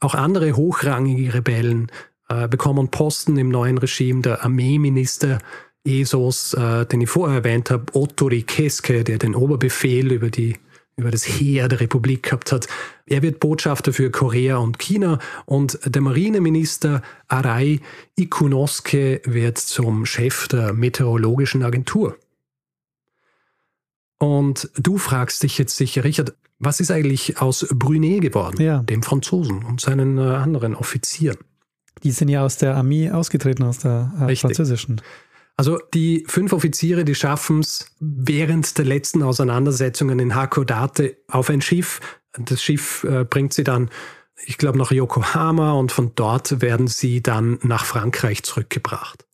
Auch 0.00 0.14
andere 0.14 0.56
hochrangige 0.56 1.34
Rebellen 1.34 1.92
äh, 2.28 2.48
bekommen 2.48 2.88
Posten 2.88 3.36
im 3.36 3.50
neuen 3.50 3.78
Regime. 3.78 4.22
Der 4.22 4.42
Armeeminister 4.42 5.38
Esos, 5.84 6.54
äh, 6.54 6.86
den 6.86 7.02
ich 7.02 7.10
vorher 7.10 7.38
erwähnt 7.38 7.70
habe, 7.70 7.86
Otto 7.92 8.26
Rikeske, 8.26 9.04
der 9.04 9.18
den 9.18 9.34
Oberbefehl 9.34 10.12
über 10.12 10.30
die 10.30 10.56
über 11.00 11.10
das 11.10 11.24
Heer 11.24 11.68
der 11.68 11.80
Republik 11.80 12.24
gehabt 12.24 12.52
hat. 12.52 12.68
Er 13.06 13.22
wird 13.22 13.40
Botschafter 13.40 13.92
für 13.92 14.10
Korea 14.10 14.58
und 14.58 14.78
China 14.78 15.18
und 15.46 15.78
der 15.84 16.02
Marineminister 16.02 17.02
Arai 17.28 17.80
Ikunosuke 18.16 19.22
wird 19.24 19.58
zum 19.58 20.06
Chef 20.06 20.48
der 20.48 20.72
Meteorologischen 20.72 21.62
Agentur. 21.62 22.16
Und 24.18 24.70
du 24.76 24.98
fragst 24.98 25.42
dich 25.42 25.56
jetzt 25.56 25.76
sicher, 25.76 26.04
Richard, 26.04 26.34
was 26.58 26.78
ist 26.78 26.90
eigentlich 26.90 27.40
aus 27.40 27.66
Brunet 27.70 28.20
geworden, 28.20 28.60
ja. 28.60 28.82
dem 28.82 29.02
Franzosen 29.02 29.64
und 29.64 29.80
seinen 29.80 30.18
äh, 30.18 30.20
anderen 30.20 30.74
Offizieren? 30.74 31.38
Die 32.02 32.10
sind 32.10 32.28
ja 32.28 32.44
aus 32.44 32.58
der 32.58 32.76
Armee 32.76 33.10
ausgetreten, 33.10 33.62
aus 33.62 33.78
der 33.78 34.12
äh, 34.28 34.36
französischen. 34.36 35.00
Also 35.60 35.78
die 35.92 36.24
fünf 36.26 36.54
Offiziere, 36.54 37.04
die 37.04 37.14
schaffen 37.14 37.60
es 37.60 37.94
während 38.00 38.78
der 38.78 38.86
letzten 38.86 39.22
Auseinandersetzungen 39.22 40.18
in 40.18 40.34
Hakodate 40.34 41.18
auf 41.28 41.50
ein 41.50 41.60
Schiff. 41.60 42.00
Das 42.32 42.62
Schiff 42.62 43.04
äh, 43.04 43.24
bringt 43.24 43.52
sie 43.52 43.62
dann, 43.62 43.90
ich 44.46 44.56
glaube, 44.56 44.78
nach 44.78 44.90
Yokohama 44.90 45.72
und 45.72 45.92
von 45.92 46.12
dort 46.14 46.62
werden 46.62 46.86
sie 46.86 47.22
dann 47.22 47.58
nach 47.60 47.84
Frankreich 47.84 48.42
zurückgebracht. 48.42 49.26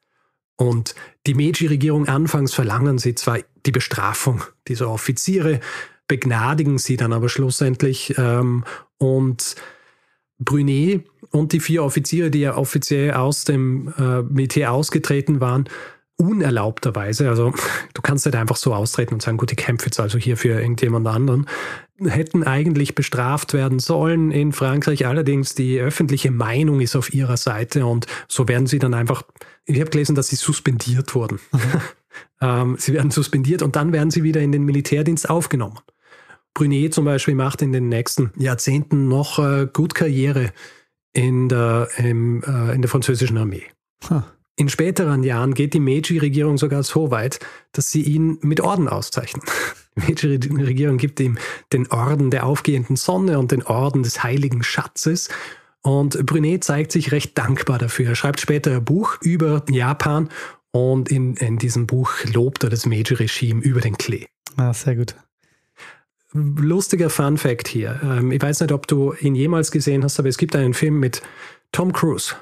Und 0.56 0.96
die 1.28 1.34
Meiji-Regierung 1.34 2.08
anfangs 2.08 2.54
verlangen 2.54 2.98
sie 2.98 3.14
zwar 3.14 3.38
die 3.64 3.70
Bestrafung 3.70 4.42
dieser 4.66 4.90
Offiziere, 4.90 5.60
begnadigen 6.08 6.78
sie 6.78 6.96
dann 6.96 7.12
aber 7.12 7.28
schlussendlich 7.28 8.18
ähm, 8.18 8.64
und 8.98 9.54
Brunet 10.40 11.06
und 11.30 11.52
die 11.52 11.60
vier 11.60 11.84
Offiziere, 11.84 12.32
die 12.32 12.40
ja 12.40 12.56
offiziell 12.56 13.12
aus 13.12 13.44
dem 13.44 13.94
äh, 13.96 14.22
Militär 14.22 14.72
ausgetreten 14.72 15.40
waren, 15.40 15.68
unerlaubterweise, 16.18 17.28
also 17.28 17.52
du 17.92 18.02
kannst 18.02 18.24
nicht 18.24 18.36
einfach 18.36 18.56
so 18.56 18.74
austreten 18.74 19.14
und 19.14 19.22
sagen, 19.22 19.36
gut, 19.36 19.52
ich 19.52 19.58
kämpfe 19.58 19.86
jetzt 19.86 20.00
also 20.00 20.18
hier 20.18 20.36
für 20.36 20.60
irgendjemand 20.60 21.06
anderen, 21.06 21.46
hätten 21.98 22.42
eigentlich 22.42 22.94
bestraft 22.94 23.52
werden 23.52 23.78
sollen 23.78 24.30
in 24.30 24.52
Frankreich. 24.52 25.06
Allerdings 25.06 25.54
die 25.54 25.78
öffentliche 25.78 26.30
Meinung 26.30 26.80
ist 26.80 26.96
auf 26.96 27.12
ihrer 27.12 27.36
Seite 27.36 27.86
und 27.86 28.06
so 28.28 28.48
werden 28.48 28.66
sie 28.66 28.78
dann 28.78 28.94
einfach, 28.94 29.24
ich 29.66 29.78
habe 29.80 29.90
gelesen, 29.90 30.14
dass 30.14 30.28
sie 30.28 30.36
suspendiert 30.36 31.14
wurden. 31.14 31.38
Mhm. 31.52 31.60
ähm, 32.40 32.76
sie 32.78 32.94
werden 32.94 33.10
suspendiert 33.10 33.62
und 33.62 33.76
dann 33.76 33.92
werden 33.92 34.10
sie 34.10 34.22
wieder 34.22 34.40
in 34.40 34.52
den 34.52 34.64
Militärdienst 34.64 35.28
aufgenommen. 35.28 35.78
Brunet 36.54 36.94
zum 36.94 37.04
Beispiel 37.04 37.34
macht 37.34 37.60
in 37.60 37.72
den 37.72 37.90
nächsten 37.90 38.32
Jahrzehnten 38.36 39.08
noch 39.08 39.38
äh, 39.38 39.68
gut 39.70 39.94
Karriere 39.94 40.52
in 41.12 41.50
der, 41.50 41.88
im, 41.98 42.42
äh, 42.42 42.74
in 42.74 42.80
der 42.80 42.88
französischen 42.88 43.36
Armee. 43.36 43.64
Huh. 44.08 44.22
In 44.58 44.70
späteren 44.70 45.22
Jahren 45.22 45.52
geht 45.52 45.74
die 45.74 45.80
Meiji-Regierung 45.80 46.56
sogar 46.56 46.82
so 46.82 47.10
weit, 47.10 47.40
dass 47.72 47.90
sie 47.90 48.02
ihn 48.02 48.38
mit 48.40 48.60
Orden 48.60 48.88
auszeichnen. 48.88 49.44
Die 49.96 50.50
Meiji-Regierung 50.50 50.98
gibt 50.98 51.20
ihm 51.20 51.38
den 51.72 51.90
Orden 51.90 52.30
der 52.30 52.44
aufgehenden 52.44 52.96
Sonne 52.96 53.38
und 53.38 53.50
den 53.50 53.62
Orden 53.62 54.02
des 54.02 54.22
heiligen 54.22 54.62
Schatzes. 54.62 55.30
Und 55.82 56.26
Brunet 56.26 56.64
zeigt 56.64 56.92
sich 56.92 57.12
recht 57.12 57.38
dankbar 57.38 57.78
dafür. 57.78 58.10
Er 58.10 58.14
schreibt 58.14 58.40
später 58.40 58.76
ein 58.76 58.84
Buch 58.84 59.16
über 59.22 59.64
Japan 59.70 60.28
und 60.70 61.10
in, 61.10 61.36
in 61.36 61.56
diesem 61.56 61.86
Buch 61.86 62.12
lobt 62.30 62.64
er 62.64 62.70
das 62.70 62.84
Meiji-Regime 62.84 63.62
über 63.62 63.80
den 63.80 63.96
Klee. 63.96 64.26
Ah, 64.56 64.74
sehr 64.74 64.96
gut. 64.96 65.14
Lustiger 66.32 67.08
Fun 67.08 67.38
Fact 67.38 67.68
hier. 67.68 68.00
Ähm, 68.02 68.32
ich 68.32 68.42
weiß 68.42 68.60
nicht, 68.60 68.72
ob 68.72 68.86
du 68.86 69.14
ihn 69.14 69.34
jemals 69.34 69.70
gesehen 69.70 70.04
hast, 70.04 70.18
aber 70.18 70.28
es 70.28 70.36
gibt 70.36 70.54
einen 70.56 70.74
Film 70.74 71.00
mit 71.00 71.22
Tom 71.72 71.92
Cruise. 71.92 72.34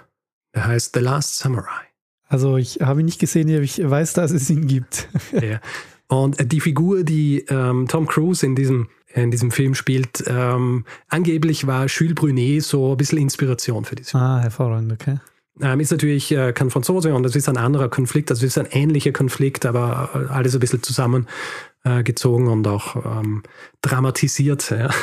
Der 0.54 0.66
heißt 0.66 0.94
The 0.94 1.00
Last 1.00 1.38
Samurai. 1.38 1.93
Also 2.28 2.56
ich 2.56 2.80
habe 2.80 3.00
ihn 3.00 3.06
nicht 3.06 3.20
gesehen, 3.20 3.50
aber 3.50 3.62
ich 3.62 3.78
weiß, 3.82 4.14
dass 4.14 4.30
es 4.30 4.48
ihn 4.50 4.66
gibt. 4.66 5.08
ja. 5.32 5.60
Und 6.08 6.52
die 6.52 6.60
Figur, 6.60 7.02
die 7.02 7.44
ähm, 7.48 7.88
Tom 7.88 8.06
Cruise 8.06 8.44
in 8.44 8.54
diesem, 8.54 8.88
in 9.12 9.30
diesem 9.30 9.50
Film 9.50 9.74
spielt, 9.74 10.24
ähm, 10.26 10.84
angeblich 11.08 11.66
war 11.66 11.86
Jules 11.86 12.14
Brunet 12.14 12.62
so 12.62 12.92
ein 12.92 12.96
bisschen 12.96 13.18
Inspiration 13.18 13.84
für 13.84 13.94
diesen 13.94 14.20
Ah, 14.20 14.40
hervorragend, 14.40 14.92
okay. 14.92 15.18
Ähm, 15.60 15.78
ist 15.78 15.92
natürlich 15.92 16.32
äh, 16.32 16.52
kein 16.52 16.70
Franzose 16.70 17.14
und 17.14 17.22
das 17.22 17.36
ist 17.36 17.48
ein 17.48 17.56
anderer 17.56 17.88
Konflikt, 17.88 18.30
also 18.30 18.44
es 18.44 18.56
ist 18.56 18.58
ein 18.58 18.70
ähnlicher 18.72 19.12
Konflikt, 19.12 19.64
aber 19.64 20.10
äh, 20.14 20.32
alles 20.32 20.54
ein 20.54 20.60
bisschen 20.60 20.82
zusammengezogen 20.82 22.46
äh, 22.46 22.50
und 22.50 22.66
auch 22.66 22.96
ähm, 23.20 23.44
dramatisiert. 23.80 24.70
Ja. 24.70 24.90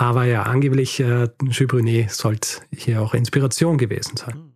Aber 0.00 0.24
ja, 0.24 0.44
angeblich 0.44 1.00
äh, 1.00 1.28
Jules 1.42 1.66
Brunet 1.66 2.10
sollte 2.12 2.60
hier 2.72 3.02
auch 3.02 3.14
Inspiration 3.14 3.78
gewesen 3.78 4.16
sein. 4.16 4.47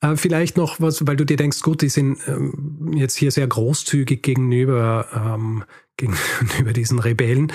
Äh, 0.00 0.16
vielleicht 0.16 0.56
noch 0.56 0.80
was, 0.80 1.06
weil 1.06 1.16
du 1.16 1.24
dir 1.24 1.36
denkst, 1.36 1.60
gut, 1.60 1.82
die 1.82 1.88
sind 1.88 2.18
ähm, 2.26 2.92
jetzt 2.94 3.16
hier 3.16 3.30
sehr 3.30 3.46
großzügig 3.46 4.22
gegenüber, 4.22 5.06
ähm, 5.14 5.64
gegenüber 5.96 6.72
diesen 6.72 6.98
Rebellen. 6.98 7.52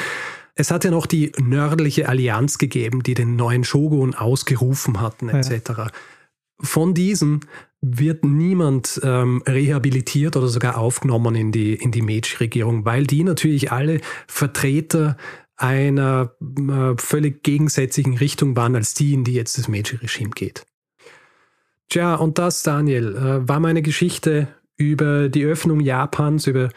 Es 0.54 0.72
hat 0.72 0.86
ja 0.86 0.92
noch 0.92 1.06
die 1.06 1.32
nördliche 1.38 2.08
Allianz 2.08 2.58
gegeben, 2.58 3.04
die 3.04 3.14
den 3.14 3.36
neuen 3.36 3.64
Shogun 3.64 4.16
ausgerufen 4.16 5.02
hatten, 5.02 5.28
etc. 5.28 5.70
Ja. 5.70 5.88
Von 6.62 6.94
diesen 6.94 7.42
wird 7.82 8.24
niemand 8.24 9.02
ähm, 9.04 9.44
rehabilitiert 9.46 10.38
oder 10.38 10.48
sogar 10.48 10.78
aufgenommen 10.78 11.36
in 11.36 11.52
die, 11.52 11.74
in 11.74 11.92
die 11.92 12.02
Meiji-Regierung, 12.02 12.86
weil 12.86 13.06
die 13.06 13.24
natürlich 13.24 13.72
alle 13.72 14.00
Vertreter 14.28 15.18
einer 15.58 16.36
äh, 16.42 16.94
völlig 16.98 17.44
gegensätzlichen 17.44 18.18
Richtung 18.18 18.56
waren 18.56 18.76
als 18.76 18.94
die, 18.94 19.14
in 19.14 19.24
die 19.24 19.34
jetzt 19.34 19.58
das 19.58 19.68
Meiji-Regime 19.68 20.32
geht. 20.32 20.66
Tja, 21.90 22.16
und 22.16 22.38
das, 22.38 22.64
Daniel, 22.64 23.16
äh, 23.16 23.48
war 23.48 23.60
meine 23.60 23.82
Geschichte 23.82 24.48
über 24.78 25.30
die 25.30 25.46
Öffnung 25.46 25.80
Japans, 25.80 26.48
über 26.48 26.70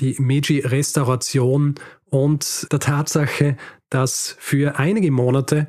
die 0.00 0.16
Meiji-Restauration 0.18 1.76
und 2.10 2.66
der 2.70 2.80
Tatsache, 2.80 3.56
dass 3.88 4.36
für 4.38 4.78
einige 4.78 5.10
Monate 5.10 5.68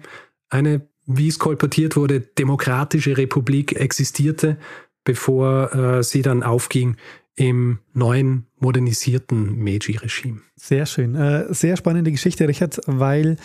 eine, 0.50 0.88
wie 1.06 1.28
es 1.28 1.40
kolportiert 1.40 1.96
wurde, 1.96 2.20
demokratische 2.20 3.18
Republik 3.18 3.74
existierte, 3.74 4.58
bevor 5.04 5.74
äh, 5.74 6.04
sie 6.04 6.22
dann 6.22 6.44
aufging 6.44 6.98
im 7.36 7.80
neuen 7.94 8.48
modernisierten 8.60 9.64
Meiji-Regime. 9.64 10.42
Sehr 10.56 10.86
schön. 10.86 11.16
Äh, 11.16 11.54
sehr 11.54 11.78
spannende 11.78 12.12
Geschichte, 12.12 12.48
Richard, 12.48 12.82
weil, 12.88 13.38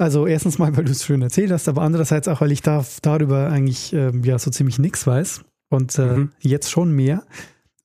also 0.00 0.26
erstens 0.26 0.58
mal, 0.58 0.74
weil 0.76 0.84
du 0.84 0.92
es 0.92 1.04
schön 1.04 1.20
erzählt 1.20 1.52
hast, 1.52 1.68
aber 1.68 1.82
andererseits 1.82 2.26
auch, 2.26 2.40
weil 2.40 2.52
ich 2.52 2.62
da, 2.62 2.84
darüber 3.02 3.50
eigentlich 3.50 3.92
äh, 3.92 4.10
ja 4.24 4.38
so 4.38 4.50
ziemlich 4.50 4.78
nichts 4.78 5.06
weiß 5.06 5.42
und 5.68 5.98
äh, 5.98 6.16
mhm. 6.16 6.30
jetzt 6.40 6.70
schon 6.70 6.90
mehr. 6.92 7.22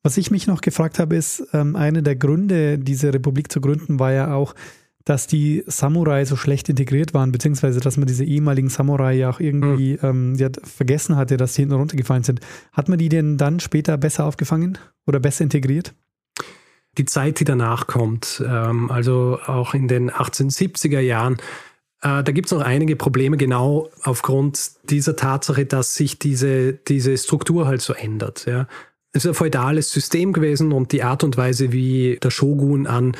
Was 0.02 0.18
ich 0.18 0.32
mich 0.32 0.48
noch 0.48 0.62
gefragt 0.62 0.98
habe, 0.98 1.16
ist, 1.16 1.46
ähm, 1.52 1.76
einer 1.76 2.02
der 2.02 2.16
Gründe, 2.16 2.80
diese 2.80 3.14
Republik 3.14 3.52
zu 3.52 3.60
gründen, 3.60 4.00
war 4.00 4.14
ja 4.14 4.34
auch, 4.34 4.56
dass 5.04 5.28
die 5.28 5.64
Samurai 5.68 6.24
so 6.24 6.38
schlecht 6.38 6.70
integriert 6.70 7.14
waren, 7.14 7.34
beziehungsweise 7.34 7.82
dass 7.82 7.98
man 7.98 8.08
diese 8.08 8.24
ehemaligen 8.24 8.70
Samurai 8.70 9.14
ja 9.14 9.30
auch 9.30 9.42
irgendwie 9.42 9.98
mhm. 10.02 10.08
ähm, 10.08 10.36
ja, 10.36 10.50
vergessen 10.64 11.18
hatte, 11.18 11.36
dass 11.36 11.54
die 11.54 11.64
hinten 11.64 11.76
runtergefallen 11.76 12.24
sind. 12.24 12.40
Hat 12.72 12.88
man 12.88 12.98
die 12.98 13.10
denn 13.10 13.38
dann 13.38 13.60
später 13.60 13.98
besser 13.98 14.24
aufgefangen 14.24 14.78
oder 15.06 15.20
besser 15.20 15.44
integriert? 15.44 15.94
Die 16.98 17.06
Zeit, 17.06 17.42
die 17.42 17.46
danach 17.46 17.88
kommt, 17.88 18.42
ähm, 18.48 18.90
also 18.90 19.38
auch 19.46 19.74
in 19.74 19.90
den 19.90 20.10
1870er 20.10 21.02
Jahren, 21.02 21.38
da 22.06 22.32
gibt 22.32 22.46
es 22.46 22.52
noch 22.52 22.62
einige 22.62 22.96
Probleme, 22.96 23.36
genau 23.36 23.90
aufgrund 24.04 24.72
dieser 24.84 25.16
Tatsache, 25.16 25.66
dass 25.66 25.96
sich 25.96 26.20
diese, 26.20 26.74
diese 26.74 27.18
Struktur 27.18 27.66
halt 27.66 27.82
so 27.82 27.94
ändert. 27.94 28.46
Ja. 28.46 28.68
Es 29.12 29.26
ist 29.26 29.32
ein 29.32 29.34
feudales 29.34 29.90
System 29.92 30.32
gewesen 30.32 30.72
und 30.72 30.92
die 30.92 31.02
Art 31.02 31.24
und 31.24 31.36
Weise, 31.36 31.72
wie 31.72 32.20
der 32.22 32.30
Shogun 32.30 32.86
an 32.86 33.18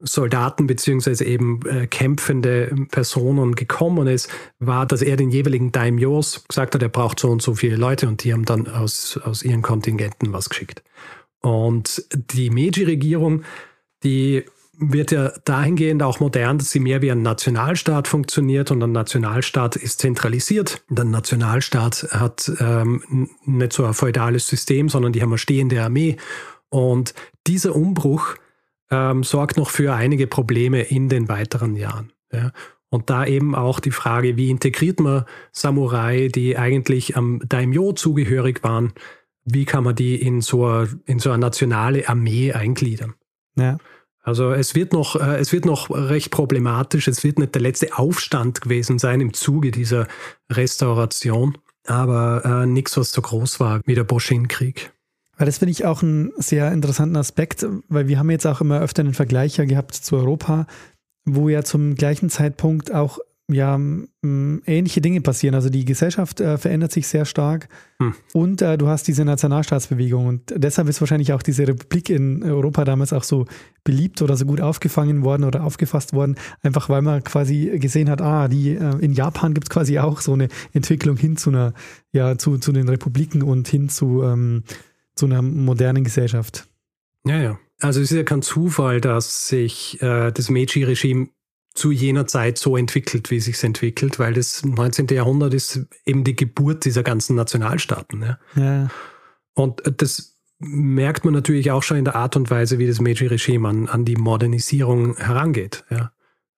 Soldaten 0.00 0.66
beziehungsweise 0.66 1.24
eben 1.24 1.60
äh, 1.64 1.86
kämpfende 1.86 2.74
Personen 2.90 3.54
gekommen 3.54 4.06
ist, 4.06 4.28
war, 4.58 4.84
dass 4.84 5.00
er 5.00 5.16
den 5.16 5.30
jeweiligen 5.30 5.72
Daimyos 5.72 6.44
gesagt 6.46 6.74
hat, 6.74 6.82
er 6.82 6.90
braucht 6.90 7.18
so 7.18 7.30
und 7.30 7.40
so 7.40 7.54
viele 7.54 7.76
Leute 7.76 8.06
und 8.06 8.22
die 8.22 8.34
haben 8.34 8.44
dann 8.44 8.68
aus, 8.68 9.18
aus 9.24 9.42
ihren 9.42 9.62
Kontingenten 9.62 10.34
was 10.34 10.50
geschickt. 10.50 10.82
Und 11.40 12.04
die 12.12 12.50
Meiji-Regierung, 12.50 13.44
die 14.04 14.44
wird 14.78 15.10
ja 15.10 15.32
dahingehend 15.44 16.02
auch 16.02 16.20
modern, 16.20 16.58
dass 16.58 16.70
sie 16.70 16.80
mehr 16.80 17.02
wie 17.02 17.10
ein 17.10 17.22
Nationalstaat 17.22 18.08
funktioniert 18.08 18.70
und 18.70 18.82
ein 18.82 18.92
Nationalstaat 18.92 19.76
ist 19.76 20.00
zentralisiert. 20.00 20.84
Der 20.88 21.04
Nationalstaat 21.04 22.08
hat 22.10 22.50
ähm, 22.60 23.30
nicht 23.44 23.72
so 23.72 23.84
ein 23.84 23.94
feudales 23.94 24.46
System, 24.46 24.88
sondern 24.88 25.12
die 25.12 25.22
haben 25.22 25.30
eine 25.30 25.38
stehende 25.38 25.82
Armee. 25.82 26.16
Und 26.68 27.14
dieser 27.46 27.74
Umbruch 27.74 28.36
ähm, 28.90 29.22
sorgt 29.22 29.56
noch 29.56 29.70
für 29.70 29.94
einige 29.94 30.26
Probleme 30.26 30.82
in 30.82 31.08
den 31.08 31.28
weiteren 31.28 31.76
Jahren. 31.76 32.12
Ja. 32.32 32.52
Und 32.88 33.10
da 33.10 33.26
eben 33.26 33.54
auch 33.54 33.80
die 33.80 33.90
Frage, 33.90 34.36
wie 34.36 34.50
integriert 34.50 35.00
man 35.00 35.24
Samurai, 35.52 36.28
die 36.28 36.56
eigentlich 36.56 37.16
am 37.16 37.40
Daimyo 37.46 37.92
zugehörig 37.92 38.62
waren, 38.62 38.92
wie 39.44 39.64
kann 39.64 39.84
man 39.84 39.94
die 39.94 40.20
in 40.20 40.40
so, 40.40 40.66
eine, 40.66 40.88
in 41.06 41.18
so 41.18 41.30
eine 41.30 41.38
nationale 41.38 42.08
Armee 42.08 42.52
eingliedern? 42.52 43.14
Ja. 43.56 43.78
Also 44.26 44.52
es 44.52 44.74
wird 44.74 44.92
noch, 44.92 45.14
äh, 45.14 45.38
es 45.38 45.52
wird 45.52 45.64
noch 45.64 45.88
recht 45.88 46.32
problematisch. 46.32 47.06
Es 47.06 47.22
wird 47.22 47.38
nicht 47.38 47.54
der 47.54 47.62
letzte 47.62 47.96
Aufstand 47.96 48.60
gewesen 48.60 48.98
sein 48.98 49.20
im 49.20 49.32
Zuge 49.32 49.70
dieser 49.70 50.08
Restauration, 50.50 51.56
aber 51.86 52.44
äh, 52.44 52.66
nichts, 52.66 52.96
was 52.96 53.12
so 53.12 53.22
groß 53.22 53.60
war 53.60 53.80
wie 53.86 53.94
der 53.94 54.02
Boshin-Krieg. 54.02 54.92
Weil 55.38 55.46
das 55.46 55.58
finde 55.58 55.70
ich 55.70 55.84
auch 55.84 56.02
einen 56.02 56.32
sehr 56.38 56.72
interessanten 56.72 57.14
Aspekt, 57.16 57.66
weil 57.88 58.08
wir 58.08 58.18
haben 58.18 58.30
jetzt 58.30 58.46
auch 58.46 58.60
immer 58.60 58.80
öfter 58.80 59.00
einen 59.00 59.14
Vergleich 59.14 59.56
gehabt 59.56 59.94
zu 59.94 60.16
Europa, 60.16 60.66
wo 61.24 61.48
ja 61.48 61.62
zum 61.62 61.94
gleichen 61.94 62.28
Zeitpunkt 62.28 62.92
auch 62.92 63.20
ja 63.48 63.78
ähnliche 64.22 65.00
Dinge 65.00 65.20
passieren. 65.20 65.54
Also 65.54 65.70
die 65.70 65.84
Gesellschaft 65.84 66.40
äh, 66.40 66.58
verändert 66.58 66.90
sich 66.90 67.06
sehr 67.06 67.24
stark 67.24 67.68
hm. 68.00 68.14
und 68.32 68.60
äh, 68.60 68.76
du 68.76 68.88
hast 68.88 69.06
diese 69.06 69.24
Nationalstaatsbewegung 69.24 70.26
und 70.26 70.52
deshalb 70.56 70.88
ist 70.88 71.00
wahrscheinlich 71.00 71.32
auch 71.32 71.42
diese 71.42 71.68
Republik 71.68 72.10
in 72.10 72.42
Europa 72.42 72.84
damals 72.84 73.12
auch 73.12 73.22
so 73.22 73.46
beliebt 73.84 74.20
oder 74.20 74.36
so 74.36 74.46
gut 74.46 74.60
aufgefangen 74.60 75.22
worden 75.22 75.44
oder 75.44 75.62
aufgefasst 75.62 76.12
worden, 76.12 76.34
einfach 76.62 76.88
weil 76.88 77.02
man 77.02 77.22
quasi 77.22 77.78
gesehen 77.78 78.10
hat, 78.10 78.20
ah, 78.20 78.48
die 78.48 78.70
äh, 78.70 78.98
in 78.98 79.12
Japan 79.12 79.54
gibt 79.54 79.68
es 79.68 79.70
quasi 79.70 79.98
auch 80.00 80.20
so 80.20 80.32
eine 80.32 80.48
Entwicklung 80.72 81.16
hin 81.16 81.36
zu 81.36 81.50
einer, 81.50 81.72
ja, 82.12 82.36
zu, 82.36 82.58
zu 82.58 82.72
den 82.72 82.88
Republiken 82.88 83.42
und 83.42 83.68
hin 83.68 83.88
zu 83.88 84.24
ähm, 84.24 84.64
zu 85.16 85.26
einer 85.26 85.42
modernen 85.42 86.04
Gesellschaft. 86.04 86.68
Ja, 87.24 87.40
ja. 87.40 87.58
Also 87.80 88.00
es 88.00 88.10
ist 88.10 88.16
ja 88.16 88.22
kein 88.22 88.42
Zufall, 88.42 89.00
dass 89.00 89.48
sich 89.48 90.00
äh, 90.00 90.30
das 90.30 90.48
Meiji-Regime 90.48 91.28
zu 91.76 91.92
jener 91.92 92.26
Zeit 92.26 92.58
so 92.58 92.76
entwickelt, 92.76 93.30
wie 93.30 93.36
es 93.36 93.44
sich 93.44 93.62
entwickelt, 93.62 94.18
weil 94.18 94.32
das 94.32 94.64
19. 94.64 95.08
Jahrhundert 95.08 95.54
ist 95.54 95.86
eben 96.04 96.24
die 96.24 96.36
Geburt 96.36 96.84
dieser 96.84 97.02
ganzen 97.02 97.36
Nationalstaaten. 97.36 98.22
Ja. 98.22 98.38
ja. 98.56 98.88
Und 99.54 99.82
das 99.98 100.36
merkt 100.58 101.24
man 101.24 101.34
natürlich 101.34 101.70
auch 101.70 101.82
schon 101.82 101.98
in 101.98 102.04
der 102.04 102.16
Art 102.16 102.36
und 102.36 102.50
Weise, 102.50 102.78
wie 102.78 102.86
das 102.86 103.00
Meiji-Regime 103.00 103.68
an, 103.68 103.88
an 103.88 104.04
die 104.04 104.16
Modernisierung 104.16 105.16
herangeht. 105.16 105.84
Ja. 105.90 106.12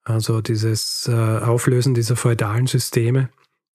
Also 0.04 0.40
dieses 0.40 1.08
äh, 1.08 1.12
Auflösen 1.12 1.94
dieser 1.94 2.16
feudalen 2.16 2.66
Systeme, 2.66 3.28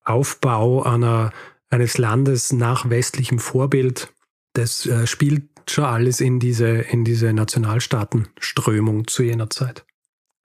Aufbau 0.03 0.83
einer, 0.83 1.31
eines 1.69 1.97
Landes 1.97 2.51
nach 2.53 2.89
westlichem 2.89 3.39
Vorbild, 3.39 4.13
das 4.53 4.85
äh, 4.85 5.05
spielt 5.07 5.43
schon 5.69 5.85
alles 5.85 6.21
in 6.21 6.39
diese, 6.39 6.67
in 6.67 7.05
diese 7.05 7.33
Nationalstaatenströmung 7.33 9.07
zu 9.07 9.23
jener 9.23 9.49
Zeit. 9.49 9.85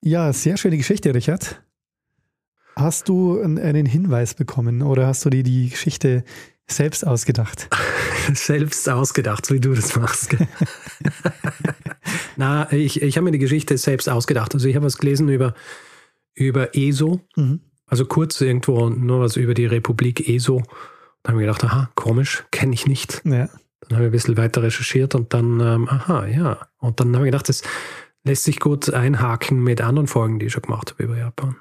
Ja, 0.00 0.32
sehr 0.32 0.56
schöne 0.56 0.76
Geschichte, 0.76 1.14
Richard. 1.14 1.60
Hast 2.76 3.08
du 3.08 3.40
einen 3.40 3.86
Hinweis 3.86 4.34
bekommen 4.34 4.82
oder 4.82 5.08
hast 5.08 5.24
du 5.24 5.30
dir 5.30 5.42
die 5.42 5.70
Geschichte 5.70 6.22
selbst 6.68 7.04
ausgedacht? 7.04 7.68
selbst 8.32 8.88
ausgedacht, 8.88 9.50
wie 9.50 9.58
du 9.58 9.74
das 9.74 9.96
machst. 9.96 10.36
Na, 12.36 12.72
ich, 12.72 13.02
ich 13.02 13.16
habe 13.16 13.24
mir 13.24 13.32
die 13.32 13.40
Geschichte 13.40 13.76
selbst 13.76 14.08
ausgedacht. 14.08 14.54
Also 14.54 14.68
ich 14.68 14.76
habe 14.76 14.86
was 14.86 14.98
gelesen 14.98 15.28
über, 15.28 15.54
über 16.34 16.76
ESO, 16.76 17.20
mhm. 17.34 17.60
also 17.86 18.04
kurz 18.04 18.40
irgendwo 18.40 18.90
nur 18.90 19.20
was 19.20 19.36
über 19.36 19.54
die 19.54 19.66
Republik 19.66 20.28
ESO. 20.28 20.62
Da 21.24 21.32
habe 21.32 21.42
ich 21.42 21.46
gedacht, 21.46 21.64
aha, 21.64 21.90
komisch, 21.96 22.44
kenne 22.52 22.74
ich 22.74 22.86
nicht. 22.86 23.22
Ja. 23.24 23.48
Dann 23.80 23.96
habe 23.96 24.04
ich 24.04 24.08
ein 24.08 24.12
bisschen 24.12 24.36
weiter 24.36 24.62
recherchiert 24.62 25.16
und 25.16 25.34
dann, 25.34 25.58
ähm, 25.58 25.88
aha, 25.88 26.26
ja. 26.26 26.68
Und 26.78 27.00
dann 27.00 27.16
habe 27.16 27.26
ich 27.26 27.32
gedacht, 27.32 27.48
das 27.48 27.62
lässt 28.28 28.44
sich 28.44 28.60
gut 28.60 28.92
einhaken 28.92 29.62
mit 29.62 29.80
anderen 29.80 30.06
Folgen, 30.06 30.38
die 30.38 30.46
ich 30.46 30.52
schon 30.52 30.62
gemacht 30.62 30.92
habe 30.92 31.02
über 31.02 31.16
Japan. 31.16 31.56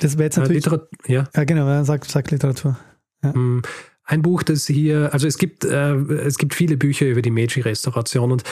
Das 0.00 0.18
wäre 0.18 0.24
jetzt 0.24 0.36
äh, 0.36 0.40
natürlich. 0.40 0.66
Äh, 0.66 0.78
ja. 1.06 1.24
ja, 1.34 1.44
genau, 1.44 1.84
sag, 1.84 2.04
sag 2.04 2.30
Literatur. 2.30 2.78
Ja. 3.22 3.32
Mm, 3.32 3.62
ein 4.04 4.22
Buch, 4.22 4.42
das 4.42 4.66
hier, 4.66 5.12
also 5.12 5.26
es 5.26 5.38
gibt, 5.38 5.64
äh, 5.64 5.94
es 5.94 6.38
gibt 6.38 6.54
viele 6.54 6.76
Bücher 6.76 7.06
über 7.06 7.22
die 7.22 7.30
Meiji-Restauration 7.30 8.32
und 8.32 8.42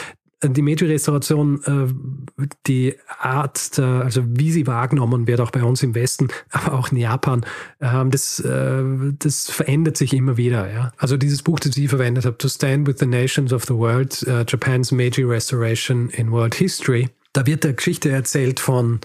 die 0.43 0.61
Meiji-Restauration, 0.61 1.63
äh, 1.63 2.45
die 2.67 2.93
Art, 3.17 3.79
also 3.79 4.21
wie 4.27 4.51
sie 4.51 4.67
wahrgenommen 4.67 5.25
wird, 5.25 5.39
auch 5.39 5.49
bei 5.49 5.63
uns 5.63 5.81
im 5.81 5.95
Westen, 5.95 6.27
aber 6.51 6.77
auch 6.77 6.91
in 6.91 6.97
Japan, 6.97 7.43
ähm, 7.81 8.11
das, 8.11 8.39
äh, 8.41 8.83
das 9.17 9.49
verändert 9.49 9.97
sich 9.97 10.13
immer 10.13 10.37
wieder. 10.37 10.71
Ja? 10.71 10.91
Also 10.97 11.17
dieses 11.17 11.41
Buch, 11.41 11.59
das 11.59 11.75
ich 11.75 11.89
verwendet 11.89 12.25
habe, 12.25 12.37
To 12.37 12.49
Stand 12.49 12.87
with 12.87 12.97
the 12.99 13.07
Nations 13.07 13.51
of 13.51 13.65
the 13.65 13.73
World, 13.73 14.25
Japan's 14.47 14.91
Meiji 14.91 15.23
Restoration 15.23 16.09
in 16.09 16.31
World 16.31 16.53
History, 16.53 17.09
da 17.37 17.45
wird 17.45 17.63
der 17.63 17.73
Geschichte 17.73 18.09
erzählt 18.09 18.59
von 18.59 18.99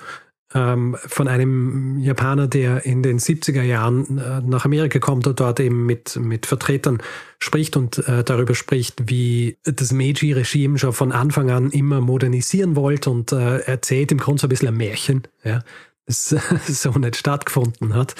ähm, 0.55 0.97
von 1.07 1.29
einem 1.29 1.99
Japaner, 1.99 2.47
der 2.47 2.87
in 2.87 3.03
den 3.03 3.19
70er 3.19 3.63
Jahren 3.63 4.19
äh, 4.19 4.41
nach 4.41 4.65
Amerika 4.65 4.99
kommt 4.99 5.27
und 5.27 5.39
dort 5.39 5.61
eben 5.61 5.85
mit, 5.85 6.17
mit 6.17 6.47
Vertretern 6.47 7.03
spricht 7.39 7.77
und 7.77 7.99
äh, 8.09 8.25
darüber 8.25 8.55
spricht, 8.55 9.11
wie 9.11 9.59
das 9.65 9.93
Meiji-Regime 9.93 10.79
schon 10.79 10.93
von 10.95 11.13
Anfang 11.13 11.51
an 11.51 11.71
immer 11.71 12.01
modernisieren 12.01 12.75
wollte 12.75 13.11
und 13.11 13.33
äh, 13.33 13.59
erzählt 13.61 14.13
im 14.13 14.19
Grunde 14.19 14.41
so 14.41 14.47
ein 14.47 14.51
bisschen 14.51 14.69
ein 14.69 14.77
Märchen, 14.77 15.23
ja, 15.45 15.63
das 16.07 16.35
so 16.67 16.91
nicht 16.93 17.17
stattgefunden 17.17 17.95
hat. 17.95 18.15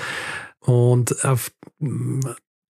Und 0.61 1.25
auf 1.25 1.53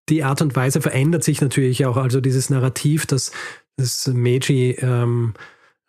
die 0.08 0.22
Art 0.24 0.42
und 0.42 0.54
Weise 0.54 0.80
verändert 0.80 1.24
sich 1.24 1.40
natürlich 1.40 1.86
auch 1.86 1.96
also 1.96 2.20
dieses 2.20 2.50
Narrativ, 2.50 3.06
dass 3.06 3.32
das 3.76 4.06
Meiji 4.08 4.76
ähm, 4.80 5.34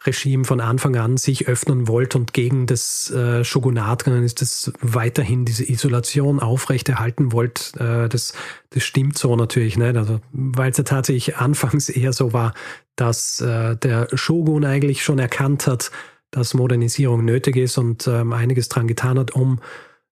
Regime 0.06 0.44
von 0.44 0.60
Anfang 0.60 0.96
an 0.96 1.18
sich 1.18 1.48
öffnen 1.48 1.88
wollte 1.88 2.18
und 2.18 2.34
gegen 2.34 2.66
das 2.66 3.10
äh, 3.12 3.44
Shogunat 3.44 4.04
gegangen 4.04 4.24
ist, 4.24 4.42
das 4.42 4.72
weiterhin 4.82 5.46
diese 5.46 5.70
Isolation 5.70 6.40
aufrechterhalten 6.40 7.32
wollte, 7.32 7.80
äh, 7.80 8.10
das, 8.10 8.34
das 8.72 8.84
stimmt 8.84 9.18
so 9.18 9.36
natürlich 9.36 9.78
nicht. 9.78 9.96
Also, 9.96 10.20
weil 10.32 10.72
es 10.72 10.78
ja 10.78 10.84
tatsächlich 10.84 11.38
anfangs 11.38 11.90
eher 11.90 12.14
so 12.14 12.34
war, 12.34 12.54
dass 12.96 13.42
äh, 13.42 13.76
der 13.78 14.08
Shogun 14.14 14.66
eigentlich 14.66 15.04
schon 15.04 15.20
erkannt 15.20 15.68
hat, 15.68 15.92
dass 16.32 16.54
Modernisierung 16.54 17.24
nötig 17.24 17.56
ist 17.56 17.78
und 17.78 18.08
ähm, 18.08 18.34
einiges 18.34 18.70
dran 18.70 18.88
getan 18.88 19.20
hat, 19.20 19.32
um 19.32 19.60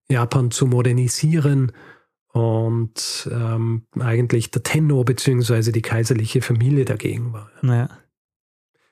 Japan 0.10 0.52
zu 0.52 0.68
modernisieren 0.68 1.72
und 2.34 3.30
ähm, 3.32 3.84
eigentlich 4.00 4.52
der 4.52 4.64
Tenno 4.64 5.04
bzw. 5.04 5.72
die 5.72 5.82
kaiserliche 5.82 6.42
Familie 6.42 6.86
dagegen 6.86 7.34
war. 7.34 7.50
Naja. 7.62 7.90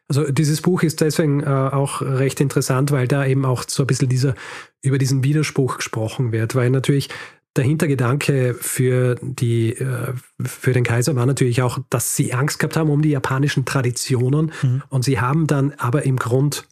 Also 0.10 0.32
dieses 0.32 0.62
Buch 0.62 0.82
ist 0.82 1.02
deswegen 1.02 1.42
äh, 1.42 1.46
auch 1.46 2.02
recht 2.02 2.42
interessant, 2.42 2.92
weil 2.92 3.08
da 3.08 3.26
eben 3.26 3.46
auch 3.46 3.64
so 3.68 3.84
ein 3.84 3.88
bisschen 3.88 4.10
dieser, 4.10 4.34
über 4.82 4.98
diesen 4.98 5.24
Widerspruch 5.24 5.78
gesprochen 5.78 6.32
wird, 6.32 6.56
weil 6.56 6.72
natürlich 6.72 7.10
der 7.56 7.64
Hintergedanke 7.64 8.56
für, 8.56 9.16
die, 9.22 9.74
äh, 9.74 10.14
für 10.44 10.74
den 10.74 10.84
Kaiser 10.84 11.16
war 11.16 11.26
natürlich 11.26 11.62
auch, 11.62 11.80
dass 11.90 12.16
sie 12.16 12.34
Angst 12.34 12.58
gehabt 12.60 12.76
haben 12.76 12.90
um 12.90 13.02
die 13.02 13.10
japanischen 13.10 13.66
Traditionen 13.66 14.52
mhm. 14.62 14.84
und 14.90 15.04
sie 15.04 15.20
haben 15.20 15.46
dann 15.46 15.74
aber 15.78 16.04
im 16.04 16.18
Grund 16.18 16.68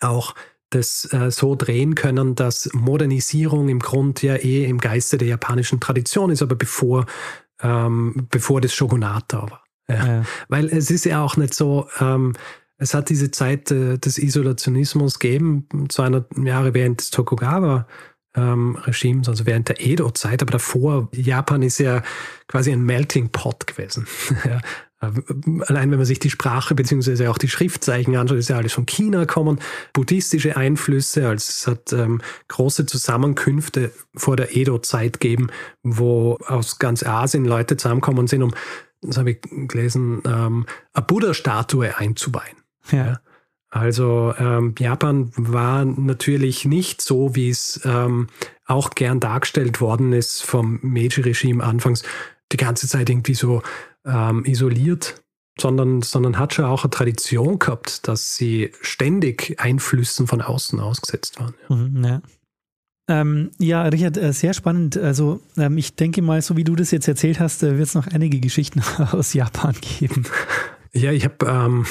auch 0.00 0.34
das 0.70 1.12
äh, 1.12 1.30
so 1.30 1.54
drehen 1.54 1.94
können, 1.94 2.34
dass 2.34 2.70
Modernisierung 2.72 3.68
im 3.68 3.78
Grund 3.78 4.22
ja 4.22 4.36
eh 4.36 4.64
im 4.64 4.78
Geiste 4.78 5.18
der 5.18 5.28
japanischen 5.28 5.80
Tradition 5.80 6.30
ist, 6.30 6.42
aber 6.42 6.56
bevor, 6.56 7.06
ähm, 7.60 8.26
bevor 8.30 8.60
das 8.60 8.74
Shogunat 8.74 9.24
da 9.28 9.42
war. 9.42 9.61
Ja. 9.94 10.06
Ja. 10.06 10.24
Weil 10.48 10.66
es 10.66 10.90
ist 10.90 11.04
ja 11.04 11.22
auch 11.22 11.36
nicht 11.36 11.54
so, 11.54 11.88
ähm, 12.00 12.34
es 12.78 12.94
hat 12.94 13.10
diese 13.10 13.30
Zeit 13.30 13.70
äh, 13.70 13.98
des 13.98 14.18
Isolationismus 14.18 15.18
gegeben, 15.18 15.68
200 15.88 16.36
Jahre 16.38 16.74
während 16.74 17.00
des 17.00 17.10
Tokugawa. 17.10 17.86
Ähm, 18.34 18.76
Regimes, 18.76 19.28
also 19.28 19.44
während 19.44 19.68
der 19.68 19.80
Edo-Zeit, 19.84 20.40
aber 20.40 20.52
davor, 20.52 21.10
Japan 21.12 21.60
ist 21.60 21.76
ja 21.78 22.02
quasi 22.48 22.72
ein 22.72 22.82
Melting 22.82 23.28
Pot 23.28 23.66
gewesen. 23.66 24.06
Allein 25.00 25.90
wenn 25.90 25.98
man 25.98 26.04
sich 26.06 26.20
die 26.20 26.30
Sprache 26.30 26.76
beziehungsweise 26.76 27.28
auch 27.28 27.36
die 27.36 27.48
Schriftzeichen 27.48 28.14
anschaut, 28.16 28.38
ist 28.38 28.48
ja 28.48 28.56
alles 28.56 28.72
von 28.72 28.86
China 28.86 29.20
gekommen. 29.20 29.58
Buddhistische 29.92 30.56
Einflüsse, 30.56 31.28
also 31.28 31.44
es 31.48 31.66
hat 31.66 31.92
ähm, 31.92 32.20
große 32.48 32.86
Zusammenkünfte 32.86 33.90
vor 34.14 34.36
der 34.36 34.56
Edo-Zeit 34.56 35.18
gegeben, 35.18 35.48
wo 35.82 36.38
aus 36.46 36.78
ganz 36.78 37.02
Asien 37.02 37.44
Leute 37.44 37.76
zusammenkommen 37.76 38.28
sind, 38.28 38.42
um 38.42 38.54
das 39.02 39.18
habe 39.18 39.32
ich 39.32 39.40
gelesen, 39.42 40.22
ähm, 40.24 40.66
eine 40.92 41.04
Buddha-Statue 41.04 41.96
einzuweihen. 41.96 42.56
Ja. 42.90 43.06
ja. 43.06 43.20
Also 43.70 44.34
ähm, 44.38 44.74
Japan 44.78 45.32
war 45.34 45.84
natürlich 45.84 46.66
nicht 46.66 47.00
so, 47.00 47.34
wie 47.34 47.48
es 47.48 47.80
ähm, 47.84 48.28
auch 48.66 48.90
gern 48.90 49.18
dargestellt 49.18 49.80
worden 49.80 50.12
ist 50.12 50.42
vom 50.42 50.78
Meiji-Regime 50.82 51.64
anfangs, 51.64 52.02
die 52.52 52.58
ganze 52.58 52.86
Zeit 52.86 53.08
irgendwie 53.08 53.34
so 53.34 53.62
ähm, 54.04 54.44
isoliert, 54.44 55.22
sondern, 55.58 56.02
sondern 56.02 56.38
hat 56.38 56.52
schon 56.52 56.66
auch 56.66 56.84
eine 56.84 56.90
Tradition 56.90 57.58
gehabt, 57.58 58.06
dass 58.08 58.36
sie 58.36 58.72
ständig 58.82 59.56
Einflüssen 59.58 60.26
von 60.26 60.42
außen 60.42 60.78
ausgesetzt 60.78 61.40
waren. 61.40 61.54
Ja. 61.68 61.76
Mhm, 61.76 62.04
ja. 62.04 62.22
Ähm, 63.08 63.50
ja, 63.58 63.82
Richard, 63.82 64.16
äh, 64.16 64.32
sehr 64.32 64.54
spannend. 64.54 64.96
Also 64.96 65.40
ähm, 65.56 65.76
ich 65.76 65.96
denke 65.96 66.22
mal, 66.22 66.40
so 66.40 66.56
wie 66.56 66.64
du 66.64 66.76
das 66.76 66.92
jetzt 66.92 67.08
erzählt 67.08 67.40
hast, 67.40 67.62
äh, 67.62 67.76
wird 67.76 67.88
es 67.88 67.94
noch 67.94 68.06
einige 68.06 68.38
Geschichten 68.40 68.80
aus 69.12 69.34
Japan 69.34 69.74
geben. 69.80 70.24
Ja, 70.92 71.10
ich 71.10 71.24
habe 71.24 71.46
ähm, 71.46 71.86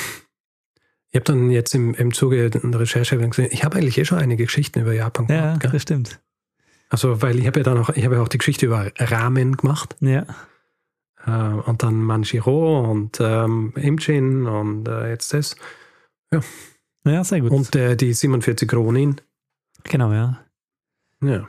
hab 1.14 1.26
dann 1.26 1.51
jetzt 1.51 1.76
im, 1.76 1.93
im 1.95 2.14
Zuge 2.14 2.49
der 2.49 2.80
Recherche 2.80 3.18
gesehen, 3.18 3.49
ich 3.51 3.66
habe 3.66 3.78
eigentlich 3.78 3.97
eh 3.97 4.05
schon 4.05 4.20
einige 4.20 4.45
Geschichten 4.45 4.82
über 4.82 4.93
Japan 4.93 5.28
gemacht. 5.28 5.64
Ja, 5.64 5.70
das 5.70 5.82
stimmt. 5.82 6.20
Also, 6.89 7.22
weil 7.22 7.39
ich 7.39 7.47
habe 7.47 7.59
ja 7.59 7.64
dann 7.64 7.78
auch, 7.78 7.89
ich 7.89 8.03
habe 8.03 8.16
ja 8.16 8.22
auch 8.22 8.28
die 8.28 8.38
Geschichte 8.38 8.66
über 8.66 8.91
Ramen 8.97 9.57
gemacht. 9.57 9.95
Ja. 10.01 10.26
Äh, 11.26 11.32
und 11.32 11.84
dann 11.84 11.95
Manjiro 11.95 12.89
und 12.89 13.20
ähm, 13.22 13.74
Imjin 13.76 14.45
und 14.45 14.88
äh, 14.88 15.09
jetzt 15.09 15.34
das. 15.34 15.55
Ja. 16.32 16.41
Ja, 17.03 17.24
sehr 17.24 17.41
gut. 17.41 17.51
Und 17.51 17.76
äh, 17.76 17.95
die 17.95 18.14
47 18.14 18.72
Ronin. 18.74 19.20
Genau, 19.84 20.12
ja. 20.12 20.39
Ja. 21.24 21.47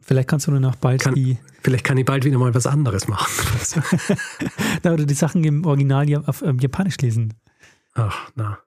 Vielleicht 0.00 0.28
kannst 0.28 0.46
du 0.46 0.50
nur 0.52 0.60
noch 0.60 0.76
bald 0.76 1.02
kann, 1.02 1.14
die. 1.14 1.38
Vielleicht 1.62 1.84
kann 1.84 1.98
ich 1.98 2.04
bald 2.04 2.24
wieder 2.24 2.38
mal 2.38 2.54
was 2.54 2.66
anderes 2.66 3.08
machen. 3.08 3.26
na, 4.82 4.92
oder 4.92 5.04
die 5.04 5.14
Sachen 5.14 5.42
im 5.42 5.64
Original 5.64 6.06
auf 6.26 6.42
ähm, 6.42 6.58
Japanisch 6.58 6.98
lesen. 6.98 7.34
Ach, 7.94 8.30
na. 8.36 8.58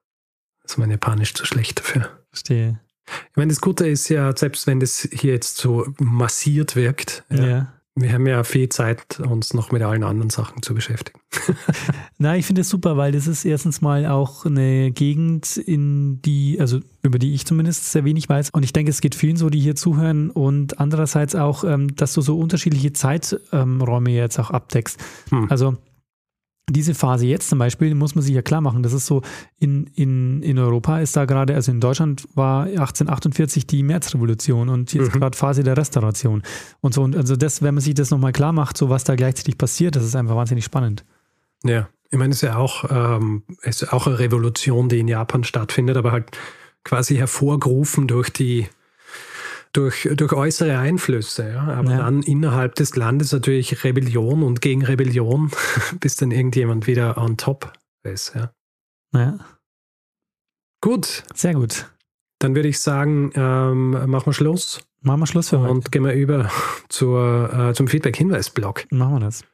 ist 0.64 0.76
mein 0.76 0.90
Japanisch 0.90 1.32
zu 1.32 1.46
schlecht 1.46 1.78
dafür. 1.78 2.10
Verstehe. 2.28 2.80
Ich 3.06 3.36
meine, 3.36 3.48
das 3.48 3.60
Gute 3.60 3.88
ist 3.88 4.08
ja, 4.08 4.36
selbst 4.36 4.66
wenn 4.66 4.80
das 4.80 5.08
hier 5.12 5.32
jetzt 5.32 5.56
so 5.56 5.86
massiert 5.98 6.76
wirkt, 6.76 7.24
ja. 7.30 7.46
ja 7.46 7.79
wir 8.00 8.12
haben 8.12 8.26
ja 8.26 8.44
viel 8.44 8.68
Zeit, 8.68 9.20
uns 9.20 9.54
noch 9.54 9.72
mit 9.72 9.82
allen 9.82 10.02
anderen 10.02 10.30
Sachen 10.30 10.62
zu 10.62 10.74
beschäftigen. 10.74 11.20
Na, 12.18 12.36
ich 12.36 12.46
finde 12.46 12.62
es 12.62 12.68
super, 12.68 12.96
weil 12.96 13.12
das 13.12 13.26
ist 13.26 13.44
erstens 13.44 13.80
mal 13.80 14.06
auch 14.06 14.44
eine 14.44 14.90
Gegend, 14.90 15.56
in 15.56 16.20
die, 16.22 16.58
also 16.60 16.80
über 17.02 17.18
die 17.18 17.34
ich 17.34 17.46
zumindest 17.46 17.92
sehr 17.92 18.04
wenig 18.04 18.28
weiß. 18.28 18.50
Und 18.50 18.62
ich 18.62 18.72
denke, 18.72 18.90
es 18.90 19.00
geht 19.00 19.14
vielen 19.14 19.36
so, 19.36 19.50
die 19.50 19.60
hier 19.60 19.76
zuhören. 19.76 20.30
Und 20.30 20.80
andererseits 20.80 21.34
auch, 21.34 21.64
ähm, 21.64 21.94
dass 21.96 22.14
du 22.14 22.20
so 22.20 22.38
unterschiedliche 22.38 22.92
Zeiträume 22.92 24.10
jetzt 24.10 24.38
auch 24.38 24.50
abdeckst. 24.50 24.98
Hm. 25.30 25.50
Also 25.50 25.76
diese 26.68 26.94
Phase 26.94 27.26
jetzt 27.26 27.48
zum 27.48 27.58
Beispiel, 27.58 27.94
muss 27.94 28.14
man 28.14 28.22
sich 28.22 28.34
ja 28.34 28.42
klar 28.42 28.60
machen, 28.60 28.82
das 28.82 28.92
ist 28.92 29.06
so, 29.06 29.22
in, 29.58 29.86
in, 29.94 30.42
in 30.42 30.58
Europa 30.58 31.00
ist 31.00 31.16
da 31.16 31.24
gerade, 31.24 31.54
also 31.54 31.72
in 31.72 31.80
Deutschland 31.80 32.28
war 32.34 32.64
1848 32.64 33.66
die 33.66 33.82
Märzrevolution 33.82 34.68
und 34.68 34.92
jetzt 34.92 35.14
mhm. 35.14 35.20
gerade 35.20 35.36
Phase 35.36 35.62
der 35.62 35.76
Restauration 35.76 36.42
und 36.80 36.94
so. 36.94 37.02
Und 37.02 37.16
also 37.16 37.36
das, 37.36 37.62
wenn 37.62 37.74
man 37.74 37.82
sich 37.82 37.94
das 37.94 38.10
nochmal 38.10 38.32
klar 38.32 38.52
macht, 38.52 38.76
so 38.76 38.88
was 38.88 39.04
da 39.04 39.16
gleichzeitig 39.16 39.58
passiert, 39.58 39.96
das 39.96 40.04
ist 40.04 40.14
einfach 40.14 40.36
wahnsinnig 40.36 40.64
spannend. 40.64 41.04
Ja, 41.64 41.88
ich 42.10 42.18
meine, 42.18 42.30
es 42.30 42.36
ist 42.36 42.48
ja 42.48 42.56
auch, 42.56 42.84
ähm, 42.90 43.42
ist 43.62 43.92
auch 43.92 44.06
eine 44.06 44.18
Revolution, 44.18 44.88
die 44.88 45.00
in 45.00 45.08
Japan 45.08 45.44
stattfindet, 45.44 45.96
aber 45.96 46.12
halt 46.12 46.36
quasi 46.84 47.16
hervorgerufen 47.16 48.08
durch 48.08 48.30
die 48.30 48.66
durch, 49.72 50.08
durch 50.14 50.32
äußere 50.32 50.78
Einflüsse. 50.78 51.50
Ja? 51.50 51.64
Aber 51.64 51.90
ja. 51.90 51.98
dann 51.98 52.22
innerhalb 52.22 52.74
des 52.74 52.96
Landes 52.96 53.32
natürlich 53.32 53.84
Rebellion 53.84 54.42
und 54.42 54.60
gegen 54.60 54.84
Rebellion, 54.84 55.50
bis 56.00 56.16
dann 56.16 56.30
irgendjemand 56.30 56.86
wieder 56.86 57.16
on 57.18 57.36
top 57.36 57.72
ist. 58.02 58.34
Ja. 58.34 58.52
ja. 59.14 59.38
Gut. 60.80 61.24
Sehr 61.34 61.54
gut. 61.54 61.90
Dann 62.38 62.54
würde 62.54 62.68
ich 62.68 62.80
sagen, 62.80 63.32
ähm, 63.34 63.90
machen 64.10 64.26
wir 64.26 64.32
Schluss. 64.32 64.80
Machen 65.02 65.20
wir 65.20 65.26
Schluss 65.26 65.50
für 65.50 65.60
heute. 65.60 65.70
Und 65.70 65.92
gehen 65.92 66.04
wir 66.04 66.14
über 66.14 66.50
zur, 66.88 67.52
äh, 67.52 67.74
zum 67.74 67.86
Feedback-Hinweis-Blog. 67.86 68.86
Machen 68.90 69.14
wir 69.14 69.20
das. 69.20 69.44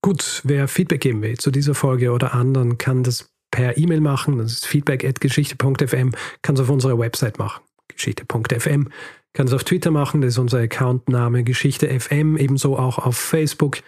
Gut, 0.00 0.42
wer 0.44 0.68
Feedback 0.68 1.00
geben 1.00 1.22
will 1.22 1.38
zu 1.38 1.50
dieser 1.50 1.74
Folge 1.74 2.12
oder 2.12 2.34
anderen, 2.34 2.78
kann 2.78 3.02
das 3.02 3.30
per 3.50 3.76
E-Mail 3.76 4.00
machen. 4.00 4.38
Das 4.38 4.52
ist 4.52 4.66
feedback.geschichte.fm, 4.66 6.12
kann 6.42 6.54
es 6.54 6.60
auf 6.60 6.68
unserer 6.70 6.98
Website 6.98 7.38
machen 7.38 7.60
geschichte.fm. 7.88 8.88
Kann 9.32 9.46
es 9.46 9.52
auf 9.52 9.64
Twitter 9.64 9.90
machen, 9.90 10.20
das 10.20 10.34
ist 10.34 10.38
unser 10.38 10.58
Accountname 10.58 11.44
Geschichte 11.44 11.88
FM, 11.88 12.36
ebenso 12.36 12.78
auch 12.78 12.98
auf 12.98 13.16
Facebook. 13.16 13.78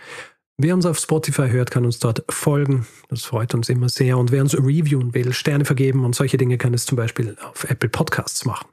Wer 0.63 0.75
uns 0.75 0.85
auf 0.85 0.99
Spotify 0.99 1.49
hört, 1.49 1.71
kann 1.71 1.87
uns 1.87 2.01
dort 2.01 2.23
folgen. 2.29 2.87
Das 3.09 3.25
freut 3.25 3.55
uns 3.55 3.71
immer 3.71 3.89
sehr. 3.89 4.19
Und 4.19 4.31
wer 4.31 4.43
uns 4.43 4.55
reviewen 4.55 5.15
will, 5.15 5.33
Sterne 5.33 5.65
vergeben 5.65 6.05
und 6.05 6.15
solche 6.15 6.37
Dinge, 6.37 6.59
kann 6.59 6.75
es 6.75 6.85
zum 6.85 6.97
Beispiel 6.97 7.35
auf 7.43 7.65
Apple 7.65 7.89
Podcasts 7.89 8.45
machen. 8.45 8.69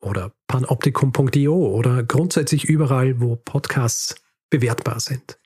Oder 0.00 0.32
panoptikum.io 0.46 1.54
oder 1.54 2.02
grundsätzlich 2.04 2.64
überall, 2.64 3.20
wo 3.20 3.36
Podcasts 3.36 4.14
bewertbar 4.48 4.98
sind. 4.98 5.38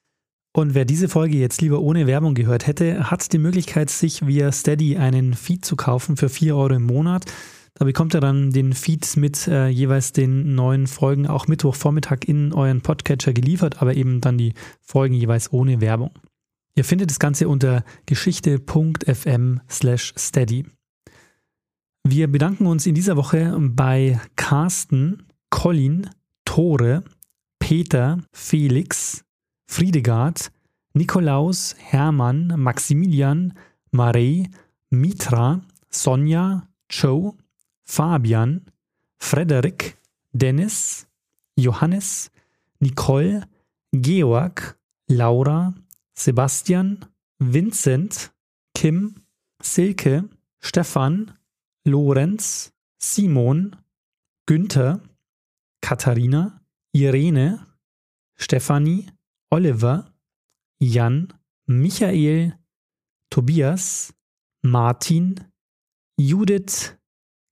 Und 0.52 0.74
wer 0.74 0.84
diese 0.84 1.08
Folge 1.08 1.36
jetzt 1.36 1.60
lieber 1.60 1.80
ohne 1.80 2.06
Werbung 2.06 2.34
gehört 2.34 2.66
hätte, 2.66 3.10
hat 3.10 3.32
die 3.32 3.38
Möglichkeit, 3.38 3.90
sich 3.90 4.26
via 4.26 4.50
Steady 4.52 4.96
einen 4.96 5.34
Feed 5.34 5.64
zu 5.64 5.74
kaufen 5.74 6.16
für 6.16 6.28
4 6.28 6.56
Euro 6.56 6.74
im 6.74 6.84
Monat. 6.84 7.24
Da 7.74 7.84
bekommt 7.84 8.14
ihr 8.14 8.20
dann 8.20 8.50
den 8.50 8.72
Feed 8.72 9.16
mit 9.16 9.46
äh, 9.46 9.68
jeweils 9.68 10.12
den 10.12 10.54
neuen 10.54 10.86
Folgen 10.86 11.26
auch 11.26 11.46
Mittwochvormittag 11.46 12.20
in 12.26 12.52
euren 12.52 12.80
Podcatcher 12.80 13.32
geliefert, 13.32 13.80
aber 13.80 13.94
eben 13.94 14.20
dann 14.20 14.38
die 14.38 14.54
Folgen 14.80 15.14
jeweils 15.14 15.52
ohne 15.52 15.80
Werbung. 15.80 16.10
Ihr 16.74 16.84
findet 16.84 17.10
das 17.10 17.18
Ganze 17.18 17.48
unter 17.48 17.84
geschichte.fm 18.06 19.60
slash 19.68 20.14
steady. 20.16 20.66
Wir 22.04 22.30
bedanken 22.30 22.66
uns 22.66 22.86
in 22.86 22.94
dieser 22.94 23.16
Woche 23.16 23.56
bei 23.60 24.20
Carsten, 24.36 25.24
Colin, 25.50 26.08
Tore, 26.44 27.04
Peter, 27.58 28.18
Felix, 28.32 29.24
Friedegard, 29.66 30.50
Nikolaus, 30.94 31.76
Hermann, 31.78 32.54
Maximilian, 32.56 33.52
Marei, 33.90 34.48
Mitra, 34.90 35.60
Sonja, 35.90 36.66
Joe, 36.88 37.34
Fabian, 37.90 38.64
Frederik, 39.18 39.98
Dennis, 40.32 41.08
Johannes, 41.56 42.30
Nicole, 42.78 43.42
Georg, 43.92 44.76
Laura, 45.08 45.74
Sebastian, 46.14 47.04
Vincent, 47.40 48.30
Kim, 48.74 49.16
Silke, 49.60 50.22
Stefan, 50.60 51.36
Lorenz, 51.84 52.72
Simon, 52.96 53.74
Günther, 54.46 55.00
Katharina, 55.80 56.62
Irene, 56.94 57.58
Stefanie, 58.36 59.10
Oliver, 59.50 60.04
Jan, 60.80 61.26
Michael, 61.66 62.52
Tobias, 63.30 64.14
Martin, 64.62 65.34
Judith, 66.16 66.99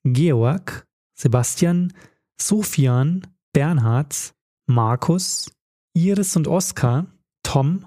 Georg, 0.05 0.87
Sebastian, 1.15 1.93
Sofian, 2.41 3.27
Bernhard, 3.53 4.35
Markus, 4.67 5.51
Iris 5.95 6.37
und 6.37 6.47
Oskar, 6.47 7.07
Tom, 7.43 7.87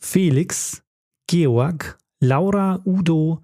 Felix, 0.00 0.82
Georg, 1.26 1.98
Laura, 2.20 2.80
Udo, 2.84 3.42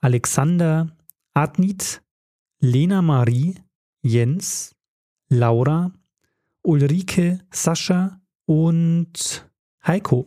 Alexander, 0.00 0.94
Adnit, 1.34 2.02
Lena 2.60 3.00
Marie, 3.02 3.54
Jens, 4.02 4.74
Laura, 5.28 5.92
Ulrike, 6.62 7.40
Sascha 7.50 8.20
und 8.46 9.48
Heiko. 9.86 10.26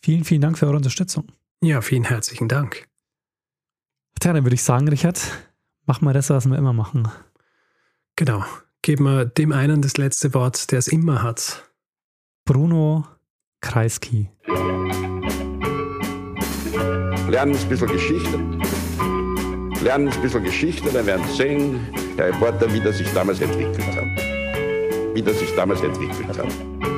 Vielen, 0.00 0.24
vielen 0.24 0.40
Dank 0.40 0.58
für 0.58 0.66
eure 0.66 0.76
Unterstützung. 0.76 1.32
Ja, 1.62 1.80
vielen 1.80 2.04
herzlichen 2.04 2.48
Dank. 2.48 2.88
Tja, 4.20 4.32
dann 4.32 4.44
würde 4.44 4.54
ich 4.54 4.62
sagen, 4.62 4.88
Richard, 4.88 5.20
machen 5.86 6.04
wir 6.04 6.12
das, 6.12 6.30
was 6.30 6.46
wir 6.46 6.58
immer 6.58 6.72
machen. 6.72 7.08
Genau. 8.16 8.44
Geben 8.82 9.04
wir 9.04 9.24
dem 9.24 9.52
einen 9.52 9.82
das 9.82 9.96
letzte 9.96 10.34
Wort, 10.34 10.70
der 10.70 10.78
es 10.78 10.86
immer 10.86 11.22
hat. 11.22 11.70
Bruno 12.44 13.06
Kreisky. 13.60 14.30
Lernen 17.28 17.56
ein 17.56 17.68
bisschen 17.68 17.88
Geschichte. 17.88 18.38
Lernen 19.82 20.08
ein 20.08 20.22
bisschen 20.22 20.44
Geschichte, 20.44 20.90
dann 20.92 21.06
werden 21.06 21.26
Sie 21.28 21.36
sehen, 21.36 21.80
der 22.16 22.28
Reporter, 22.28 22.72
wie 22.72 22.80
das 22.80 22.98
sich 22.98 23.12
damals 23.12 23.40
entwickelt 23.40 23.86
hat. 23.96 25.14
Wie 25.14 25.22
das 25.22 25.38
sich 25.38 25.52
damals 25.56 25.80
entwickelt 25.80 26.38
hat. 26.38 26.95